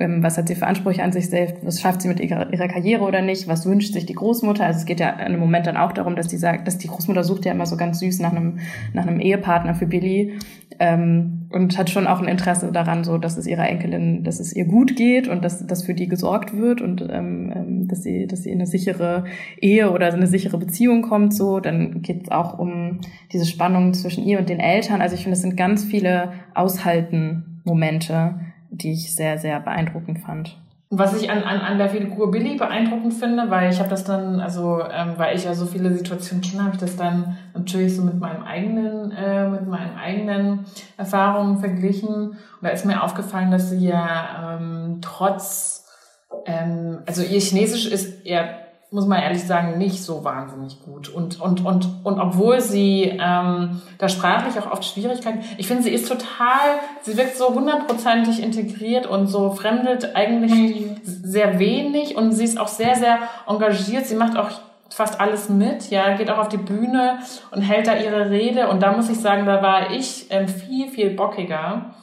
was 0.00 0.38
hat 0.38 0.48
sie 0.48 0.54
für 0.54 0.66
Ansprüche 0.66 1.02
an 1.02 1.12
sich 1.12 1.28
selbst, 1.28 1.56
was 1.62 1.80
schafft 1.80 2.00
sie 2.00 2.08
mit 2.08 2.20
ihrer, 2.20 2.50
ihrer 2.52 2.68
Karriere 2.68 3.04
oder 3.04 3.20
nicht, 3.20 3.48
was 3.48 3.66
wünscht 3.66 3.92
sich 3.92 4.06
die 4.06 4.14
Großmutter. 4.14 4.64
Also 4.64 4.80
es 4.80 4.86
geht 4.86 4.98
ja 4.98 5.14
einem 5.16 5.38
Moment 5.38 5.66
dann 5.66 5.76
auch 5.76 5.92
darum, 5.92 6.16
dass 6.16 6.28
die 6.28 6.38
sagt, 6.38 6.66
dass 6.66 6.78
die 6.78 6.88
Großmutter 6.88 7.22
sucht 7.22 7.44
ja 7.44 7.52
immer 7.52 7.66
so 7.66 7.76
ganz 7.76 8.00
süß 8.00 8.20
nach 8.20 8.32
einem, 8.32 8.60
nach 8.94 9.06
einem 9.06 9.20
Ehepartner 9.20 9.74
für 9.74 9.86
Billy 9.86 10.38
ähm, 10.78 11.48
und 11.50 11.76
hat 11.76 11.90
schon 11.90 12.06
auch 12.06 12.20
ein 12.20 12.28
Interesse 12.28 12.72
daran, 12.72 13.04
so 13.04 13.18
dass 13.18 13.36
es 13.36 13.46
ihrer 13.46 13.68
Enkelin, 13.68 14.24
dass 14.24 14.40
es 14.40 14.56
ihr 14.56 14.64
gut 14.64 14.96
geht 14.96 15.28
und 15.28 15.44
dass, 15.44 15.66
dass 15.66 15.82
für 15.82 15.92
die 15.92 16.08
gesorgt 16.08 16.56
wird 16.56 16.80
und 16.80 17.02
ähm, 17.02 17.52
ähm 17.54 17.88
dass 17.88 18.02
sie, 18.02 18.26
dass 18.26 18.44
sie 18.44 18.50
in 18.50 18.58
eine 18.58 18.66
sichere 18.66 19.24
Ehe 19.60 19.90
oder 19.90 20.12
eine 20.12 20.26
sichere 20.28 20.56
Beziehung 20.56 21.02
kommt. 21.02 21.34
So, 21.34 21.60
dann 21.60 22.02
geht 22.02 22.24
es 22.24 22.30
auch 22.30 22.58
um 22.58 23.00
diese 23.32 23.44
Spannung 23.44 23.92
zwischen 23.94 24.24
ihr 24.24 24.38
und 24.38 24.48
den 24.48 24.60
Eltern. 24.60 25.02
Also 25.02 25.14
ich 25.16 25.22
finde, 25.22 25.34
es 25.34 25.42
sind 25.42 25.56
ganz 25.56 25.84
viele 25.84 26.32
Aushalten-Momente 26.54 28.36
die 28.82 28.92
ich 28.92 29.14
sehr, 29.14 29.38
sehr 29.38 29.60
beeindruckend 29.60 30.20
fand. 30.20 30.56
Was 30.92 31.20
ich 31.20 31.30
an, 31.30 31.44
an, 31.44 31.60
an 31.60 31.78
der 31.78 31.88
Figur 31.88 32.32
Billy 32.32 32.56
beeindruckend 32.56 33.14
finde, 33.14 33.48
weil 33.48 33.70
ich 33.70 33.78
habe 33.78 33.88
das 33.88 34.02
dann, 34.02 34.40
also 34.40 34.82
ähm, 34.90 35.12
weil 35.18 35.36
ich 35.36 35.44
ja 35.44 35.54
so 35.54 35.64
viele 35.66 35.94
Situationen 35.94 36.42
kenne, 36.42 36.64
habe 36.64 36.74
ich 36.74 36.80
das 36.80 36.96
dann 36.96 37.38
natürlich 37.54 37.94
so 37.94 38.02
mit 38.02 38.18
meinem 38.18 38.42
eigenen, 38.42 39.12
äh, 39.12 39.48
mit 39.48 39.68
meinen 39.68 39.96
eigenen 39.96 40.64
Erfahrungen 40.96 41.58
verglichen. 41.58 42.30
Und 42.30 42.36
da 42.60 42.70
ist 42.70 42.84
mir 42.84 43.04
aufgefallen, 43.04 43.52
dass 43.52 43.70
sie 43.70 43.86
ja 43.86 44.58
ähm, 44.58 44.98
trotz, 45.00 45.86
ähm, 46.44 46.98
also 47.06 47.22
ihr 47.22 47.38
Chinesisch 47.38 47.86
ist 47.86 48.26
eher 48.26 48.69
muss 48.92 49.06
man 49.06 49.22
ehrlich 49.22 49.44
sagen, 49.44 49.78
nicht 49.78 50.02
so 50.02 50.24
wahnsinnig 50.24 50.82
gut. 50.82 51.08
Und, 51.08 51.40
und, 51.40 51.64
und, 51.64 51.88
und 52.02 52.18
obwohl 52.18 52.60
sie 52.60 53.16
ähm, 53.20 53.80
da 53.98 54.08
sprachlich 54.08 54.58
auch 54.58 54.70
oft 54.70 54.84
Schwierigkeiten, 54.84 55.40
ich 55.58 55.68
finde, 55.68 55.84
sie 55.84 55.90
ist 55.90 56.08
total, 56.08 56.80
sie 57.02 57.16
wirkt 57.16 57.36
so 57.36 57.54
hundertprozentig 57.54 58.42
integriert 58.42 59.06
und 59.06 59.28
so 59.28 59.52
fremdelt 59.52 60.16
eigentlich 60.16 60.86
sehr 61.04 61.60
wenig 61.60 62.16
und 62.16 62.32
sie 62.32 62.44
ist 62.44 62.58
auch 62.58 62.68
sehr, 62.68 62.96
sehr 62.96 63.18
engagiert. 63.46 64.06
Sie 64.06 64.16
macht 64.16 64.36
auch 64.36 64.50
fast 64.88 65.20
alles 65.20 65.48
mit, 65.48 65.90
ja, 65.90 66.16
geht 66.16 66.28
auch 66.28 66.38
auf 66.38 66.48
die 66.48 66.56
Bühne 66.56 67.20
und 67.52 67.62
hält 67.62 67.86
da 67.86 67.94
ihre 67.94 68.28
Rede. 68.30 68.68
Und 68.68 68.82
da 68.82 68.92
muss 68.92 69.08
ich 69.08 69.20
sagen, 69.20 69.46
da 69.46 69.62
war 69.62 69.92
ich 69.92 70.26
ähm, 70.30 70.48
viel, 70.48 70.88
viel 70.88 71.10
bockiger. 71.10 71.94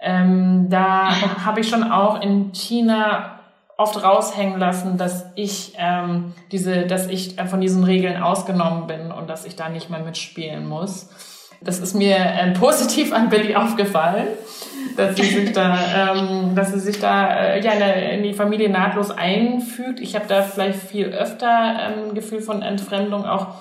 Ähm, 0.00 0.66
da 0.68 1.10
habe 1.44 1.60
ich 1.60 1.68
schon 1.68 1.84
auch 1.84 2.20
in 2.20 2.52
China 2.52 3.38
oft 3.76 4.02
raushängen 4.02 4.58
lassen, 4.58 4.96
dass 4.98 5.26
ich 5.34 5.74
ähm, 5.78 6.34
diese, 6.50 6.86
dass 6.86 7.08
ich 7.08 7.36
von 7.48 7.60
diesen 7.60 7.84
Regeln 7.84 8.22
ausgenommen 8.22 8.86
bin 8.86 9.10
und 9.10 9.28
dass 9.28 9.44
ich 9.44 9.56
da 9.56 9.68
nicht 9.68 9.90
mehr 9.90 10.00
mitspielen 10.00 10.68
muss. 10.68 11.08
Das 11.64 11.78
ist 11.78 11.94
mir 11.94 12.16
ähm, 12.16 12.54
positiv 12.54 13.12
an 13.12 13.28
Billy 13.28 13.54
aufgefallen, 13.54 14.26
dass 14.96 15.16
sie 15.16 15.22
sich 15.22 15.52
da, 15.52 16.14
ähm, 16.14 16.54
dass 16.54 16.72
sie 16.72 16.80
sich 16.80 16.98
da 16.98 17.34
äh, 17.34 17.64
ja 17.64 17.72
in 17.72 18.22
die 18.22 18.34
Familie 18.34 18.68
nahtlos 18.68 19.10
einfügt. 19.10 20.00
Ich 20.00 20.14
habe 20.14 20.26
da 20.26 20.42
vielleicht 20.42 20.80
viel 20.80 21.06
öfter 21.06 21.48
ein 21.48 22.08
ähm, 22.08 22.14
Gefühl 22.14 22.40
von 22.40 22.62
Entfremdung 22.62 23.24
auch 23.24 23.54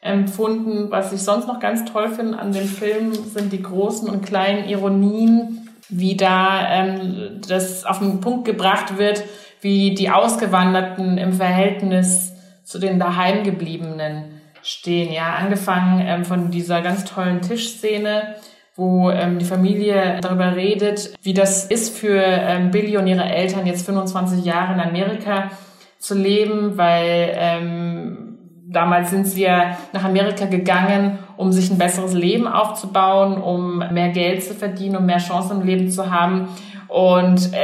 empfunden. 0.00 0.90
Was 0.90 1.12
ich 1.12 1.22
sonst 1.22 1.46
noch 1.46 1.60
ganz 1.60 1.84
toll 1.84 2.08
finde 2.08 2.38
an 2.38 2.52
dem 2.52 2.66
Film 2.66 3.12
sind 3.12 3.52
die 3.52 3.62
großen 3.62 4.08
und 4.08 4.24
kleinen 4.24 4.68
Ironien, 4.68 5.68
wie 5.88 6.16
da 6.16 6.68
ähm, 6.70 7.40
das 7.46 7.84
auf 7.84 7.98
den 7.98 8.20
Punkt 8.20 8.44
gebracht 8.44 8.96
wird, 8.96 9.24
wie 9.60 9.94
die 9.94 10.10
Ausgewanderten 10.10 11.18
im 11.18 11.32
Verhältnis 11.32 12.32
zu 12.64 12.78
den 12.78 12.98
Daheimgebliebenen 12.98 14.40
stehen. 14.62 15.12
Ja, 15.12 15.34
angefangen 15.34 16.04
ähm, 16.06 16.24
von 16.24 16.50
dieser 16.50 16.82
ganz 16.82 17.04
tollen 17.04 17.40
Tischszene, 17.40 18.36
wo 18.76 19.10
ähm, 19.10 19.38
die 19.38 19.44
Familie 19.44 20.18
darüber 20.20 20.54
redet, 20.54 21.14
wie 21.22 21.34
das 21.34 21.66
ist 21.66 21.96
für 21.96 22.22
ähm, 22.22 22.70
Billy 22.70 22.96
und 22.96 23.06
ihre 23.06 23.24
Eltern 23.24 23.66
jetzt 23.66 23.86
25 23.86 24.44
Jahre 24.44 24.74
in 24.74 24.80
Amerika 24.80 25.50
zu 25.98 26.14
leben, 26.14 26.78
weil 26.78 27.32
ähm, 27.34 28.38
damals 28.68 29.10
sind 29.10 29.26
sie 29.26 29.42
ja 29.42 29.76
nach 29.92 30.04
Amerika 30.04 30.46
gegangen, 30.46 31.18
um 31.36 31.52
sich 31.52 31.70
ein 31.70 31.78
besseres 31.78 32.14
Leben 32.14 32.46
aufzubauen, 32.46 33.40
um 33.40 33.78
mehr 33.92 34.10
Geld 34.10 34.42
zu 34.42 34.54
verdienen, 34.54 34.96
um 34.96 35.06
mehr 35.06 35.18
Chancen 35.18 35.60
im 35.60 35.66
Leben 35.66 35.90
zu 35.90 36.10
haben. 36.10 36.48
Und 36.88 37.52
äh, 37.52 37.58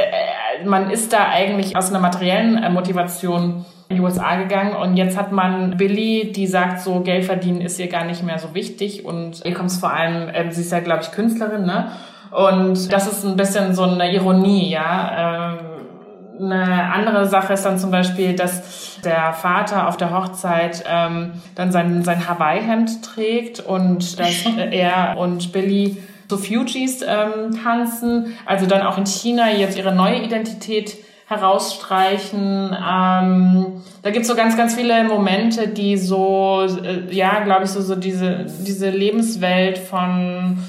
man 0.65 0.89
ist 0.89 1.13
da 1.13 1.29
eigentlich 1.29 1.75
aus 1.75 1.89
einer 1.89 1.99
materiellen 1.99 2.61
äh, 2.61 2.69
Motivation 2.69 3.65
in 3.89 3.97
die 3.97 4.01
USA 4.01 4.35
gegangen 4.35 4.75
und 4.75 4.97
jetzt 4.97 5.17
hat 5.17 5.31
man 5.31 5.77
Billy, 5.77 6.31
die 6.33 6.47
sagt 6.47 6.81
so, 6.81 6.99
Geld 7.01 7.25
verdienen 7.25 7.61
ist 7.61 7.79
ihr 7.79 7.87
gar 7.87 8.03
nicht 8.03 8.23
mehr 8.23 8.37
so 8.37 8.53
wichtig 8.53 9.05
und 9.05 9.45
ihr 9.45 9.53
kommt 9.53 9.71
vor 9.71 9.93
allem, 9.93 10.29
äh, 10.29 10.51
sie 10.51 10.61
ist 10.61 10.71
ja 10.71 10.79
glaube 10.79 11.03
ich 11.03 11.11
Künstlerin, 11.11 11.65
ne? 11.65 11.91
Und 12.31 12.91
das 12.91 13.07
ist 13.07 13.23
ein 13.23 13.37
bisschen 13.37 13.73
so 13.73 13.83
eine 13.83 14.13
Ironie, 14.13 14.69
ja. 14.69 15.53
Ähm, 15.53 15.57
eine 16.39 16.91
andere 16.93 17.25
Sache 17.25 17.53
ist 17.53 17.63
dann 17.63 17.79
zum 17.79 17.89
Beispiel, 17.89 18.35
dass 18.35 18.99
der 19.03 19.33
Vater 19.33 19.87
auf 19.87 19.97
der 19.97 20.11
Hochzeit 20.11 20.83
ähm, 20.87 21.33
dann 21.55 21.71
sein, 21.71 22.03
sein 22.03 22.27
Hawaii-Hemd 22.27 23.03
trägt 23.03 23.59
und 23.59 24.19
dass 24.19 24.45
er 24.71 25.17
und 25.17 25.51
Billy 25.51 25.97
so 26.29 26.37
Fugees 26.37 27.01
ähm, 27.01 27.57
tanzen, 27.63 28.37
also 28.45 28.65
dann 28.65 28.81
auch 28.81 28.97
in 28.97 29.05
China 29.05 29.51
jetzt 29.51 29.77
ihre 29.77 29.93
neue 29.93 30.23
Identität 30.23 30.97
herausstreichen. 31.27 32.75
Ähm, 32.75 33.81
da 34.01 34.11
gibt's 34.11 34.27
so 34.27 34.35
ganz, 34.35 34.55
ganz 34.55 34.75
viele 34.75 35.03
Momente, 35.03 35.67
die 35.67 35.97
so, 35.97 36.65
äh, 36.83 37.13
ja, 37.13 37.43
glaube 37.43 37.65
ich, 37.65 37.69
so, 37.69 37.81
so 37.81 37.95
diese, 37.95 38.45
diese 38.65 38.89
Lebenswelt 38.89 39.77
von 39.77 40.59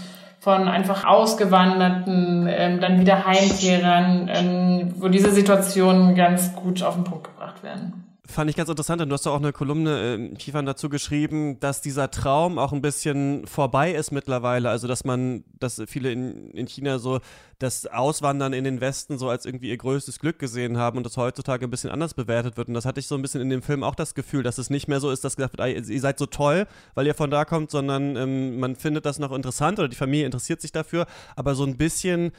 von 0.40 0.68
einfach 0.68 1.04
Ausgewanderten, 1.04 2.48
ähm, 2.48 2.80
dann 2.80 3.00
wieder 3.00 3.26
Heimkehrern, 3.26 4.30
ähm, 4.32 4.94
wo 4.96 5.08
diese 5.08 5.30
Situationen 5.30 6.14
ganz 6.14 6.54
gut 6.54 6.82
auf 6.82 6.94
den 6.94 7.04
Punkt 7.04 7.24
gebracht 7.24 7.62
werden. 7.62 8.07
Fand 8.30 8.50
ich 8.50 8.56
ganz 8.56 8.68
interessant, 8.68 9.00
und 9.00 9.08
du 9.08 9.14
hast 9.14 9.24
doch 9.24 9.32
auch 9.32 9.40
eine 9.40 9.54
Kolumne, 9.54 10.14
äh, 10.14 10.34
Kiefern, 10.34 10.66
dazu 10.66 10.90
geschrieben, 10.90 11.58
dass 11.60 11.80
dieser 11.80 12.10
Traum 12.10 12.58
auch 12.58 12.74
ein 12.74 12.82
bisschen 12.82 13.46
vorbei 13.46 13.90
ist 13.92 14.10
mittlerweile. 14.10 14.68
Also, 14.68 14.86
dass 14.86 15.04
man, 15.06 15.44
dass 15.58 15.82
viele 15.86 16.12
in, 16.12 16.50
in 16.50 16.66
China 16.66 16.98
so 16.98 17.20
das 17.58 17.86
Auswandern 17.86 18.52
in 18.52 18.64
den 18.64 18.82
Westen 18.82 19.16
so 19.16 19.30
als 19.30 19.46
irgendwie 19.46 19.70
ihr 19.70 19.78
größtes 19.78 20.18
Glück 20.18 20.38
gesehen 20.38 20.76
haben 20.76 20.98
und 20.98 21.06
das 21.06 21.16
heutzutage 21.16 21.66
ein 21.66 21.70
bisschen 21.70 21.88
anders 21.88 22.12
bewertet 22.12 22.58
wird. 22.58 22.68
Und 22.68 22.74
das 22.74 22.84
hatte 22.84 23.00
ich 23.00 23.06
so 23.06 23.14
ein 23.14 23.22
bisschen 23.22 23.40
in 23.40 23.48
dem 23.48 23.62
Film 23.62 23.82
auch 23.82 23.94
das 23.94 24.14
Gefühl, 24.14 24.42
dass 24.42 24.58
es 24.58 24.68
nicht 24.68 24.88
mehr 24.88 25.00
so 25.00 25.10
ist, 25.10 25.24
dass 25.24 25.36
gesagt 25.36 25.56
wird, 25.56 25.88
ihr 25.88 26.00
seid 26.00 26.18
so 26.18 26.26
toll, 26.26 26.66
weil 26.94 27.06
ihr 27.06 27.14
von 27.14 27.30
da 27.30 27.46
kommt, 27.46 27.70
sondern 27.70 28.14
ähm, 28.16 28.60
man 28.60 28.76
findet 28.76 29.06
das 29.06 29.18
noch 29.18 29.32
interessant 29.32 29.78
oder 29.78 29.88
die 29.88 29.96
Familie 29.96 30.26
interessiert 30.26 30.60
sich 30.60 30.72
dafür. 30.72 31.06
Aber 31.34 31.54
so 31.54 31.64
ein 31.64 31.78
bisschen 31.78 32.32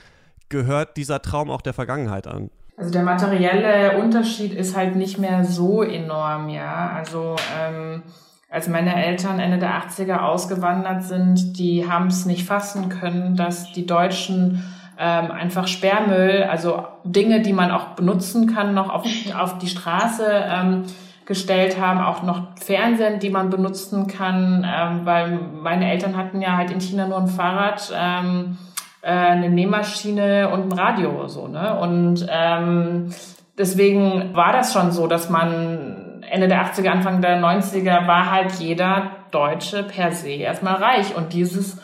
gehört 0.49 0.97
dieser 0.97 1.23
Traum 1.23 1.49
auch 1.49 1.61
der 1.61 1.73
Vergangenheit 1.73 2.27
an. 2.27 2.51
Also 2.79 2.91
der 2.91 3.03
materielle 3.03 3.97
Unterschied 3.97 4.53
ist 4.53 4.75
halt 4.75 4.95
nicht 4.95 5.19
mehr 5.19 5.43
so 5.43 5.83
enorm, 5.83 6.47
ja. 6.47 6.93
Also 6.95 7.35
ähm, 7.61 8.03
als 8.49 8.69
meine 8.69 8.95
Eltern 9.05 9.39
Ende 9.39 9.57
der 9.57 9.81
80er 9.83 10.19
ausgewandert 10.19 11.03
sind, 11.03 11.59
die 11.59 11.89
haben 11.89 12.07
es 12.07 12.25
nicht 12.25 12.47
fassen 12.47 12.87
können, 12.87 13.35
dass 13.35 13.73
die 13.73 13.85
Deutschen 13.85 14.63
ähm, 14.97 15.29
einfach 15.29 15.67
Sperrmüll, 15.67 16.47
also 16.49 16.85
Dinge, 17.03 17.41
die 17.41 17.51
man 17.51 17.71
auch 17.71 17.95
benutzen 17.95 18.47
kann, 18.53 18.73
noch 18.73 18.89
auf, 18.89 19.03
auf 19.37 19.57
die 19.57 19.67
Straße 19.67 20.25
ähm, 20.25 20.83
gestellt 21.25 21.81
haben, 21.81 21.99
auch 21.99 22.23
noch 22.23 22.57
Fernsehen, 22.57 23.19
die 23.19 23.29
man 23.29 23.49
benutzen 23.49 24.07
kann, 24.07 24.65
ähm, 24.65 25.01
weil 25.03 25.37
meine 25.61 25.91
Eltern 25.91 26.15
hatten 26.15 26.41
ja 26.41 26.55
halt 26.55 26.71
in 26.71 26.79
China 26.79 27.07
nur 27.07 27.17
ein 27.17 27.27
Fahrrad. 27.27 27.93
Ähm, 27.93 28.57
äh, 29.01 29.07
eine 29.09 29.49
Nähmaschine 29.49 30.49
und 30.49 30.71
ein 30.71 30.77
Radio 30.77 31.27
so, 31.27 31.47
ne? 31.47 31.79
Und 31.79 32.27
ähm, 32.29 33.13
deswegen 33.57 34.35
war 34.35 34.53
das 34.53 34.73
schon 34.73 34.91
so, 34.91 35.07
dass 35.07 35.29
man 35.29 36.21
Ende 36.29 36.47
der 36.47 36.65
80er, 36.65 36.89
Anfang 36.89 37.21
der 37.21 37.39
90er 37.39 38.07
war 38.07 38.31
halt 38.31 38.53
jeder 38.53 39.11
Deutsche 39.31 39.83
per 39.83 40.11
se 40.11 40.31
erstmal 40.31 40.75
reich. 40.75 41.15
Und 41.15 41.33
dieses 41.33 41.77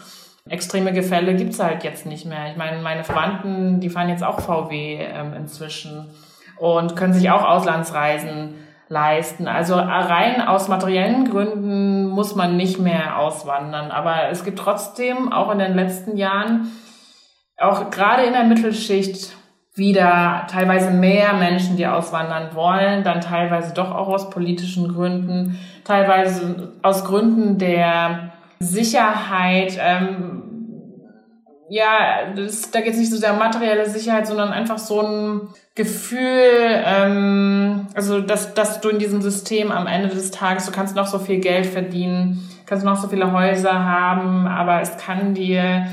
extreme 0.47 0.93
Gefälle 0.93 1.36
gibt's 1.36 1.60
halt 1.60 1.84
jetzt 1.84 2.06
nicht 2.06 2.25
mehr. 2.25 2.51
Ich 2.51 2.58
meine, 2.58 2.82
meine 2.82 3.04
Verwandten, 3.04 3.80
die 3.80 3.89
fahren 3.89 4.10
jetzt 4.10 4.23
auch 4.23 4.39
VW 4.39 4.99
ähm, 5.01 5.34
inzwischen 5.34 6.10
und 6.58 6.95
können 6.95 7.13
sich 7.13 7.30
auch 7.32 7.43
Auslandsreisen 7.43 8.56
leisten. 8.88 9.47
Also 9.47 9.75
rein 9.75 10.41
aus 10.41 10.67
materiellen 10.67 11.30
Gründen 11.30 12.08
muss 12.08 12.36
man 12.36 12.56
nicht 12.56 12.80
mehr 12.80 13.17
auswandern. 13.17 13.89
Aber 13.89 14.30
es 14.30 14.43
gibt 14.43 14.60
trotzdem 14.60 15.32
auch 15.32 15.51
in 15.51 15.60
den 15.60 15.73
letzten 15.73 16.17
Jahren 16.17 16.71
auch 17.57 17.89
gerade 17.89 18.23
in 18.23 18.33
der 18.33 18.43
Mittelschicht 18.43 19.35
wieder 19.75 20.47
teilweise 20.49 20.91
mehr 20.91 21.33
Menschen, 21.33 21.75
die 21.75 21.85
auswandern 21.85 22.55
wollen, 22.55 23.03
dann 23.03 23.19
teilweise 23.19 23.73
doch 23.73 23.91
auch 23.91 24.07
aus 24.07 24.29
politischen 24.29 24.93
Gründen, 24.93 25.59
teilweise 25.83 26.71
aus 26.81 27.03
Gründen 27.03 27.57
der 27.57 28.31
Sicherheit. 28.59 29.77
Ähm, 29.79 30.43
ja, 31.67 32.31
das, 32.35 32.71
da 32.71 32.79
geht 32.79 32.93
es 32.93 32.99
nicht 32.99 33.11
so 33.11 33.17
sehr 33.17 33.33
um 33.33 33.39
materielle 33.39 33.89
Sicherheit, 33.89 34.27
sondern 34.27 34.53
einfach 34.53 34.77
so 34.77 35.01
ein 35.01 35.41
Gefühl, 35.73 36.83
ähm, 36.85 37.87
also 37.95 38.21
dass, 38.21 38.53
dass 38.53 38.79
du 38.79 38.89
in 38.89 38.99
diesem 38.99 39.21
System 39.21 39.71
am 39.71 39.87
Ende 39.87 40.07
des 40.07 40.31
Tages, 40.31 40.67
du 40.67 40.71
kannst 40.71 40.95
noch 40.95 41.07
so 41.07 41.19
viel 41.19 41.39
Geld 41.39 41.65
verdienen, 41.65 42.49
kannst 42.65 42.85
noch 42.85 42.95
so 42.95 43.09
viele 43.09 43.33
Häuser 43.33 43.83
haben, 43.83 44.47
aber 44.47 44.79
es 44.79 44.95
kann 44.97 45.33
dir 45.33 45.87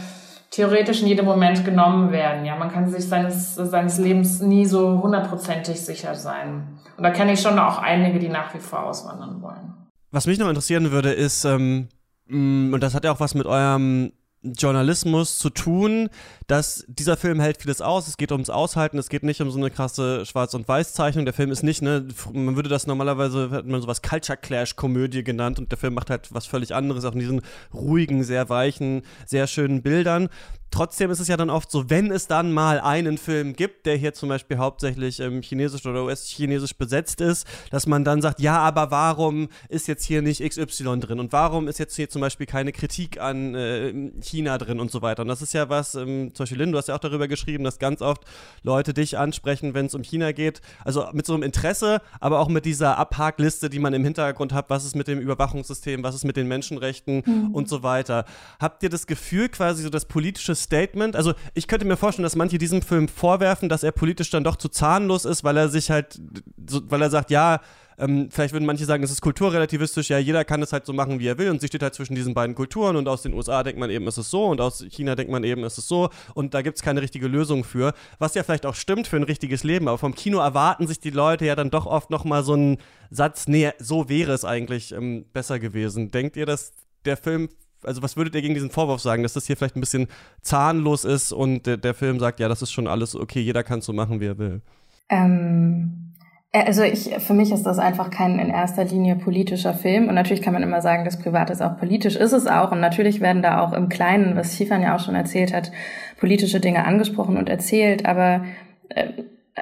theoretisch 0.52 1.02
in 1.02 1.08
jedem 1.08 1.24
Moment 1.24 1.64
genommen 1.64 2.12
werden. 2.12 2.44
Ja, 2.44 2.56
man 2.56 2.70
kann 2.70 2.88
sich 2.88 3.08
seines, 3.08 3.54
seines 3.56 3.98
Lebens 3.98 4.40
nie 4.40 4.66
so 4.66 5.02
hundertprozentig 5.02 5.80
sicher 5.80 6.14
sein. 6.14 6.78
Und 6.96 7.02
da 7.02 7.10
kenne 7.10 7.32
ich 7.32 7.40
schon 7.40 7.58
auch 7.58 7.78
einige, 7.78 8.18
die 8.18 8.28
nach 8.28 8.54
wie 8.54 8.60
vor 8.60 8.84
auswandern 8.84 9.42
wollen. 9.42 9.74
Was 10.10 10.26
mich 10.26 10.38
noch 10.38 10.48
interessieren 10.48 10.92
würde, 10.92 11.10
ist, 11.12 11.44
ähm, 11.44 11.88
mm, 12.26 12.72
und 12.74 12.82
das 12.82 12.94
hat 12.94 13.04
ja 13.04 13.12
auch 13.12 13.20
was 13.20 13.34
mit 13.34 13.46
eurem 13.46 14.12
Journalismus 14.42 15.38
zu 15.38 15.50
tun, 15.50 16.08
dass 16.46 16.84
dieser 16.88 17.16
Film 17.16 17.40
hält 17.40 17.62
vieles 17.62 17.80
aus. 17.80 18.08
Es 18.08 18.16
geht 18.16 18.32
ums 18.32 18.50
Aushalten, 18.50 18.98
es 18.98 19.08
geht 19.08 19.22
nicht 19.22 19.40
um 19.40 19.50
so 19.50 19.58
eine 19.58 19.70
krasse 19.70 20.26
Schwarz- 20.26 20.54
und 20.54 20.66
Weiß-Zeichnung. 20.66 21.24
Der 21.24 21.34
Film 21.34 21.52
ist 21.52 21.62
nicht, 21.62 21.82
ne, 21.82 22.06
man 22.32 22.56
würde 22.56 22.68
das 22.68 22.86
normalerweise, 22.86 23.50
hat 23.50 23.66
man 23.66 23.80
sowas 23.80 24.02
Culture 24.02 24.36
Clash-Komödie 24.36 25.22
genannt 25.22 25.58
und 25.58 25.70
der 25.70 25.78
Film 25.78 25.94
macht 25.94 26.10
halt 26.10 26.34
was 26.34 26.46
völlig 26.46 26.74
anderes, 26.74 27.04
auch 27.04 27.12
in 27.12 27.20
diesen 27.20 27.42
ruhigen, 27.72 28.24
sehr 28.24 28.48
weichen, 28.48 29.02
sehr 29.26 29.46
schönen 29.46 29.82
Bildern 29.82 30.28
trotzdem 30.72 31.10
ist 31.10 31.20
es 31.20 31.28
ja 31.28 31.36
dann 31.36 31.50
oft 31.50 31.70
so, 31.70 31.88
wenn 31.90 32.10
es 32.10 32.26
dann 32.26 32.52
mal 32.52 32.80
einen 32.80 33.18
Film 33.18 33.54
gibt, 33.54 33.86
der 33.86 33.96
hier 33.96 34.14
zum 34.14 34.28
Beispiel 34.28 34.58
hauptsächlich 34.58 35.20
ähm, 35.20 35.42
chinesisch 35.42 35.86
oder 35.86 36.04
US-chinesisch 36.04 36.74
besetzt 36.74 37.20
ist, 37.20 37.46
dass 37.70 37.86
man 37.86 38.04
dann 38.04 38.20
sagt, 38.22 38.40
ja, 38.40 38.58
aber 38.58 38.90
warum 38.90 39.48
ist 39.68 39.86
jetzt 39.86 40.04
hier 40.04 40.22
nicht 40.22 40.42
XY 40.42 41.00
drin 41.00 41.20
und 41.20 41.32
warum 41.32 41.68
ist 41.68 41.78
jetzt 41.78 41.94
hier 41.94 42.08
zum 42.08 42.20
Beispiel 42.20 42.46
keine 42.46 42.72
Kritik 42.72 43.20
an 43.20 43.54
äh, 43.54 43.92
China 44.20 44.58
drin 44.58 44.80
und 44.80 44.90
so 44.90 45.02
weiter. 45.02 45.22
Und 45.22 45.28
das 45.28 45.42
ist 45.42 45.52
ja 45.54 45.68
was, 45.68 45.94
ähm, 45.94 46.34
zum 46.34 46.44
Beispiel 46.44 46.58
Lynn, 46.58 46.72
du 46.72 46.78
hast 46.78 46.88
ja 46.88 46.94
auch 46.94 47.00
darüber 47.00 47.28
geschrieben, 47.28 47.64
dass 47.64 47.78
ganz 47.78 48.02
oft 48.02 48.24
Leute 48.62 48.94
dich 48.94 49.18
ansprechen, 49.18 49.74
wenn 49.74 49.86
es 49.86 49.94
um 49.94 50.02
China 50.02 50.32
geht. 50.32 50.60
Also 50.84 51.06
mit 51.12 51.26
so 51.26 51.34
einem 51.34 51.42
Interesse, 51.42 52.00
aber 52.18 52.40
auch 52.40 52.48
mit 52.48 52.64
dieser 52.64 52.98
Abhakliste, 52.98 53.68
die 53.68 53.78
man 53.78 53.92
im 53.92 54.04
Hintergrund 54.04 54.52
hat, 54.52 54.70
was 54.70 54.84
ist 54.84 54.96
mit 54.96 55.06
dem 55.06 55.20
Überwachungssystem, 55.20 56.02
was 56.02 56.14
ist 56.14 56.24
mit 56.24 56.36
den 56.36 56.48
Menschenrechten 56.48 57.22
mhm. 57.24 57.54
und 57.54 57.68
so 57.68 57.82
weiter. 57.82 58.24
Habt 58.58 58.82
ihr 58.82 58.88
das 58.88 59.06
Gefühl, 59.06 59.48
quasi 59.48 59.82
so 59.82 59.90
das 59.90 60.06
politische 60.06 60.54
Statement. 60.62 61.16
Also 61.16 61.34
ich 61.54 61.66
könnte 61.68 61.86
mir 61.86 61.96
vorstellen, 61.96 62.24
dass 62.24 62.36
manche 62.36 62.58
diesem 62.58 62.82
Film 62.82 63.08
vorwerfen, 63.08 63.68
dass 63.68 63.82
er 63.82 63.92
politisch 63.92 64.30
dann 64.30 64.44
doch 64.44 64.56
zu 64.56 64.68
zahnlos 64.68 65.24
ist, 65.24 65.44
weil 65.44 65.56
er 65.56 65.68
sich 65.68 65.90
halt, 65.90 66.20
so, 66.68 66.80
weil 66.90 67.02
er 67.02 67.10
sagt, 67.10 67.30
ja, 67.30 67.60
ähm, 67.98 68.28
vielleicht 68.30 68.52
würden 68.52 68.66
manche 68.66 68.84
sagen, 68.84 69.02
es 69.02 69.10
ist 69.10 69.20
kulturrelativistisch, 69.20 70.10
ja, 70.10 70.18
jeder 70.18 70.44
kann 70.44 70.62
es 70.62 70.72
halt 70.72 70.86
so 70.86 70.92
machen, 70.92 71.20
wie 71.20 71.26
er 71.26 71.38
will. 71.38 71.50
Und 71.50 71.60
sie 71.60 71.68
steht 71.68 71.82
halt 71.82 71.94
zwischen 71.94 72.14
diesen 72.14 72.34
beiden 72.34 72.54
Kulturen. 72.54 72.96
Und 72.96 73.08
aus 73.08 73.22
den 73.22 73.34
USA 73.34 73.62
denkt 73.62 73.78
man 73.78 73.90
eben, 73.90 74.06
ist 74.06 74.18
es 74.18 74.30
so. 74.30 74.46
Und 74.46 74.60
aus 74.60 74.84
China 74.90 75.14
denkt 75.14 75.30
man 75.30 75.44
eben, 75.44 75.64
ist 75.64 75.78
es 75.78 75.88
so. 75.88 76.10
Und 76.34 76.54
da 76.54 76.62
gibt 76.62 76.76
es 76.76 76.82
keine 76.82 77.02
richtige 77.02 77.28
Lösung 77.28 77.64
für, 77.64 77.92
was 78.18 78.34
ja 78.34 78.42
vielleicht 78.42 78.66
auch 78.66 78.74
stimmt 78.74 79.06
für 79.06 79.16
ein 79.16 79.22
richtiges 79.22 79.64
Leben, 79.64 79.88
aber 79.88 79.98
vom 79.98 80.14
Kino 80.14 80.38
erwarten 80.38 80.86
sich 80.86 81.00
die 81.00 81.10
Leute 81.10 81.44
ja 81.46 81.54
dann 81.54 81.70
doch 81.70 81.86
oft 81.86 82.10
nochmal 82.10 82.42
so 82.44 82.54
einen 82.54 82.78
Satz, 83.10 83.46
nee, 83.46 83.70
so 83.78 84.08
wäre 84.08 84.32
es 84.32 84.44
eigentlich 84.44 84.92
ähm, 84.92 85.26
besser 85.32 85.58
gewesen. 85.58 86.10
Denkt 86.10 86.36
ihr, 86.36 86.46
dass 86.46 86.72
der 87.04 87.16
Film 87.16 87.48
also 87.84 88.02
was 88.02 88.16
würdet 88.16 88.34
ihr 88.34 88.42
gegen 88.42 88.54
diesen 88.54 88.70
Vorwurf 88.70 89.00
sagen, 89.00 89.22
dass 89.22 89.32
das 89.32 89.46
hier 89.46 89.56
vielleicht 89.56 89.76
ein 89.76 89.80
bisschen 89.80 90.08
zahnlos 90.40 91.04
ist 91.04 91.32
und 91.32 91.66
der, 91.66 91.76
der 91.76 91.94
Film 91.94 92.18
sagt, 92.18 92.40
ja, 92.40 92.48
das 92.48 92.62
ist 92.62 92.72
schon 92.72 92.86
alles 92.86 93.14
okay, 93.14 93.40
jeder 93.40 93.62
kann 93.62 93.80
so 93.80 93.92
machen, 93.92 94.20
wie 94.20 94.26
er 94.26 94.38
will? 94.38 94.60
Ähm, 95.08 96.14
äh, 96.52 96.64
also 96.64 96.82
ich, 96.82 97.10
für 97.18 97.34
mich 97.34 97.50
ist 97.52 97.64
das 97.64 97.78
einfach 97.78 98.10
kein 98.10 98.38
in 98.38 98.50
erster 98.50 98.84
Linie 98.84 99.16
politischer 99.16 99.74
Film 99.74 100.08
und 100.08 100.14
natürlich 100.14 100.42
kann 100.42 100.52
man 100.52 100.62
immer 100.62 100.80
sagen, 100.80 101.04
das 101.04 101.18
Private 101.18 101.52
ist 101.52 101.62
auch 101.62 101.78
politisch, 101.78 102.16
ist 102.16 102.32
es 102.32 102.46
auch 102.46 102.72
und 102.72 102.80
natürlich 102.80 103.20
werden 103.20 103.42
da 103.42 103.60
auch 103.60 103.72
im 103.72 103.88
Kleinen, 103.88 104.36
was 104.36 104.56
Schiefan 104.56 104.82
ja 104.82 104.96
auch 104.96 105.00
schon 105.00 105.14
erzählt 105.14 105.52
hat, 105.52 105.72
politische 106.18 106.60
Dinge 106.60 106.84
angesprochen 106.84 107.36
und 107.36 107.48
erzählt, 107.48 108.06
aber 108.06 108.44
äh, 108.90 109.08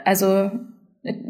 also 0.05 0.51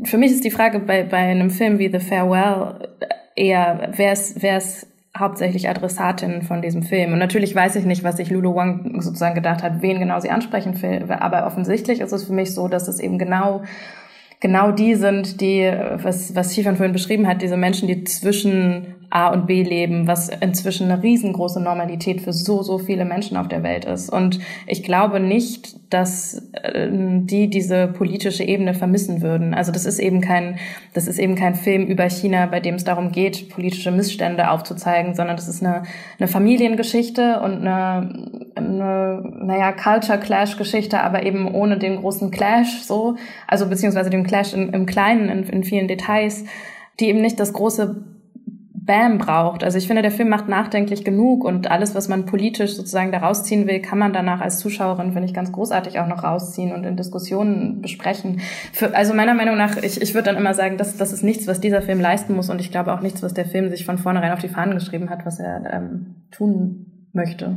für 0.04 0.18
mich 0.18 0.32
ist 0.32 0.44
die 0.44 0.50
Frage 0.50 0.80
bei, 0.80 1.04
bei 1.04 1.18
einem 1.18 1.50
Film 1.50 1.78
wie 1.78 1.90
The 1.90 2.00
Farewell 2.00 2.88
eher, 3.36 3.92
wer 3.94 4.12
ist, 4.12 4.42
wer 4.42 4.58
ist 4.58 4.89
hauptsächlich 5.20 5.68
Adressatinnen 5.68 6.42
von 6.42 6.62
diesem 6.62 6.82
Film. 6.82 7.12
Und 7.12 7.18
natürlich 7.18 7.54
weiß 7.54 7.76
ich 7.76 7.84
nicht, 7.84 8.02
was 8.02 8.16
sich 8.16 8.30
Lulu 8.30 8.54
Wang 8.54 9.00
sozusagen 9.00 9.34
gedacht 9.34 9.62
hat, 9.62 9.82
wen 9.82 10.00
genau 10.00 10.18
sie 10.20 10.30
ansprechen 10.30 10.80
will. 10.82 11.06
Aber 11.10 11.46
offensichtlich 11.46 12.00
ist 12.00 12.12
es 12.12 12.24
für 12.24 12.32
mich 12.32 12.54
so, 12.54 12.68
dass 12.68 12.88
es 12.88 12.98
eben 12.98 13.18
genau 13.18 13.62
genau 14.41 14.72
die 14.72 14.95
sind, 14.95 15.41
die, 15.41 15.70
was, 16.03 16.34
was 16.34 16.53
Stefan 16.53 16.76
vorhin 16.76 16.93
beschrieben 16.93 17.28
hat, 17.28 17.43
diese 17.43 17.57
Menschen, 17.57 17.86
die 17.86 18.05
zwischen 18.05 18.95
A 19.11 19.28
und 19.28 19.47
B 19.47 19.64
leben, 19.64 20.07
was 20.07 20.28
inzwischen 20.28 20.91
eine 20.91 21.03
riesengroße 21.03 21.61
Normalität 21.61 22.20
für 22.20 22.32
so, 22.32 22.62
so 22.62 22.78
viele 22.78 23.05
Menschen 23.05 23.36
auf 23.36 23.49
der 23.49 23.64
Welt 23.64 23.84
ist. 23.84 24.09
Und 24.09 24.38
ich 24.68 24.84
glaube 24.84 25.18
nicht, 25.18 25.80
dass 25.93 26.49
äh, 26.53 26.88
die 26.93 27.51
diese 27.51 27.88
politische 27.88 28.45
Ebene 28.45 28.74
vermissen 28.74 29.20
würden. 29.20 29.53
Also 29.53 29.72
das 29.72 29.84
ist 29.84 29.99
eben 29.99 30.20
kein, 30.20 30.61
das 30.95 31.09
ist 31.09 31.18
eben 31.18 31.34
kein 31.34 31.57
Film 31.57 31.86
über 31.86 32.09
China, 32.09 32.47
bei 32.47 32.61
dem 32.61 32.76
es 32.76 32.84
darum 32.84 33.11
geht, 33.11 33.51
politische 33.51 33.91
Missstände 33.91 34.51
aufzuzeigen, 34.51 35.16
sondern 35.16 35.36
das 35.36 35.49
ist 35.49 35.64
eine, 35.64 35.82
eine 36.20 36.28
Familiengeschichte 36.28 37.41
und 37.41 37.66
eine, 37.66 38.28
eine, 38.55 39.22
naja, 39.43 39.72
Culture 39.72 40.20
Clash 40.20 40.57
Geschichte, 40.57 41.01
aber 41.03 41.24
eben 41.24 41.53
ohne 41.53 41.78
den 41.78 41.97
großen 41.97 42.30
Clash 42.30 42.82
so, 42.82 43.16
also 43.49 43.68
beziehungsweise 43.68 44.11
dem 44.11 44.22
Clash 44.30 44.54
im, 44.54 44.72
im 44.72 44.86
Kleinen, 44.86 45.28
in, 45.28 45.42
in 45.42 45.64
vielen 45.64 45.88
Details, 45.88 46.44
die 47.00 47.08
eben 47.08 47.20
nicht 47.20 47.40
das 47.40 47.52
große 47.52 48.04
Bam 48.72 49.18
braucht. 49.18 49.64
Also 49.64 49.76
ich 49.76 49.88
finde, 49.88 50.02
der 50.02 50.12
Film 50.12 50.28
macht 50.28 50.48
nachdenklich 50.48 51.04
genug 51.04 51.44
und 51.44 51.68
alles, 51.68 51.96
was 51.96 52.08
man 52.08 52.26
politisch 52.26 52.76
sozusagen 52.76 53.10
da 53.10 53.18
rausziehen 53.18 53.66
will, 53.66 53.80
kann 53.80 53.98
man 53.98 54.12
danach 54.12 54.40
als 54.40 54.58
Zuschauerin, 54.58 55.12
finde 55.12 55.26
ich, 55.26 55.34
ganz 55.34 55.50
großartig 55.50 55.98
auch 55.98 56.06
noch 56.06 56.22
rausziehen 56.22 56.72
und 56.72 56.84
in 56.84 56.96
Diskussionen 56.96 57.82
besprechen. 57.82 58.40
Für, 58.72 58.94
also 58.94 59.12
meiner 59.12 59.34
Meinung 59.34 59.56
nach, 59.56 59.76
ich, 59.76 60.00
ich 60.00 60.14
würde 60.14 60.26
dann 60.26 60.36
immer 60.36 60.54
sagen, 60.54 60.76
das, 60.76 60.96
das 60.96 61.12
ist 61.12 61.24
nichts, 61.24 61.48
was 61.48 61.60
dieser 61.60 61.82
Film 61.82 62.00
leisten 62.00 62.34
muss 62.36 62.48
und 62.50 62.60
ich 62.60 62.70
glaube 62.70 62.92
auch 62.92 63.00
nichts, 63.00 63.22
was 63.22 63.34
der 63.34 63.46
Film 63.46 63.68
sich 63.70 63.84
von 63.84 63.98
vornherein 63.98 64.32
auf 64.32 64.40
die 64.40 64.48
Fahnen 64.48 64.74
geschrieben 64.74 65.10
hat, 65.10 65.26
was 65.26 65.40
er 65.40 65.72
ähm, 65.72 66.14
tun 66.30 67.08
möchte. 67.12 67.56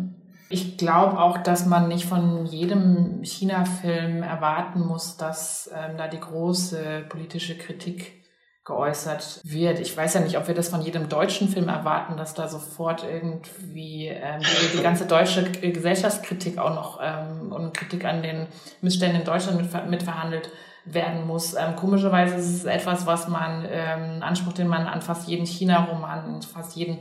Ich 0.53 0.77
glaube 0.77 1.19
auch, 1.19 1.39
dass 1.39 1.65
man 1.65 1.87
nicht 1.87 2.05
von 2.05 2.45
jedem 2.45 3.23
China-Film 3.23 4.21
erwarten 4.21 4.81
muss, 4.81 5.17
dass 5.17 5.67
ähm, 5.73 5.97
da 5.97 6.07
die 6.07 6.19
große 6.19 7.05
politische 7.09 7.57
Kritik 7.57 8.23
geäußert 8.63 9.41
wird. 9.43 9.79
Ich 9.79 9.97
weiß 9.97 10.13
ja 10.13 10.19
nicht, 10.19 10.37
ob 10.37 10.47
wir 10.47 10.53
das 10.53 10.69
von 10.69 10.83
jedem 10.83 11.09
deutschen 11.09 11.49
Film 11.49 11.69
erwarten, 11.69 12.17
dass 12.17 12.35
da 12.35 12.47
sofort 12.47 13.03
irgendwie 13.03 14.09
ähm, 14.09 14.41
die, 14.77 14.83
ganze 14.83 15.07
deutsche 15.07 15.43
Gesellschaftskritik 15.49 16.59
auch 16.59 16.75
noch 16.75 16.99
ähm, 17.01 17.51
und 17.51 17.73
Kritik 17.73 18.05
an 18.05 18.21
den 18.21 18.45
Missständen 18.81 19.21
in 19.21 19.25
Deutschland 19.25 19.59
mit, 19.59 19.89
mitverhandelt 19.89 20.51
werden 20.85 21.25
muss. 21.25 21.55
Ähm, 21.55 21.75
komischerweise 21.75 22.35
ist 22.35 22.57
es 22.57 22.65
etwas, 22.65 23.07
was 23.07 23.27
man, 23.27 23.65
ähm, 23.71 24.21
Anspruch, 24.21 24.53
den 24.53 24.67
man 24.67 24.85
an 24.85 25.01
fast 25.01 25.27
jeden 25.27 25.47
China-Roman, 25.47 26.43
fast 26.43 26.75
jeden 26.75 26.99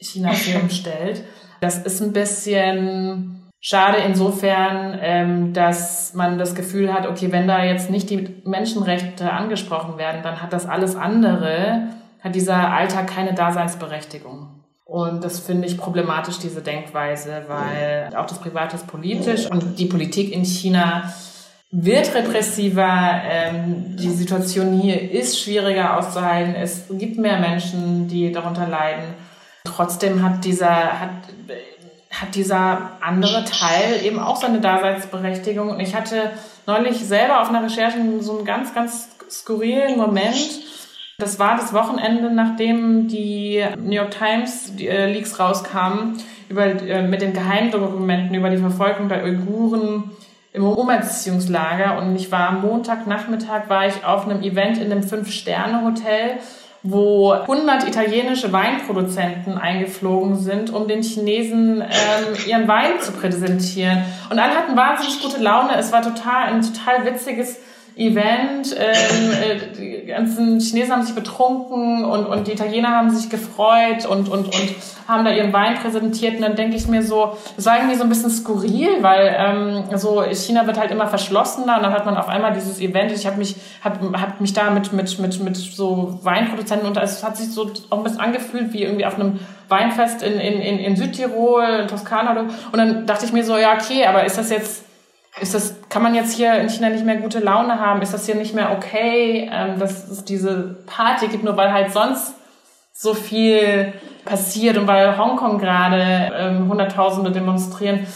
China-Film 0.00 0.70
stellt. 0.70 1.24
Das 1.60 1.78
ist 1.78 2.00
ein 2.02 2.12
bisschen 2.12 3.42
Schade 3.64 3.98
insofern, 3.98 4.98
ähm, 5.00 5.52
dass 5.52 6.14
man 6.14 6.36
das 6.36 6.56
Gefühl 6.56 6.92
hat, 6.92 7.06
okay, 7.06 7.30
wenn 7.30 7.46
da 7.46 7.62
jetzt 7.62 7.90
nicht 7.90 8.10
die 8.10 8.42
Menschenrechte 8.44 9.32
angesprochen 9.32 9.98
werden, 9.98 10.20
dann 10.24 10.42
hat 10.42 10.52
das 10.52 10.66
alles 10.66 10.96
andere, 10.96 11.90
hat 12.18 12.34
dieser 12.34 12.72
Alltag 12.72 13.06
keine 13.06 13.34
Daseinsberechtigung. 13.34 14.48
Und 14.84 15.22
das 15.22 15.38
finde 15.38 15.68
ich 15.68 15.78
problematisch, 15.78 16.40
diese 16.40 16.60
Denkweise, 16.60 17.44
weil 17.46 18.10
auch 18.16 18.26
das 18.26 18.40
Private 18.40 18.74
ist 18.74 18.88
politisch 18.88 19.48
und 19.48 19.78
die 19.78 19.86
Politik 19.86 20.32
in 20.32 20.44
China 20.44 21.14
wird 21.70 22.12
repressiver. 22.16 23.22
Ähm, 23.24 23.96
die 23.96 24.10
Situation 24.10 24.80
hier 24.80 25.08
ist 25.12 25.40
schwieriger 25.40 25.96
auszuhalten. 25.96 26.56
Es 26.56 26.86
gibt 26.90 27.16
mehr 27.16 27.38
Menschen, 27.38 28.08
die 28.08 28.32
darunter 28.32 28.66
leiden. 28.66 29.14
Trotzdem 29.74 30.22
hat 30.22 30.44
dieser, 30.44 31.00
hat, 31.00 31.10
hat 32.10 32.34
dieser 32.34 32.92
andere 33.00 33.44
Teil 33.44 34.04
eben 34.04 34.18
auch 34.18 34.36
seine 34.36 34.60
Daseinsberechtigung. 34.60 35.70
Und 35.70 35.80
ich 35.80 35.94
hatte 35.94 36.30
neulich 36.66 36.98
selber 36.98 37.40
auf 37.40 37.48
einer 37.48 37.62
Recherche 37.64 37.98
so 38.20 38.36
einen 38.36 38.44
ganz, 38.44 38.74
ganz 38.74 39.08
skurrilen 39.30 39.96
Moment. 39.96 40.60
Das 41.18 41.38
war 41.38 41.56
das 41.56 41.72
Wochenende, 41.72 42.30
nachdem 42.30 43.08
die 43.08 43.64
New 43.78 43.92
York 43.92 44.10
Times 44.10 44.74
die, 44.76 44.88
äh, 44.88 45.12
Leaks 45.12 45.38
rauskamen 45.38 46.18
über, 46.48 46.64
äh, 46.64 47.02
mit 47.02 47.22
den 47.22 47.32
Geheimdokumenten 47.32 48.34
über 48.34 48.50
die 48.50 48.56
Verfolgung 48.56 49.08
der 49.08 49.24
Uiguren 49.24 50.10
im 50.52 50.64
Umerziehungslager. 50.64 51.98
Und 51.98 52.16
ich 52.16 52.30
war 52.30 52.52
Montagnachmittag 52.52 53.68
war 53.68 53.86
ich 53.86 54.04
auf 54.04 54.26
einem 54.26 54.42
Event 54.42 54.78
in 54.78 54.90
einem 54.90 55.02
Fünf-Sterne-Hotel 55.02 56.38
wo 56.82 57.30
100 57.32 57.86
italienische 57.86 58.52
Weinproduzenten 58.52 59.56
eingeflogen 59.56 60.36
sind, 60.36 60.70
um 60.70 60.88
den 60.88 61.02
Chinesen 61.02 61.80
ähm, 61.80 62.36
ihren 62.46 62.66
Wein 62.66 63.00
zu 63.00 63.12
präsentieren. 63.12 64.04
Und 64.30 64.38
alle 64.38 64.54
hatten 64.54 64.76
wahnsinnig 64.76 65.22
gute 65.22 65.40
Laune. 65.40 65.76
Es 65.78 65.92
war 65.92 66.02
total 66.02 66.52
ein 66.52 66.62
total 66.62 67.04
witziges 67.04 67.58
Event. 67.96 68.74
Ähm, 68.78 69.32
äh, 69.32 69.76
die 69.76 70.06
ganzen 70.06 70.60
Chinesen 70.60 70.92
haben 70.92 71.02
sich 71.02 71.14
betrunken 71.14 72.04
und, 72.04 72.26
und 72.26 72.46
die 72.46 72.52
Italiener 72.52 72.88
haben 72.88 73.10
sich 73.10 73.28
gefreut 73.28 74.06
und, 74.06 74.28
und, 74.28 74.46
und 74.46 74.74
haben 75.06 75.24
da 75.24 75.30
ihren 75.30 75.52
Wein 75.52 75.74
präsentiert. 75.74 76.36
Und 76.36 76.42
dann 76.42 76.56
denke 76.56 76.76
ich 76.76 76.88
mir 76.88 77.02
so, 77.02 77.36
das 77.56 77.66
war 77.66 77.76
irgendwie 77.76 77.96
so 77.96 78.04
ein 78.04 78.08
bisschen 78.08 78.30
skurril, 78.30 79.02
weil 79.02 79.34
ähm, 79.38 79.98
so 79.98 80.22
China 80.32 80.66
wird 80.66 80.78
halt 80.78 80.90
immer 80.90 81.06
verschlossener 81.06 81.76
und 81.76 81.82
dann 81.82 81.92
hat 81.92 82.06
man 82.06 82.16
auf 82.16 82.28
einmal 82.28 82.52
dieses 82.54 82.80
Event. 82.80 83.12
Ich 83.12 83.26
habe 83.26 83.36
mich, 83.36 83.56
hab, 83.84 84.00
hab 84.00 84.40
mich 84.40 84.54
da 84.54 84.70
mit, 84.70 84.92
mit, 84.92 85.18
mit, 85.18 85.42
mit 85.42 85.56
so 85.56 86.18
Weinproduzenten 86.22 86.88
und 86.88 86.96
es 86.96 87.22
hat 87.22 87.36
sich 87.36 87.50
so 87.52 87.70
auch 87.90 87.98
ein 87.98 88.04
bisschen 88.04 88.20
angefühlt 88.20 88.72
wie 88.72 88.84
irgendwie 88.84 89.04
auf 89.04 89.16
einem 89.16 89.38
Weinfest 89.68 90.22
in, 90.22 90.34
in, 90.34 90.60
in, 90.60 90.78
in 90.78 90.96
Südtirol, 90.96 91.80
in 91.82 91.88
Toskana. 91.88 92.40
Und 92.40 92.78
dann 92.78 93.06
dachte 93.06 93.26
ich 93.26 93.32
mir 93.32 93.44
so, 93.44 93.56
ja, 93.56 93.74
okay, 93.74 94.06
aber 94.06 94.24
ist 94.24 94.38
das 94.38 94.50
jetzt 94.50 94.84
ist 95.40 95.54
das, 95.54 95.74
kann 95.88 96.02
man 96.02 96.14
jetzt 96.14 96.34
hier 96.34 96.54
in 96.56 96.68
China 96.68 96.90
nicht 96.90 97.06
mehr 97.06 97.16
gute 97.16 97.38
Laune 97.38 97.80
haben? 97.80 98.02
Ist 98.02 98.12
das 98.12 98.26
hier 98.26 98.34
nicht 98.34 98.54
mehr 98.54 98.72
okay, 98.72 99.50
ähm, 99.50 99.78
dass 99.78 100.08
es 100.08 100.24
diese 100.24 100.76
Party 100.86 101.28
gibt, 101.28 101.44
nur 101.44 101.56
weil 101.56 101.72
halt 101.72 101.92
sonst 101.92 102.34
so 102.92 103.14
viel 103.14 103.94
passiert 104.24 104.76
und 104.76 104.86
weil 104.86 105.16
Hongkong 105.16 105.58
gerade 105.58 106.32
ähm, 106.36 106.68
Hunderttausende 106.68 107.32
demonstrieren. 107.32 108.06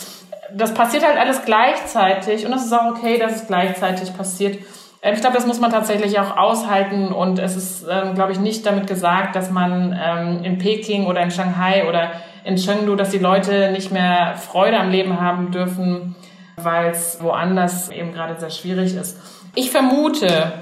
Das 0.52 0.74
passiert 0.74 1.04
halt 1.04 1.18
alles 1.18 1.44
gleichzeitig 1.44 2.46
und 2.46 2.52
es 2.52 2.66
ist 2.66 2.72
auch 2.72 2.90
okay, 2.90 3.18
dass 3.18 3.34
es 3.34 3.46
gleichzeitig 3.46 4.14
passiert. 4.14 4.58
Ähm, 5.00 5.14
ich 5.14 5.20
glaube, 5.22 5.36
das 5.36 5.46
muss 5.46 5.58
man 5.58 5.70
tatsächlich 5.70 6.20
auch 6.20 6.36
aushalten 6.36 7.12
und 7.12 7.38
es 7.38 7.56
ist, 7.56 7.86
ähm, 7.90 8.14
glaube 8.14 8.32
ich, 8.32 8.38
nicht 8.38 8.66
damit 8.66 8.86
gesagt, 8.86 9.34
dass 9.34 9.50
man 9.50 9.98
ähm, 9.98 10.44
in 10.44 10.58
Peking 10.58 11.06
oder 11.06 11.22
in 11.22 11.30
Shanghai 11.30 11.88
oder 11.88 12.12
in 12.44 12.56
Chengdu, 12.56 12.94
dass 12.94 13.08
die 13.08 13.18
Leute 13.18 13.72
nicht 13.72 13.90
mehr 13.90 14.34
Freude 14.36 14.78
am 14.78 14.90
Leben 14.90 15.18
haben 15.18 15.50
dürfen 15.50 16.14
weil 16.56 16.90
es 16.90 17.18
woanders 17.20 17.90
eben 17.90 18.12
gerade 18.12 18.38
sehr 18.40 18.50
schwierig 18.50 18.94
ist. 18.94 19.18
Ich 19.54 19.70
vermute 19.70 20.52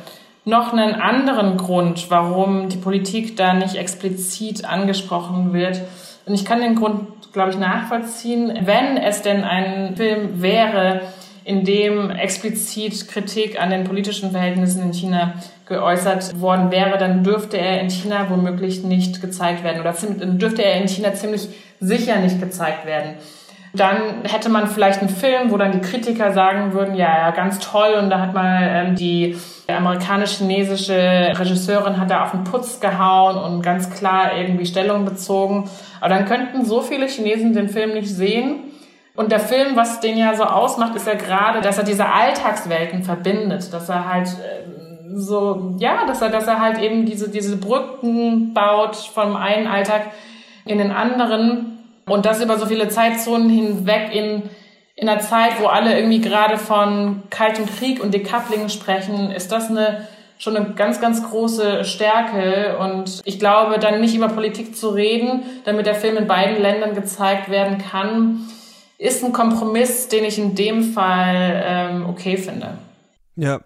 noch 0.45 0.73
einen 0.73 0.95
anderen 0.95 1.57
Grund, 1.57 2.11
warum 2.11 2.69
die 2.69 2.77
Politik 2.77 3.37
da 3.37 3.55
nicht 3.55 3.77
explizit 3.77 4.65
angesprochen 4.65 5.53
wird. 5.53 5.81
Und 6.27 6.35
ich 6.35 6.45
kann 6.45 6.61
den 6.61 6.75
Grund, 6.75 7.33
glaube 7.33 7.51
ich, 7.51 7.59
nachvollziehen. 7.59 8.53
Wenn 8.63 8.97
es 8.97 9.23
denn 9.23 9.43
ein 9.43 9.97
Film 9.97 10.43
wäre, 10.43 11.01
in 11.45 11.65
dem 11.65 12.11
explizit 12.11 13.09
Kritik 13.09 13.61
an 13.61 13.71
den 13.71 13.85
politischen 13.85 14.31
Verhältnissen 14.31 14.83
in 14.83 14.93
China 14.93 15.35
geäußert 15.67 16.41
worden 16.41 16.71
wäre, 16.71 16.99
dann 16.99 17.23
dürfte 17.23 17.59
er 17.59 17.81
in 17.81 17.91
China 17.91 18.27
womöglich 18.31 18.83
nicht 18.83 19.21
gezeigt 19.21 19.63
werden 19.63 19.81
oder 19.81 19.93
dürfte 19.93 20.65
er 20.65 20.81
in 20.81 20.89
China 20.89 21.13
ziemlich 21.15 21.49
sicher 21.81 22.17
nicht 22.17 22.41
gezeigt 22.41 22.87
werden. 22.87 23.15
Dann 23.75 24.23
hätte 24.23 24.51
man 24.51 24.69
vielleicht 24.69 25.01
einen 25.01 25.09
Film, 25.09 25.51
wo 25.51 25.57
dann 25.57 25.73
die 25.73 25.81
Kritiker 25.81 26.33
sagen 26.33 26.73
würden, 26.73 26.95
ja, 26.95 27.19
ja, 27.19 27.31
ganz 27.33 27.59
toll. 27.59 27.95
Und 28.01 28.09
da 28.09 28.21
hat 28.21 28.33
mal 28.33 28.61
ähm, 28.63 28.95
die 28.95 29.37
amerikanisch-chinesische 29.67 31.33
Regisseurin 31.39 31.99
hat 31.99 32.11
da 32.11 32.23
auf 32.23 32.31
den 32.31 32.45
Putz 32.45 32.81
gehauen 32.81 33.37
und 33.37 33.63
ganz 33.63 33.91
klar 33.91 34.37
irgendwie 34.37 34.67
Stellung 34.67 35.05
bezogen. 35.05 35.69
Aber 36.01 36.15
dann 36.15 36.27
könnten 36.27 36.65
so 36.65 36.83
viele 36.83 37.07
Chinesen 37.07 37.53
den 37.53 37.69
Film 37.69 37.95
nicht 37.95 38.09
sehen. 38.09 38.71
Und 39.17 39.33
der 39.33 39.41
Film, 39.41 39.77
was 39.77 40.01
den 40.01 40.19
ja 40.19 40.35
so 40.35 40.45
ausmacht, 40.45 40.95
ist 40.97 41.07
ja 41.07 41.15
gerade, 41.15 41.61
dass 41.61 41.79
er 41.79 41.85
diese 41.85 42.07
Alltagswelten 42.07 43.03
verbindet, 43.03 43.73
dass 43.73 43.89
er 43.89 44.13
halt 44.13 44.29
äh, 44.29 45.15
so, 45.15 45.75
ja, 45.79 46.05
dass 46.07 46.21
er, 46.21 46.31
dass 46.31 46.47
er 46.47 46.61
halt 46.61 46.79
eben 46.79 47.07
diese, 47.07 47.29
diese 47.29 47.57
Brücken 47.57 48.55
baut 48.55 48.97
vom 48.97 49.37
einen 49.37 49.67
Alltag 49.67 50.11
in 50.65 50.79
den 50.79 50.91
anderen 50.91 51.74
und 52.07 52.27
das 52.27 52.43
über 52.43 52.59
so 52.59 52.67
viele 52.67 52.89
Zeitzonen 52.89 53.49
hinweg 53.49 54.15
in, 54.15 54.43
in 54.95 55.09
einer 55.09 55.21
Zeit, 55.21 55.61
wo 55.61 55.67
alle 55.67 55.97
irgendwie 55.97 56.21
gerade 56.21 56.59
von 56.59 57.23
kaltem 57.31 57.67
Krieg 57.67 58.03
und 58.03 58.13
Decoupling 58.13 58.69
sprechen, 58.69 59.31
ist 59.31 59.51
das 59.53 59.71
eine, 59.71 60.07
schon 60.39 60.57
eine 60.57 60.75
ganz, 60.75 61.01
ganz 61.01 61.23
große 61.23 61.85
Stärke. 61.85 62.77
Und 62.79 63.23
ich 63.25 63.39
glaube, 63.39 63.79
dann 63.79 64.01
nicht 64.01 64.15
über 64.15 64.29
Politik 64.29 64.77
zu 64.77 64.91
reden, 64.91 65.43
damit 65.65 65.87
der 65.87 65.95
Film 65.95 66.17
in 66.17 66.27
beiden 66.27 66.61
Ländern 66.61 66.95
gezeigt 66.95 67.51
werden 67.51 67.79
kann, 67.79 68.49
ist 68.99 69.25
ein 69.25 69.33
Kompromiss, 69.33 70.09
den 70.09 70.25
ich 70.25 70.39
in 70.39 70.55
dem 70.55 70.83
Fall 70.83 71.63
ähm, 71.67 72.07
okay 72.09 72.37
finde. 72.37 72.79
Ja, 73.37 73.61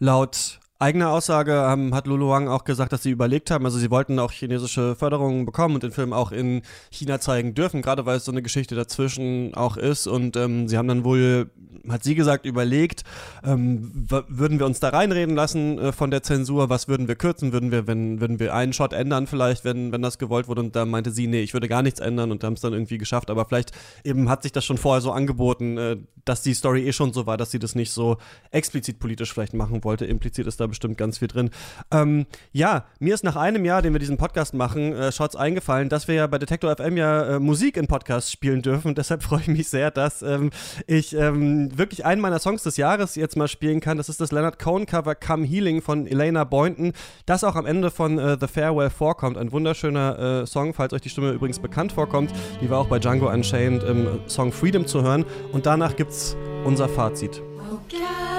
laut 0.00 0.58
eigener 0.78 1.10
Aussage 1.10 1.52
ähm, 1.52 1.94
hat 1.94 2.06
Lulu 2.06 2.28
Wang 2.28 2.48
auch 2.48 2.64
gesagt, 2.64 2.92
dass 2.92 3.02
sie 3.02 3.10
überlegt 3.10 3.50
haben, 3.50 3.64
also 3.64 3.78
sie 3.78 3.90
wollten 3.90 4.18
auch 4.18 4.32
chinesische 4.32 4.96
Förderungen 4.96 5.46
bekommen 5.46 5.74
und 5.74 5.82
den 5.82 5.92
Film 5.92 6.12
auch 6.12 6.32
in 6.32 6.62
China 6.90 7.20
zeigen 7.20 7.54
dürfen, 7.54 7.80
gerade 7.80 8.06
weil 8.06 8.16
es 8.16 8.24
so 8.24 8.32
eine 8.32 8.42
Geschichte 8.42 8.74
dazwischen 8.74 9.54
auch 9.54 9.76
ist. 9.76 10.06
Und 10.06 10.36
ähm, 10.36 10.68
sie 10.68 10.76
haben 10.76 10.88
dann 10.88 11.04
wohl, 11.04 11.50
hat 11.88 12.02
sie 12.02 12.16
gesagt, 12.16 12.44
überlegt, 12.44 13.04
ähm, 13.44 14.06
würden 14.28 14.58
wir 14.58 14.66
uns 14.66 14.80
da 14.80 14.88
reinreden 14.88 15.36
lassen 15.36 15.78
äh, 15.78 15.92
von 15.92 16.10
der 16.10 16.24
Zensur, 16.24 16.68
was 16.70 16.88
würden 16.88 17.06
wir 17.06 17.14
kürzen, 17.14 17.52
würden 17.52 17.70
wir, 17.70 17.86
wenn, 17.86 18.20
würden 18.20 18.40
wir 18.40 18.52
einen 18.52 18.72
Shot 18.72 18.92
ändern 18.92 19.28
vielleicht, 19.28 19.64
wenn, 19.64 19.92
wenn 19.92 20.02
das 20.02 20.18
gewollt 20.18 20.48
wurde. 20.48 20.60
Und 20.60 20.74
da 20.74 20.84
meinte 20.84 21.12
sie, 21.12 21.28
nee, 21.28 21.42
ich 21.42 21.54
würde 21.54 21.68
gar 21.68 21.82
nichts 21.82 22.00
ändern 22.00 22.32
und 22.32 22.42
haben 22.42 22.54
es 22.54 22.60
dann 22.60 22.72
irgendwie 22.72 22.98
geschafft. 22.98 23.30
Aber 23.30 23.44
vielleicht 23.44 23.70
eben 24.02 24.28
hat 24.28 24.42
sich 24.42 24.52
das 24.52 24.64
schon 24.64 24.78
vorher 24.78 25.00
so 25.00 25.12
angeboten, 25.12 25.78
äh, 25.78 25.96
dass 26.24 26.42
die 26.42 26.54
Story 26.54 26.86
eh 26.86 26.92
schon 26.92 27.12
so 27.12 27.26
war, 27.26 27.36
dass 27.36 27.52
sie 27.52 27.58
das 27.60 27.76
nicht 27.76 27.92
so 27.92 28.16
explizit 28.50 28.98
politisch 28.98 29.32
vielleicht 29.32 29.54
machen 29.54 29.84
wollte. 29.84 30.04
Implizit 30.04 30.46
ist 30.46 30.60
da 30.60 30.63
bestimmt 30.68 30.98
ganz 30.98 31.18
viel 31.18 31.28
drin. 31.28 31.50
Ähm, 31.90 32.26
ja, 32.52 32.84
mir 32.98 33.14
ist 33.14 33.24
nach 33.24 33.36
einem 33.36 33.64
Jahr, 33.64 33.82
den 33.82 33.92
wir 33.92 34.00
diesen 34.00 34.16
Podcast 34.16 34.54
machen, 34.54 34.92
äh, 34.92 35.12
Shots 35.12 35.36
eingefallen, 35.36 35.88
dass 35.88 36.08
wir 36.08 36.14
ja 36.14 36.26
bei 36.26 36.38
Detektor 36.38 36.74
FM 36.76 36.96
ja 36.96 37.36
äh, 37.36 37.40
Musik 37.40 37.76
in 37.76 37.86
Podcasts 37.86 38.30
spielen 38.30 38.62
dürfen. 38.62 38.88
Und 38.88 38.98
deshalb 38.98 39.22
freue 39.24 39.40
ich 39.40 39.48
mich 39.48 39.68
sehr, 39.68 39.90
dass 39.90 40.22
ähm, 40.22 40.50
ich 40.86 41.14
ähm, 41.14 41.76
wirklich 41.76 42.04
einen 42.04 42.20
meiner 42.20 42.38
Songs 42.38 42.62
des 42.62 42.76
Jahres 42.76 43.14
jetzt 43.14 43.36
mal 43.36 43.48
spielen 43.48 43.80
kann. 43.80 43.96
Das 43.96 44.08
ist 44.08 44.20
das 44.20 44.32
Leonard 44.32 44.58
Cohen 44.58 44.86
Cover 44.86 45.14
Come 45.14 45.46
Healing 45.46 45.82
von 45.82 46.06
Elena 46.06 46.44
Boynton, 46.44 46.92
das 47.26 47.44
auch 47.44 47.56
am 47.56 47.66
Ende 47.66 47.90
von 47.90 48.18
äh, 48.18 48.36
The 48.40 48.46
Farewell 48.46 48.90
vorkommt. 48.90 49.38
Ein 49.38 49.52
wunderschöner 49.52 50.42
äh, 50.42 50.46
Song, 50.46 50.74
falls 50.74 50.92
euch 50.92 51.02
die 51.02 51.10
Stimme 51.10 51.32
übrigens 51.32 51.58
bekannt 51.58 51.92
vorkommt. 51.92 52.32
Die 52.60 52.70
war 52.70 52.78
auch 52.78 52.88
bei 52.88 52.98
Django 52.98 53.30
Unchained 53.30 53.82
im 53.82 54.20
Song 54.26 54.52
Freedom 54.52 54.86
zu 54.86 55.02
hören. 55.02 55.24
Und 55.52 55.66
danach 55.66 55.96
gibt's 55.96 56.36
unser 56.64 56.88
Fazit. 56.88 57.42
all 57.66 57.80
the 57.90 58.33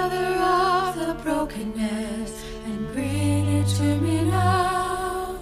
brokenness 1.26 2.44
and 2.66 2.86
bring 2.92 3.48
it 3.58 3.66
to 3.66 3.96
me 3.96 4.22
now. 4.22 5.40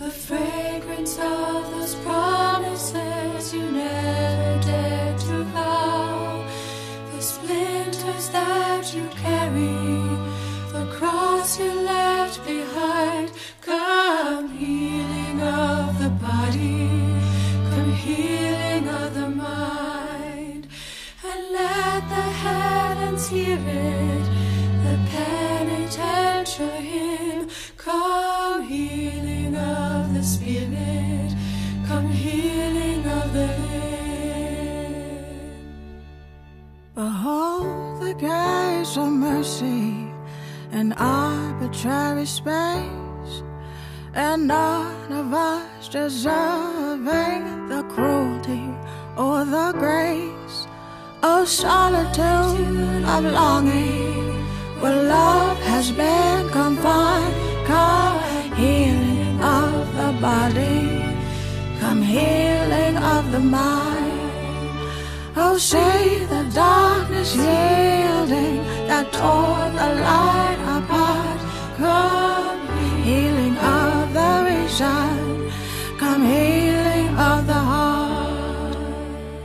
The 0.00 0.10
fragrance 0.10 1.16
of 1.16 1.70
those 1.70 1.94
promises 2.06 3.54
you 3.54 3.62
never 3.70 4.60
dared 4.66 5.20
to 5.20 5.44
vow. 5.54 6.44
The 7.14 7.22
splinters 7.22 8.30
that 8.30 8.92
you 8.96 9.04
carry, 9.26 10.02
the 10.72 10.86
cross 10.96 11.56
you 11.56 11.72
left 11.72 12.44
behind. 12.44 13.30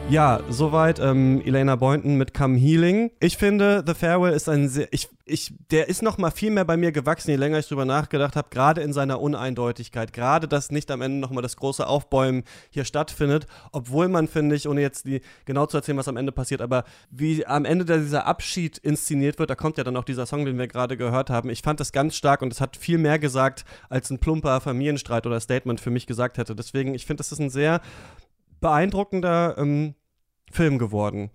Ja, 0.09 0.39
soweit 0.49 0.99
ähm, 0.99 1.41
Elena 1.43 1.75
Boynton 1.75 2.15
mit 2.15 2.33
Come 2.33 2.57
Healing. 2.57 3.11
Ich 3.19 3.35
finde, 3.35 3.83
The 3.85 3.93
Farewell 3.93 4.31
ist 4.31 4.47
ein 4.47 4.69
sehr, 4.69 4.87
ich, 4.91 5.09
ich, 5.25 5.53
der 5.69 5.89
ist 5.89 6.01
noch 6.01 6.17
mal 6.17 6.31
viel 6.31 6.49
mehr 6.49 6.63
bei 6.63 6.77
mir 6.77 6.93
gewachsen, 6.93 7.31
je 7.31 7.35
länger 7.35 7.59
ich 7.59 7.67
drüber 7.67 7.83
nachgedacht 7.83 8.37
habe, 8.37 8.47
gerade 8.49 8.79
in 8.79 8.93
seiner 8.93 9.19
Uneindeutigkeit, 9.19 10.13
gerade, 10.13 10.47
dass 10.47 10.71
nicht 10.71 10.91
am 10.91 11.01
Ende 11.01 11.17
noch 11.19 11.31
mal 11.31 11.41
das 11.41 11.57
große 11.57 11.85
Aufbäumen 11.85 12.45
hier 12.69 12.85
stattfindet, 12.85 13.47
obwohl 13.73 14.07
man, 14.07 14.29
finde 14.29 14.55
ich, 14.55 14.69
ohne 14.69 14.79
jetzt 14.79 15.05
die, 15.05 15.19
genau 15.43 15.65
zu 15.65 15.75
erzählen, 15.75 15.97
was 15.97 16.07
am 16.07 16.15
Ende 16.15 16.31
passiert, 16.31 16.61
aber 16.61 16.85
wie 17.11 17.45
am 17.45 17.65
Ende 17.65 17.83
dieser 17.83 18.25
Abschied 18.25 18.77
inszeniert 18.77 19.39
wird, 19.39 19.49
da 19.49 19.55
kommt 19.55 19.77
ja 19.77 19.83
dann 19.83 19.97
auch 19.97 20.05
dieser 20.05 20.25
Song, 20.25 20.45
den 20.45 20.57
wir 20.57 20.69
gerade 20.69 20.95
gehört 20.95 21.29
haben. 21.29 21.49
Ich 21.49 21.63
fand 21.63 21.81
das 21.81 21.91
ganz 21.91 22.15
stark 22.15 22.41
und 22.41 22.53
es 22.53 22.61
hat 22.61 22.77
viel 22.77 22.97
mehr 22.97 23.19
gesagt, 23.19 23.65
als 23.89 24.09
ein 24.09 24.19
plumper 24.19 24.61
Familienstreit 24.61 25.27
oder 25.27 25.41
Statement 25.41 25.81
für 25.81 25.91
mich 25.91 26.07
gesagt 26.07 26.37
hätte. 26.37 26.55
Deswegen, 26.55 26.95
ich 26.95 27.05
finde, 27.05 27.17
das 27.17 27.33
ist 27.33 27.39
ein 27.39 27.49
sehr 27.49 27.81
beeindruckender 28.59 29.55
ähm, 29.57 29.95
Film 30.51 30.77
geworden. 30.77 31.29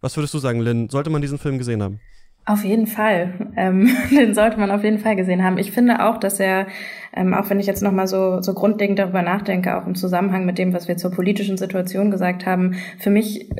Was 0.00 0.16
würdest 0.16 0.34
du 0.34 0.38
sagen, 0.38 0.60
Lynn? 0.60 0.88
Sollte 0.88 1.10
man 1.10 1.22
diesen 1.22 1.38
Film 1.38 1.58
gesehen 1.58 1.82
haben? 1.82 2.00
Auf 2.44 2.62
jeden 2.64 2.86
Fall. 2.86 3.52
Ähm, 3.56 3.90
den 4.10 4.34
sollte 4.34 4.58
man 4.58 4.70
auf 4.70 4.84
jeden 4.84 4.98
Fall 4.98 5.16
gesehen 5.16 5.42
haben. 5.42 5.58
Ich 5.58 5.72
finde 5.72 6.06
auch, 6.06 6.16
dass 6.16 6.38
er, 6.38 6.68
ähm, 7.12 7.34
auch 7.34 7.50
wenn 7.50 7.58
ich 7.58 7.66
jetzt 7.66 7.82
nochmal 7.82 8.06
so, 8.06 8.40
so 8.40 8.54
grundlegend 8.54 8.98
darüber 8.98 9.22
nachdenke, 9.22 9.76
auch 9.76 9.86
im 9.86 9.96
Zusammenhang 9.96 10.46
mit 10.46 10.58
dem, 10.58 10.72
was 10.72 10.86
wir 10.86 10.96
zur 10.96 11.10
politischen 11.10 11.56
Situation 11.56 12.10
gesagt 12.10 12.46
haben, 12.46 12.76
für 12.98 13.10
mich 13.10 13.50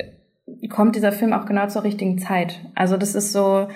kommt 0.70 0.94
dieser 0.94 1.12
Film 1.12 1.32
auch 1.32 1.46
genau 1.46 1.66
zur 1.66 1.82
richtigen 1.84 2.18
Zeit. 2.18 2.61
Also 2.74 2.96
das 2.96 3.14
ist 3.14 3.32
so, 3.32 3.66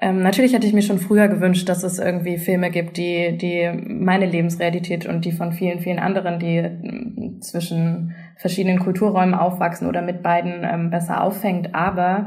ähm, 0.00 0.22
natürlich 0.22 0.52
hätte 0.52 0.66
ich 0.66 0.72
mir 0.72 0.82
schon 0.82 0.98
früher 0.98 1.28
gewünscht, 1.28 1.68
dass 1.68 1.82
es 1.82 1.98
irgendwie 1.98 2.38
Filme 2.38 2.70
gibt, 2.70 2.96
die, 2.96 3.36
die 3.36 3.70
meine 3.86 4.26
Lebensrealität 4.26 5.06
und 5.06 5.24
die 5.24 5.32
von 5.32 5.52
vielen, 5.52 5.80
vielen 5.80 5.98
anderen, 5.98 6.38
die 6.38 6.56
äh, 6.58 7.40
zwischen 7.40 8.14
verschiedenen 8.36 8.78
Kulturräumen 8.78 9.34
aufwachsen 9.34 9.88
oder 9.88 10.02
mit 10.02 10.22
beiden 10.22 10.64
ähm, 10.64 10.90
besser 10.90 11.22
auffängt. 11.22 11.74
Aber 11.74 12.26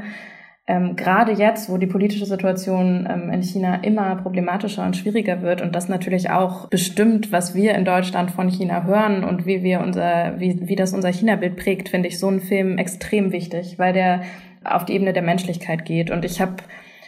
ähm, 0.69 0.97
gerade 0.97 1.31
jetzt, 1.31 1.69
wo 1.69 1.77
die 1.77 1.87
politische 1.87 2.25
Situation 2.25 3.07
ähm, 3.09 3.31
in 3.31 3.41
China 3.41 3.75
immer 3.83 4.17
problematischer 4.17 4.85
und 4.85 4.97
schwieriger 4.97 5.41
wird 5.41 5.61
und 5.61 5.73
das 5.73 5.87
natürlich 5.87 6.29
auch 6.29 6.67
bestimmt, 6.67 7.31
was 7.31 7.55
wir 7.55 7.73
in 7.73 7.85
Deutschland 7.85 8.31
von 8.31 8.49
China 8.49 8.83
hören 8.83 9.23
und 9.23 9.45
wie 9.45 9.63
wir 9.63 9.79
unser, 9.79 10.39
wie, 10.39 10.67
wie 10.67 10.75
das 10.75 10.93
unser 10.93 11.11
China-Bild 11.11 11.55
prägt, 11.55 11.87
finde 11.87 12.09
ich 12.09 12.19
so 12.19 12.27
einen 12.27 12.41
Film 12.41 12.77
extrem 12.77 13.31
wichtig, 13.31 13.79
weil 13.79 13.93
der 13.93 14.23
auf 14.65 14.83
die 14.83 14.93
Ebene 14.93 15.13
der 15.13 15.23
Menschlichkeit 15.23 15.85
geht. 15.85 16.11
Und 16.11 16.25
ich 16.25 16.41
habe 16.41 16.57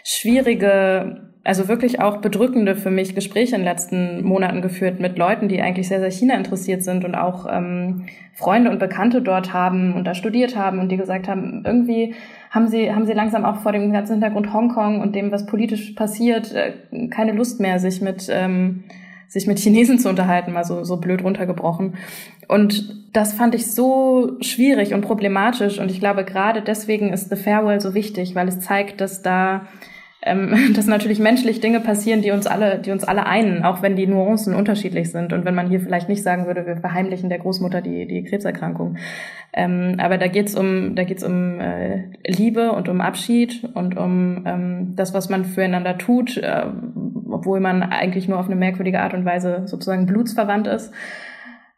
schwierige, 0.06 1.29
also 1.50 1.68
wirklich 1.68 2.00
auch 2.00 2.18
bedrückende 2.18 2.76
für 2.76 2.92
mich 2.92 3.16
Gespräche 3.16 3.56
in 3.56 3.62
den 3.62 3.66
letzten 3.68 4.24
Monaten 4.24 4.62
geführt 4.62 5.00
mit 5.00 5.18
Leuten, 5.18 5.48
die 5.48 5.64
eigentlich 5.64 5.88
sehr, 5.88 6.00
sehr 6.00 6.12
China 6.12 6.36
interessiert 6.36 6.84
sind 6.84 7.04
und 7.06 7.16
auch 7.16 7.48
ähm, 7.52 8.06
Freunde 8.36 8.70
und 8.70 8.78
Bekannte 8.78 9.24
dort 9.24 9.52
haben 9.52 9.96
und 9.96 10.06
da 10.06 10.14
studiert 10.14 10.56
haben 10.56 10.78
und 10.78 10.90
die 10.90 10.98
gesagt 10.98 11.28
haben, 11.28 11.64
irgendwie 11.66 12.14
haben 12.52 12.68
sie, 12.68 12.94
haben 12.94 13.08
sie 13.08 13.14
langsam 13.14 13.46
auch 13.46 13.62
vor 13.62 13.72
dem 13.72 13.92
ganzen 13.92 14.12
Hintergrund 14.14 14.54
Hongkong 14.54 15.02
und 15.02 15.16
dem, 15.16 15.32
was 15.32 15.48
politisch 15.48 15.94
passiert, 15.94 16.54
äh, 16.54 17.08
keine 17.08 17.32
Lust 17.32 17.60
mehr, 17.60 17.80
sich 17.80 18.00
mit, 18.00 18.30
ähm, 18.32 18.84
sich 19.28 19.48
mit 19.48 19.58
Chinesen 19.58 19.98
zu 19.98 20.08
unterhalten, 20.08 20.54
mal 20.54 20.66
so, 20.66 20.84
so 20.84 20.98
blöd 20.98 21.24
runtergebrochen. 21.24 21.96
Und 22.48 22.96
das 23.12 23.34
fand 23.34 23.56
ich 23.56 23.72
so 23.72 24.38
schwierig 24.42 24.94
und 24.94 25.02
problematisch. 25.02 25.80
Und 25.80 25.90
ich 25.90 26.00
glaube, 26.00 26.26
gerade 26.26 26.62
deswegen 26.62 27.12
ist 27.12 27.32
The 27.32 27.36
Farewell 27.36 27.82
so 27.82 27.96
wichtig, 27.96 28.36
weil 28.36 28.48
es 28.48 28.60
zeigt, 28.60 29.02
dass 29.02 29.24
da 29.24 29.66
ähm, 30.22 30.74
dass 30.76 30.88
natürlich 30.88 31.20
menschlich 31.20 31.62
Dinge 31.62 31.80
passieren, 31.80 32.22
die 32.22 32.32
uns 32.32 32.48
alle, 32.48 32.80
die 32.80 32.92
uns 32.92 33.04
alle 33.04 33.26
einen, 33.26 33.64
auch 33.64 33.82
wenn 33.82 33.96
die 33.96 34.08
Nuancen 34.08 34.54
unterschiedlich 34.54 35.12
sind 35.12 35.34
und 35.34 35.46
wenn 35.46 35.56
man 35.56 35.70
hier 35.70 35.80
vielleicht 35.80 36.10
nicht 36.10 36.24
sagen 36.24 36.46
würde, 36.46 36.66
wir 36.66 36.78
verheimlichen 36.78 37.30
der 37.30 37.40
Großmutter 37.40 37.82
die, 37.82 38.08
die 38.08 38.24
Krebserkrankung. 38.24 38.98
Ähm, 39.54 39.96
aber 39.98 40.18
da 40.18 40.28
geht's 40.28 40.56
um, 40.56 40.96
da 40.96 41.04
geht's 41.04 41.24
um 41.24 41.60
äh, 41.60 42.12
Liebe 42.28 42.72
und 42.72 42.90
um 42.90 43.02
Abschied 43.02 43.70
und 43.74 43.98
um 43.98 44.44
ähm, 44.46 44.94
das, 44.96 45.14
was 45.14 45.30
man 45.30 45.46
füreinander 45.46 45.98
tut, 45.98 46.38
äh, 46.38 46.66
obwohl 47.32 47.60
man 47.60 47.82
eigentlich 47.82 48.28
nur 48.28 48.40
auf 48.40 48.48
eine 48.48 48.56
merkwürdige 48.56 49.02
Art 49.02 49.14
und 49.14 49.26
Weise 49.26 49.64
sozusagen 49.66 50.06
blutsverwandt 50.06 50.68
ist. 50.68 50.94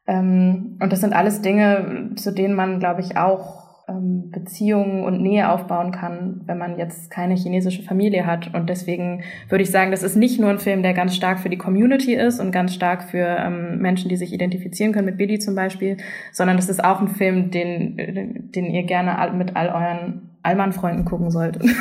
Ähm, 0.07 0.77
und 0.81 0.91
das 0.91 1.01
sind 1.01 1.13
alles 1.13 1.41
Dinge, 1.41 2.11
zu 2.15 2.33
denen 2.33 2.55
man, 2.55 2.79
glaube 2.79 3.01
ich, 3.01 3.17
auch 3.17 3.60
Beziehungen 3.99 5.03
und 5.03 5.21
Nähe 5.21 5.49
aufbauen 5.49 5.91
kann, 5.91 6.41
wenn 6.45 6.57
man 6.57 6.77
jetzt 6.77 7.11
keine 7.11 7.35
chinesische 7.35 7.83
Familie 7.83 8.25
hat. 8.25 8.53
Und 8.53 8.69
deswegen 8.69 9.23
würde 9.49 9.63
ich 9.63 9.71
sagen, 9.71 9.91
das 9.91 10.03
ist 10.03 10.15
nicht 10.15 10.39
nur 10.39 10.49
ein 10.49 10.59
Film, 10.59 10.83
der 10.83 10.93
ganz 10.93 11.15
stark 11.15 11.39
für 11.39 11.49
die 11.49 11.57
Community 11.57 12.13
ist 12.13 12.39
und 12.39 12.51
ganz 12.51 12.73
stark 12.73 13.03
für 13.03 13.25
ähm, 13.25 13.79
Menschen, 13.79 14.09
die 14.09 14.17
sich 14.17 14.33
identifizieren 14.33 14.93
können, 14.93 15.05
mit 15.05 15.17
Billy 15.17 15.39
zum 15.39 15.55
Beispiel, 15.55 15.97
sondern 16.31 16.57
das 16.57 16.69
ist 16.69 16.83
auch 16.83 17.01
ein 17.01 17.07
Film, 17.07 17.51
den, 17.51 18.51
den 18.51 18.65
ihr 18.65 18.83
gerne 18.83 19.31
mit 19.33 19.55
all 19.55 19.69
euren 19.69 20.29
Allmann-Freunden 20.43 21.05
gucken 21.05 21.31
solltet. 21.31 21.63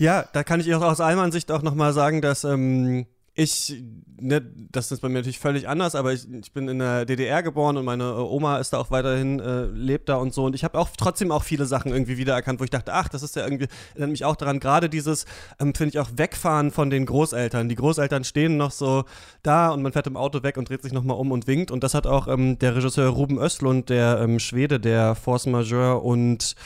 Ja, 0.00 0.24
da 0.32 0.42
kann 0.44 0.60
ich 0.60 0.74
auch 0.74 0.80
aus 0.80 1.02
Almans 1.02 1.34
Sicht 1.34 1.52
auch 1.52 1.60
nochmal 1.60 1.92
sagen, 1.92 2.22
dass 2.22 2.44
ähm, 2.44 3.04
ich, 3.40 3.82
ne, 4.20 4.42
das 4.70 4.92
ist 4.92 5.00
bei 5.00 5.08
mir 5.08 5.14
natürlich 5.14 5.38
völlig 5.38 5.66
anders, 5.66 5.94
aber 5.94 6.12
ich, 6.12 6.30
ich 6.30 6.52
bin 6.52 6.68
in 6.68 6.78
der 6.78 7.06
DDR 7.06 7.42
geboren 7.42 7.78
und 7.78 7.86
meine 7.86 8.04
äh, 8.04 8.16
Oma 8.18 8.58
ist 8.58 8.74
da 8.74 8.78
auch 8.78 8.90
weiterhin, 8.90 9.40
äh, 9.40 9.64
lebt 9.64 10.10
da 10.10 10.16
und 10.16 10.34
so. 10.34 10.44
Und 10.44 10.54
ich 10.54 10.62
habe 10.62 10.78
auch 10.78 10.90
trotzdem 10.94 11.32
auch 11.32 11.42
viele 11.42 11.64
Sachen 11.64 11.90
irgendwie 11.90 12.18
wiedererkannt, 12.18 12.60
wo 12.60 12.64
ich 12.64 12.70
dachte, 12.70 12.92
ach, 12.92 13.08
das 13.08 13.22
ist 13.22 13.36
ja 13.36 13.44
irgendwie, 13.44 13.68
erinnert 13.94 14.10
mich 14.10 14.26
auch 14.26 14.36
daran, 14.36 14.60
gerade 14.60 14.90
dieses, 14.90 15.24
ähm, 15.58 15.74
finde 15.74 15.94
ich 15.94 15.98
auch, 15.98 16.10
Wegfahren 16.16 16.70
von 16.70 16.90
den 16.90 17.06
Großeltern. 17.06 17.70
Die 17.70 17.76
Großeltern 17.76 18.24
stehen 18.24 18.58
noch 18.58 18.72
so 18.72 19.04
da 19.42 19.70
und 19.70 19.80
man 19.80 19.92
fährt 19.92 20.06
im 20.06 20.18
Auto 20.18 20.42
weg 20.42 20.58
und 20.58 20.68
dreht 20.68 20.82
sich 20.82 20.92
nochmal 20.92 21.16
um 21.16 21.32
und 21.32 21.46
winkt. 21.46 21.70
Und 21.70 21.82
das 21.82 21.94
hat 21.94 22.06
auch 22.06 22.28
ähm, 22.28 22.58
der 22.58 22.76
Regisseur 22.76 23.08
Ruben 23.08 23.38
Östlund, 23.38 23.88
der 23.88 24.20
ähm, 24.20 24.38
Schwede, 24.38 24.78
der 24.78 25.14
Force 25.14 25.46
Majeure 25.46 26.02
und 26.02 26.56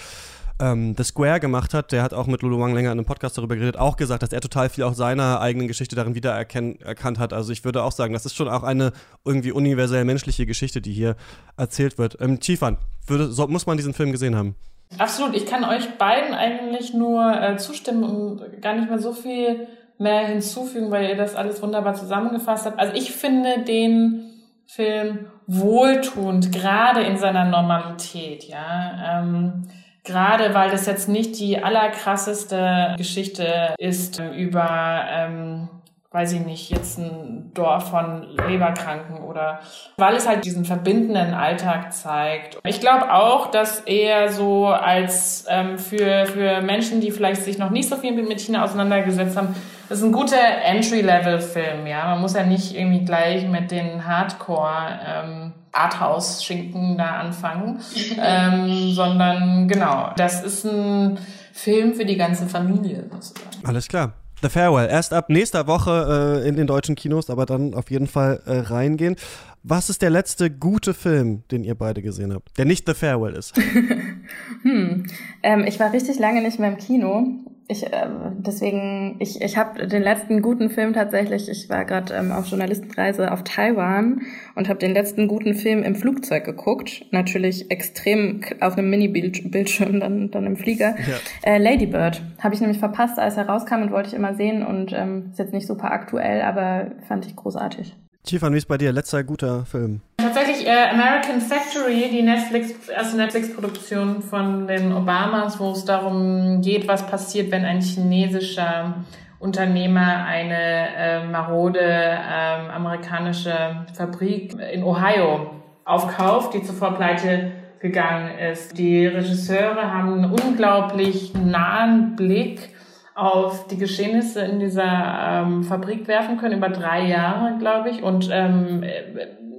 ähm, 0.61 0.95
The 0.97 1.05
Square 1.05 1.41
gemacht 1.41 1.75
hat, 1.75 1.93
der 1.93 2.03
hat 2.03 2.15
auch 2.15 2.27
mit 2.27 2.43
Lulu 2.43 2.61
Wang 2.61 2.75
länger 2.75 2.93
in 2.93 2.99
einem 2.99 3.07
Podcast 3.07 3.37
darüber 3.37 3.57
geredet, 3.57 3.77
auch 3.77 3.97
gesagt, 3.97 4.23
dass 4.23 4.33
er 4.33 4.41
total 4.41 4.69
viel 4.69 4.85
auch 4.85 4.95
seiner 4.95 5.41
eigenen 5.41 5.69
Geschichte 5.69 5.97
darin 5.97 6.15
wiedererkannt 6.15 7.19
hat. 7.19 7.33
Also 7.33 7.53
ich 7.53 7.65
würde 7.65 7.83
auch 7.83 7.93
sagen, 7.93 8.13
das 8.13 8.27
ist 8.27 8.37
schon 8.37 8.49
auch 8.49 8.63
eine 8.63 8.93
irgendwie 9.25 9.53
universell 9.53 10.05
menschliche 10.05 10.47
Geschichte, 10.47 10.81
die 10.81 10.93
hier 10.93 11.17
erzählt 11.57 11.99
wird. 11.99 12.19
Ähm, 12.21 12.41
Chiefan, 12.41 12.79
würde, 13.07 13.33
so, 13.33 13.47
muss 13.49 13.67
man 13.67 13.77
diesen 13.77 13.95
Film 13.95 14.13
gesehen 14.13 14.37
haben? 14.37 14.55
Absolut. 14.99 15.35
Ich 15.35 15.47
kann 15.47 15.65
euch 15.65 15.99
beiden 15.99 16.35
eigentlich 16.35 16.95
nur 16.95 17.41
äh, 17.41 17.57
zustimmen 17.57 18.05
und 18.05 18.63
gar 18.63 18.75
nicht 18.75 18.89
mehr 18.89 18.99
so 18.99 19.13
viel 19.13 19.67
mehr 19.99 20.27
hinzufügen, 20.27 20.91
weil 20.91 21.09
ihr 21.09 21.17
das 21.17 21.35
alles 21.35 21.63
wunderbar 21.63 21.95
zusammengefasst 21.95 22.67
habt. 22.67 22.79
Also 22.79 22.95
ich 22.95 23.13
finde 23.13 23.65
den 23.65 24.31
Film 24.67 25.27
wohltuend, 25.47 26.53
gerade 26.53 27.03
in 27.03 27.17
seiner 27.17 27.45
Normalität, 27.45 28.45
ja. 28.45 29.21
Ähm, 29.21 29.69
Gerade 30.05 30.53
weil 30.53 30.71
das 30.71 30.85
jetzt 30.87 31.09
nicht 31.09 31.39
die 31.41 31.63
allerkrasseste 31.63 32.95
Geschichte 32.99 33.75
ist 33.79 34.21
über, 34.37 35.05
ähm, 35.09 35.69
weiß 36.11 36.33
ich 36.35 36.41
nicht, 36.41 36.71
jetzt 36.71 36.99
ein 36.99 37.51
Dorf 37.55 37.89
von 37.89 38.29
Leberkranken 38.47 39.25
oder 39.25 39.61
weil 39.97 40.15
es 40.15 40.29
halt 40.29 40.45
diesen 40.45 40.67
verbindenden 40.67 41.33
Alltag 41.33 41.95
zeigt. 41.95 42.59
Ich 42.67 42.81
glaube 42.81 43.15
auch, 43.15 43.51
dass 43.51 43.81
er 43.81 44.29
so 44.29 44.67
als 44.67 45.47
ähm, 45.49 45.79
für, 45.79 46.27
für 46.27 46.61
Menschen, 46.61 47.01
die 47.01 47.11
vielleicht 47.11 47.43
sich 47.43 47.57
noch 47.57 47.71
nicht 47.71 47.89
so 47.89 47.97
viel 47.97 48.13
mit 48.13 48.41
China 48.41 48.63
auseinandergesetzt 48.63 49.39
haben, 49.39 49.57
das 49.89 49.99
ist 49.99 50.05
ein 50.05 50.13
guter 50.13 50.37
Entry-Level-Film, 50.65 51.87
ja. 51.87 52.07
Man 52.09 52.21
muss 52.21 52.35
ja 52.35 52.43
nicht 52.43 52.77
irgendwie 52.77 53.05
gleich 53.05 53.47
mit 53.47 53.71
den 53.71 54.07
Hardcore 54.07 54.99
ähm, 55.07 55.53
Arthouse-Schinken 55.75 56.97
da 56.97 57.19
anfangen, 57.21 57.81
ähm, 58.19 58.93
sondern 58.93 59.69
genau, 59.69 60.11
das 60.17 60.43
ist 60.43 60.65
ein 60.65 61.19
Film 61.53 61.95
für 61.95 62.05
die 62.05 62.17
ganze 62.17 62.47
Familie. 62.47 63.05
Sozusagen. 63.11 63.65
Alles 63.65 63.89
klar. 63.89 64.13
The 64.43 64.51
Farewell. 64.51 64.91
Erst 64.91 65.15
ab 65.15 65.31
nächster 65.31 65.67
Woche 65.67 66.43
äh, 66.45 66.49
in 66.49 66.57
den 66.57 66.67
deutschen 66.67 66.97
Kinos, 66.97 67.31
aber 67.31 67.47
dann 67.47 67.73
auf 67.73 67.91
jeden 67.91 68.07
Fall 68.07 68.43
äh, 68.45 68.59
reingehen. 68.59 69.17
Was 69.63 69.89
ist 69.89 70.03
der 70.03 70.11
letzte 70.11 70.51
gute 70.51 70.93
Film, 70.93 71.45
den 71.51 71.65
ihr 71.65 71.75
beide 71.75 72.03
gesehen 72.03 72.35
habt, 72.35 72.59
der 72.59 72.67
nicht 72.67 72.87
The 72.87 72.93
Farewell 72.93 73.33
ist? 73.35 73.57
hm. 74.63 75.07
Ähm, 75.43 75.65
ich 75.67 75.81
war 75.81 75.93
richtig 75.93 76.19
lange 76.19 76.43
nicht 76.43 76.59
mehr 76.59 76.69
im 76.69 76.77
Kino 76.77 77.27
ich 77.67 77.87
äh, 77.87 78.09
deswegen, 78.39 79.17
ich, 79.21 79.41
ich 79.41 79.57
habe 79.57 79.87
den 79.87 80.03
letzten 80.03 80.43
guten 80.43 80.69
Film 80.69 80.93
tatsächlich, 80.93 81.49
ich 81.49 81.71
war 81.71 81.85
gerade 81.85 82.15
ähm, 82.15 82.31
auf 82.31 82.47
Journalistenreise 82.47 83.33
auf 83.33 83.43
Taiwan 83.43 84.23
und 84.55 84.69
habe 84.69 84.79
den 84.79 84.93
letzten 84.93 85.29
guten 85.29 85.55
Film 85.55 85.83
im 85.83 85.95
Flugzeug 85.97 86.45
geguckt. 86.45 87.07
Natürlich 87.11 87.71
extrem 87.71 88.43
auf 88.61 88.77
einem 88.77 88.91
Mini-Bildschirm, 88.91 90.01
dann, 90.01 90.31
dann 90.31 90.47
im 90.47 90.57
Flieger. 90.57 90.95
Ja. 90.99 91.53
Äh, 91.53 91.59
Lady 91.59 91.87
Bird 91.87 92.23
habe 92.41 92.55
ich 92.55 92.61
nämlich 92.61 92.79
verpasst, 92.79 93.19
als 93.19 93.37
er 93.37 93.49
rauskam 93.49 93.83
und 93.83 93.91
wollte 93.91 94.09
ich 94.09 94.15
immer 94.15 94.35
sehen 94.35 94.65
und 94.65 94.93
ähm, 94.93 95.31
ist 95.31 95.39
jetzt 95.39 95.55
nicht 95.55 95.67
super 95.67 95.91
aktuell, 95.91 96.43
aber 96.43 96.91
fand 97.09 97.27
ich 97.27 97.35
großartig. 97.35 97.97
Chiefan, 98.27 98.55
wie 98.55 98.59
ist 98.59 98.69
bei 98.69 98.79
dir 98.79 98.93
letzter 98.93 99.23
guter 99.23 99.67
Film? 99.67 100.01
Tatsächlich 100.25 100.67
äh, 100.67 100.89
American 100.91 101.39
Factory, 101.39 102.09
die 102.11 102.23
Netflix, 102.23 102.89
erste 102.89 103.19
Netflix-Produktion 103.19 104.23
von 104.23 104.67
den 104.67 104.91
Obamas, 104.95 105.61
wo 105.61 105.73
es 105.73 105.85
darum 105.85 106.63
geht, 106.63 106.89
was 106.89 107.07
passiert, 107.07 107.53
wenn 107.53 107.67
ein 107.67 107.83
chinesischer 107.83 109.05
Unternehmer 109.39 110.25
eine 110.25 110.97
äh, 110.97 111.27
marode 111.27 111.79
äh, 111.79 112.71
amerikanische 112.75 113.85
Fabrik 113.93 114.57
in 114.73 114.83
Ohio 114.83 115.51
aufkauft, 115.85 116.55
die 116.55 116.63
zuvor 116.63 116.95
pleite 116.95 117.53
gegangen 117.81 118.39
ist. 118.39 118.79
Die 118.79 119.07
Regisseure 119.07 119.93
haben 119.93 120.25
einen 120.25 120.33
unglaublich 120.33 121.35
nahen 121.35 122.17
Blick 122.17 122.71
auf 123.15 123.69
die 123.69 123.77
Geschehnisse 123.77 124.41
in 124.41 124.59
dieser 124.59 125.43
ähm, 125.45 125.65
Fabrik 125.65 126.09
werfen 126.09 126.39
können, 126.39 126.57
über 126.57 126.71
drei 126.71 127.07
Jahre, 127.07 127.59
glaube 127.59 127.91
ich. 127.91 128.03
Und 128.03 128.31
ähm, 128.33 128.83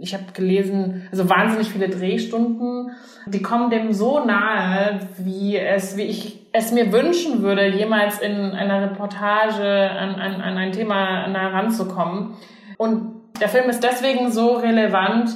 ich 0.05 0.13
habe 0.13 0.23
gelesen, 0.33 1.07
also 1.11 1.29
wahnsinnig 1.29 1.69
viele 1.69 1.89
Drehstunden, 1.89 2.91
die 3.25 3.41
kommen 3.41 3.69
dem 3.71 3.91
so 3.91 4.23
nahe, 4.23 4.99
wie 5.17 5.57
es, 5.57 5.97
wie 5.97 6.03
ich 6.03 6.45
es 6.53 6.71
mir 6.71 6.93
wünschen 6.93 7.41
würde, 7.41 7.67
jemals 7.67 8.19
in 8.19 8.51
einer 8.51 8.83
Reportage 8.83 9.63
an, 9.63 10.15
an, 10.15 10.39
an 10.41 10.57
ein 10.57 10.71
Thema 10.71 11.27
nah 11.27 11.49
ranzukommen. 11.49 12.35
Und 12.77 13.15
der 13.41 13.49
Film 13.49 13.69
ist 13.69 13.83
deswegen 13.83 14.31
so 14.31 14.53
relevant, 14.53 15.31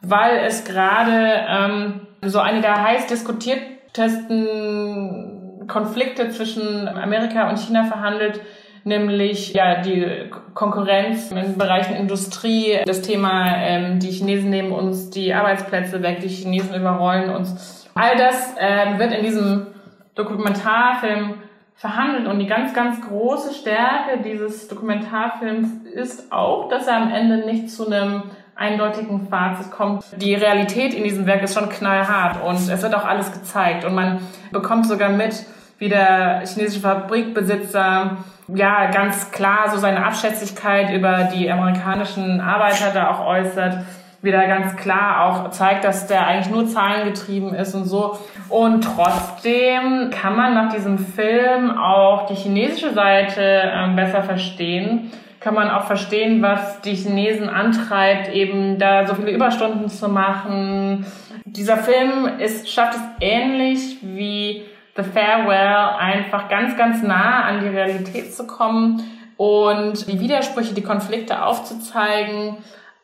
weil 0.00 0.38
es 0.46 0.64
gerade 0.64 1.44
ähm, 1.48 2.00
so 2.22 2.40
eine 2.40 2.62
der 2.62 2.82
heiß 2.82 3.06
diskutiertesten 3.06 5.66
Konflikte 5.68 6.30
zwischen 6.30 6.88
Amerika 6.88 7.50
und 7.50 7.58
China 7.58 7.84
verhandelt, 7.84 8.40
nämlich 8.86 9.52
ja 9.52 9.82
die 9.82 10.30
Konkurrenz 10.54 11.32
in 11.32 11.58
Bereichen 11.58 11.94
Industrie, 11.94 12.78
das 12.86 13.02
Thema, 13.02 13.56
ähm, 13.56 13.98
die 13.98 14.10
Chinesen 14.10 14.50
nehmen 14.50 14.72
uns 14.72 15.10
die 15.10 15.34
Arbeitsplätze 15.34 16.02
weg, 16.02 16.20
die 16.20 16.28
Chinesen 16.28 16.74
überrollen 16.74 17.30
uns. 17.30 17.88
All 17.94 18.16
das 18.16 18.54
ähm, 18.58 18.98
wird 18.98 19.12
in 19.12 19.24
diesem 19.24 19.66
Dokumentarfilm 20.14 21.34
verhandelt 21.74 22.26
und 22.26 22.38
die 22.38 22.46
ganz, 22.46 22.72
ganz 22.72 23.06
große 23.06 23.52
Stärke 23.54 24.22
dieses 24.24 24.68
Dokumentarfilms 24.68 25.68
ist 25.92 26.32
auch, 26.32 26.68
dass 26.68 26.86
er 26.86 26.96
am 26.96 27.12
Ende 27.12 27.44
nicht 27.44 27.70
zu 27.70 27.86
einem 27.86 28.22
eindeutigen 28.54 29.28
Fazit 29.28 29.70
kommt. 29.70 30.04
Die 30.16 30.34
Realität 30.34 30.94
in 30.94 31.04
diesem 31.04 31.26
Werk 31.26 31.42
ist 31.42 31.54
schon 31.54 31.68
knallhart 31.68 32.42
und 32.42 32.56
es 32.56 32.82
wird 32.82 32.94
auch 32.94 33.04
alles 33.04 33.30
gezeigt 33.32 33.84
und 33.84 33.94
man 33.94 34.20
bekommt 34.50 34.86
sogar 34.86 35.10
mit, 35.10 35.44
wie 35.78 35.90
der 35.90 36.42
chinesische 36.46 36.80
Fabrikbesitzer 36.80 38.16
ja 38.48 38.90
ganz 38.90 39.30
klar 39.30 39.70
so 39.70 39.78
seine 39.78 40.04
Abschätzigkeit 40.04 40.90
über 40.92 41.28
die 41.34 41.50
amerikanischen 41.50 42.40
Arbeiter 42.40 42.90
da 42.92 43.10
auch 43.10 43.26
äußert, 43.26 43.78
wieder 44.22 44.46
ganz 44.46 44.76
klar 44.76 45.24
auch 45.24 45.50
zeigt, 45.50 45.84
dass 45.84 46.06
der 46.06 46.26
eigentlich 46.26 46.52
nur 46.52 46.66
zahlengetrieben 46.66 47.54
ist 47.54 47.74
und 47.74 47.84
so. 47.84 48.18
Und 48.48 48.82
trotzdem 48.82 50.10
kann 50.10 50.36
man 50.36 50.54
nach 50.54 50.74
diesem 50.74 50.98
Film 50.98 51.70
auch 51.76 52.26
die 52.26 52.34
chinesische 52.34 52.92
Seite 52.92 53.42
äh, 53.42 53.88
besser 53.94 54.22
verstehen. 54.22 55.12
Kann 55.40 55.54
man 55.54 55.70
auch 55.70 55.84
verstehen, 55.84 56.42
was 56.42 56.80
die 56.80 56.94
Chinesen 56.94 57.48
antreibt, 57.48 58.32
eben 58.34 58.78
da 58.78 59.06
so 59.06 59.14
viele 59.14 59.30
Überstunden 59.30 59.88
zu 59.88 60.08
machen. 60.08 61.06
Dieser 61.44 61.76
Film 61.76 62.28
ist, 62.38 62.68
schafft 62.68 62.94
es 62.94 63.02
ähnlich 63.20 63.98
wie 64.02 64.64
The 64.96 65.02
Farewell 65.02 65.98
einfach 65.98 66.48
ganz, 66.48 66.76
ganz 66.76 67.02
nah 67.02 67.44
an 67.44 67.60
die 67.60 67.68
Realität 67.68 68.34
zu 68.34 68.46
kommen 68.46 69.02
und 69.36 70.06
die 70.08 70.20
Widersprüche, 70.20 70.74
die 70.74 70.82
Konflikte 70.82 71.44
aufzuzeigen, 71.44 72.56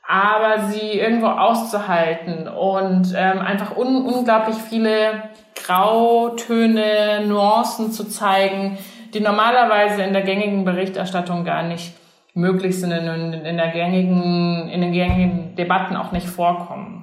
aber 0.07 0.65
sie 0.65 0.99
irgendwo 0.99 1.27
auszuhalten 1.27 2.49
und 2.49 3.15
ähm, 3.17 3.39
einfach 3.39 3.77
un 3.77 4.05
unglaublich 4.05 4.57
viele 4.57 5.31
Grautöne, 5.55 7.27
Nuancen 7.27 7.93
zu 7.93 8.05
zeigen, 8.05 8.79
die 9.15 9.21
normalerweise 9.21 10.03
in 10.03 10.13
der 10.13 10.23
gängigen 10.23 10.65
Berichterstattung 10.65 11.45
gar 11.45 11.63
nicht 11.63 11.95
möglich 12.35 12.81
sind, 12.81 12.93
in, 12.93 13.33
in 13.35 13.57
der 13.57 13.69
gängigen, 13.69 14.69
in 14.71 14.81
den 14.81 14.93
gängigen 14.93 15.55
Debatten 15.55 15.97
auch 15.97 16.13
nicht 16.13 16.27
vorkommen. 16.27 17.02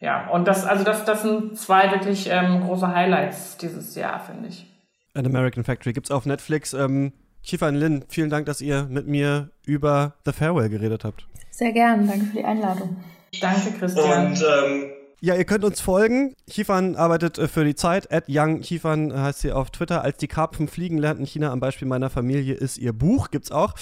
Ja, 0.00 0.28
und 0.30 0.46
das, 0.46 0.64
also 0.64 0.84
das, 0.84 1.04
das 1.04 1.22
sind 1.22 1.58
zwei 1.58 1.90
wirklich 1.90 2.28
ähm, 2.30 2.62
große 2.62 2.86
Highlights 2.86 3.56
dieses 3.56 3.94
Jahr, 3.94 4.20
finde 4.20 4.48
ich. 4.48 4.66
An 5.14 5.26
American 5.26 5.64
Factory 5.64 5.92
gibt's 5.92 6.10
auf 6.10 6.24
Netflix. 6.24 6.72
Ähm, 6.72 7.12
Kiefer 7.42 7.68
und 7.68 7.76
Lynn, 7.76 8.04
vielen 8.08 8.30
Dank, 8.30 8.46
dass 8.46 8.60
ihr 8.60 8.84
mit 8.84 9.06
mir 9.06 9.50
über 9.66 10.14
The 10.24 10.32
Farewell 10.32 10.68
geredet 10.68 11.04
habt. 11.04 11.26
Sehr 11.50 11.72
gern, 11.72 12.06
danke 12.06 12.26
für 12.26 12.36
die 12.36 12.44
Einladung. 12.44 12.96
Danke, 13.40 13.72
Christian. 13.72 14.28
Und 14.28 14.42
ähm, 14.42 14.90
ja, 15.20 15.34
ihr 15.34 15.44
könnt 15.44 15.64
uns 15.64 15.80
folgen. 15.80 16.34
Chiefan 16.48 16.94
arbeitet 16.94 17.38
äh, 17.38 17.48
für 17.48 17.64
die 17.64 17.74
Zeit. 17.74 18.12
At 18.12 18.24
Young 18.28 18.60
Chiefan 18.60 19.12
heißt 19.12 19.40
sie 19.40 19.52
auf 19.52 19.70
Twitter. 19.70 20.02
Als 20.02 20.18
die 20.18 20.28
Karpfen 20.28 20.68
fliegen 20.68 20.98
lernt 20.98 21.18
in 21.18 21.26
China 21.26 21.50
am 21.50 21.58
Beispiel 21.58 21.88
meiner 21.88 22.08
Familie 22.08 22.54
ist 22.54 22.78
ihr 22.78 22.92
Buch. 22.92 23.30
Gibt's 23.30 23.50
auch. 23.50 23.74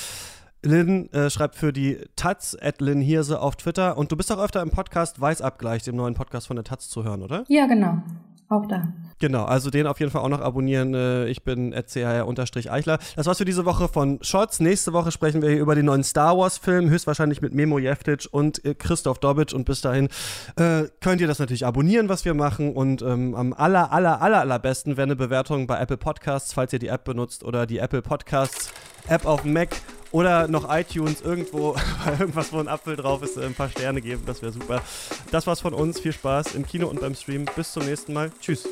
Lynn 0.67 1.11
äh, 1.13 1.31
schreibt 1.31 1.57
für 1.57 1.73
die 1.73 1.99
Taz, 2.17 2.57
at 2.61 2.81
Lynn 2.81 3.01
Hirse 3.01 3.41
auf 3.41 3.57
Twitter. 3.57 3.97
Und 3.97 4.13
du 4.13 4.17
bist 4.17 4.31
auch 4.33 4.43
öfter 4.43 4.61
im 4.63 4.71
Podcast 4.71 5.21
Weißabgleich, 5.21 5.83
dem 5.85 5.97
neuen 5.97 6.15
Podcast 6.15 6.49
von 6.49 6.57
der 6.57 6.65
Taz, 6.65 6.89
zu 6.89 7.05
hören, 7.05 7.23
oder? 7.23 7.45
Ja, 7.49 7.67
genau. 7.67 8.03
auch 8.49 8.67
da. 8.67 8.93
Genau, 9.19 9.45
also 9.45 9.71
den 9.71 9.87
auf 9.87 9.99
jeden 9.99 10.13
Fall 10.13 10.21
auch 10.21 10.29
noch 10.29 10.43
abonnieren. 10.43 10.93
Äh, 10.93 11.27
ich 11.29 11.43
bin 11.43 11.73
eichler 11.73 12.99
Das 13.17 13.27
war's 13.27 13.39
für 13.39 13.45
diese 13.47 13.65
Woche 13.65 13.89
von 13.89 14.19
Shots. 14.21 14.61
Nächste 14.61 14.93
Woche 14.93 15.11
sprechen 15.11 15.41
wir 15.41 15.49
hier 15.49 15.61
über 15.61 15.75
den 15.75 15.87
neuen 15.87 16.05
Star 16.05 16.37
Wars-Film, 16.37 16.91
höchstwahrscheinlich 16.91 17.41
mit 17.41 17.55
Memo 17.55 17.79
Jeftic 17.79 18.29
und 18.31 18.63
äh, 18.65 18.75
Christoph 18.75 19.19
Dobitsch. 19.21 19.55
Und 19.55 19.65
bis 19.65 19.81
dahin 19.81 20.09
äh, 20.57 20.85
könnt 21.01 21.21
ihr 21.21 21.29
das 21.29 21.39
natürlich 21.39 21.65
abonnieren, 21.65 22.11
was 22.11 22.25
wir 22.27 22.35
machen. 22.35 22.75
Und 22.75 23.01
ähm, 23.01 23.35
am 23.35 23.53
aller, 23.55 23.91
aller, 23.91 24.21
aller, 24.21 24.41
allerbesten 24.41 24.99
wäre 24.99 25.05
eine 25.05 25.17
Bewertung 25.17 25.67
bei 25.67 25.79
Apple 25.81 25.97
Podcasts, 25.97 26.53
falls 26.53 26.73
ihr 26.75 26.79
die 26.79 26.89
App 26.89 27.05
benutzt 27.05 27.43
oder 27.43 27.67
die 27.67 27.79
Apple 27.79 28.03
Podcasts 28.03 28.71
App 29.09 29.25
auf 29.25 29.45
Mac 29.45 29.71
oder 30.17 30.49
noch 30.49 30.75
iTunes 30.75 31.21
irgendwo, 31.21 31.77
irgendwas, 32.19 32.51
wo 32.51 32.59
ein 32.59 32.69
Apfel 32.69 32.97
drauf 32.97 33.23
ist, 33.23 33.37
ein 33.37 33.53
paar 33.53 33.69
Sterne 33.69 34.01
geben. 34.01 34.23
Das 34.25 34.41
wäre 34.41 34.51
super. 34.51 34.81
Das 35.31 35.47
war's 35.47 35.61
von 35.61 35.75
uns. 35.75 36.01
Viel 36.01 36.15
Spaß 36.15 36.55
im 36.55 36.67
Kino 36.67 36.87
und 36.87 37.01
beim 37.01 37.15
Stream. 37.15 37.45
Bis 37.55 37.73
zum 37.73 37.85
nächsten 37.85 38.15
Mal. 38.15 38.31
Tschüss. 38.41 38.67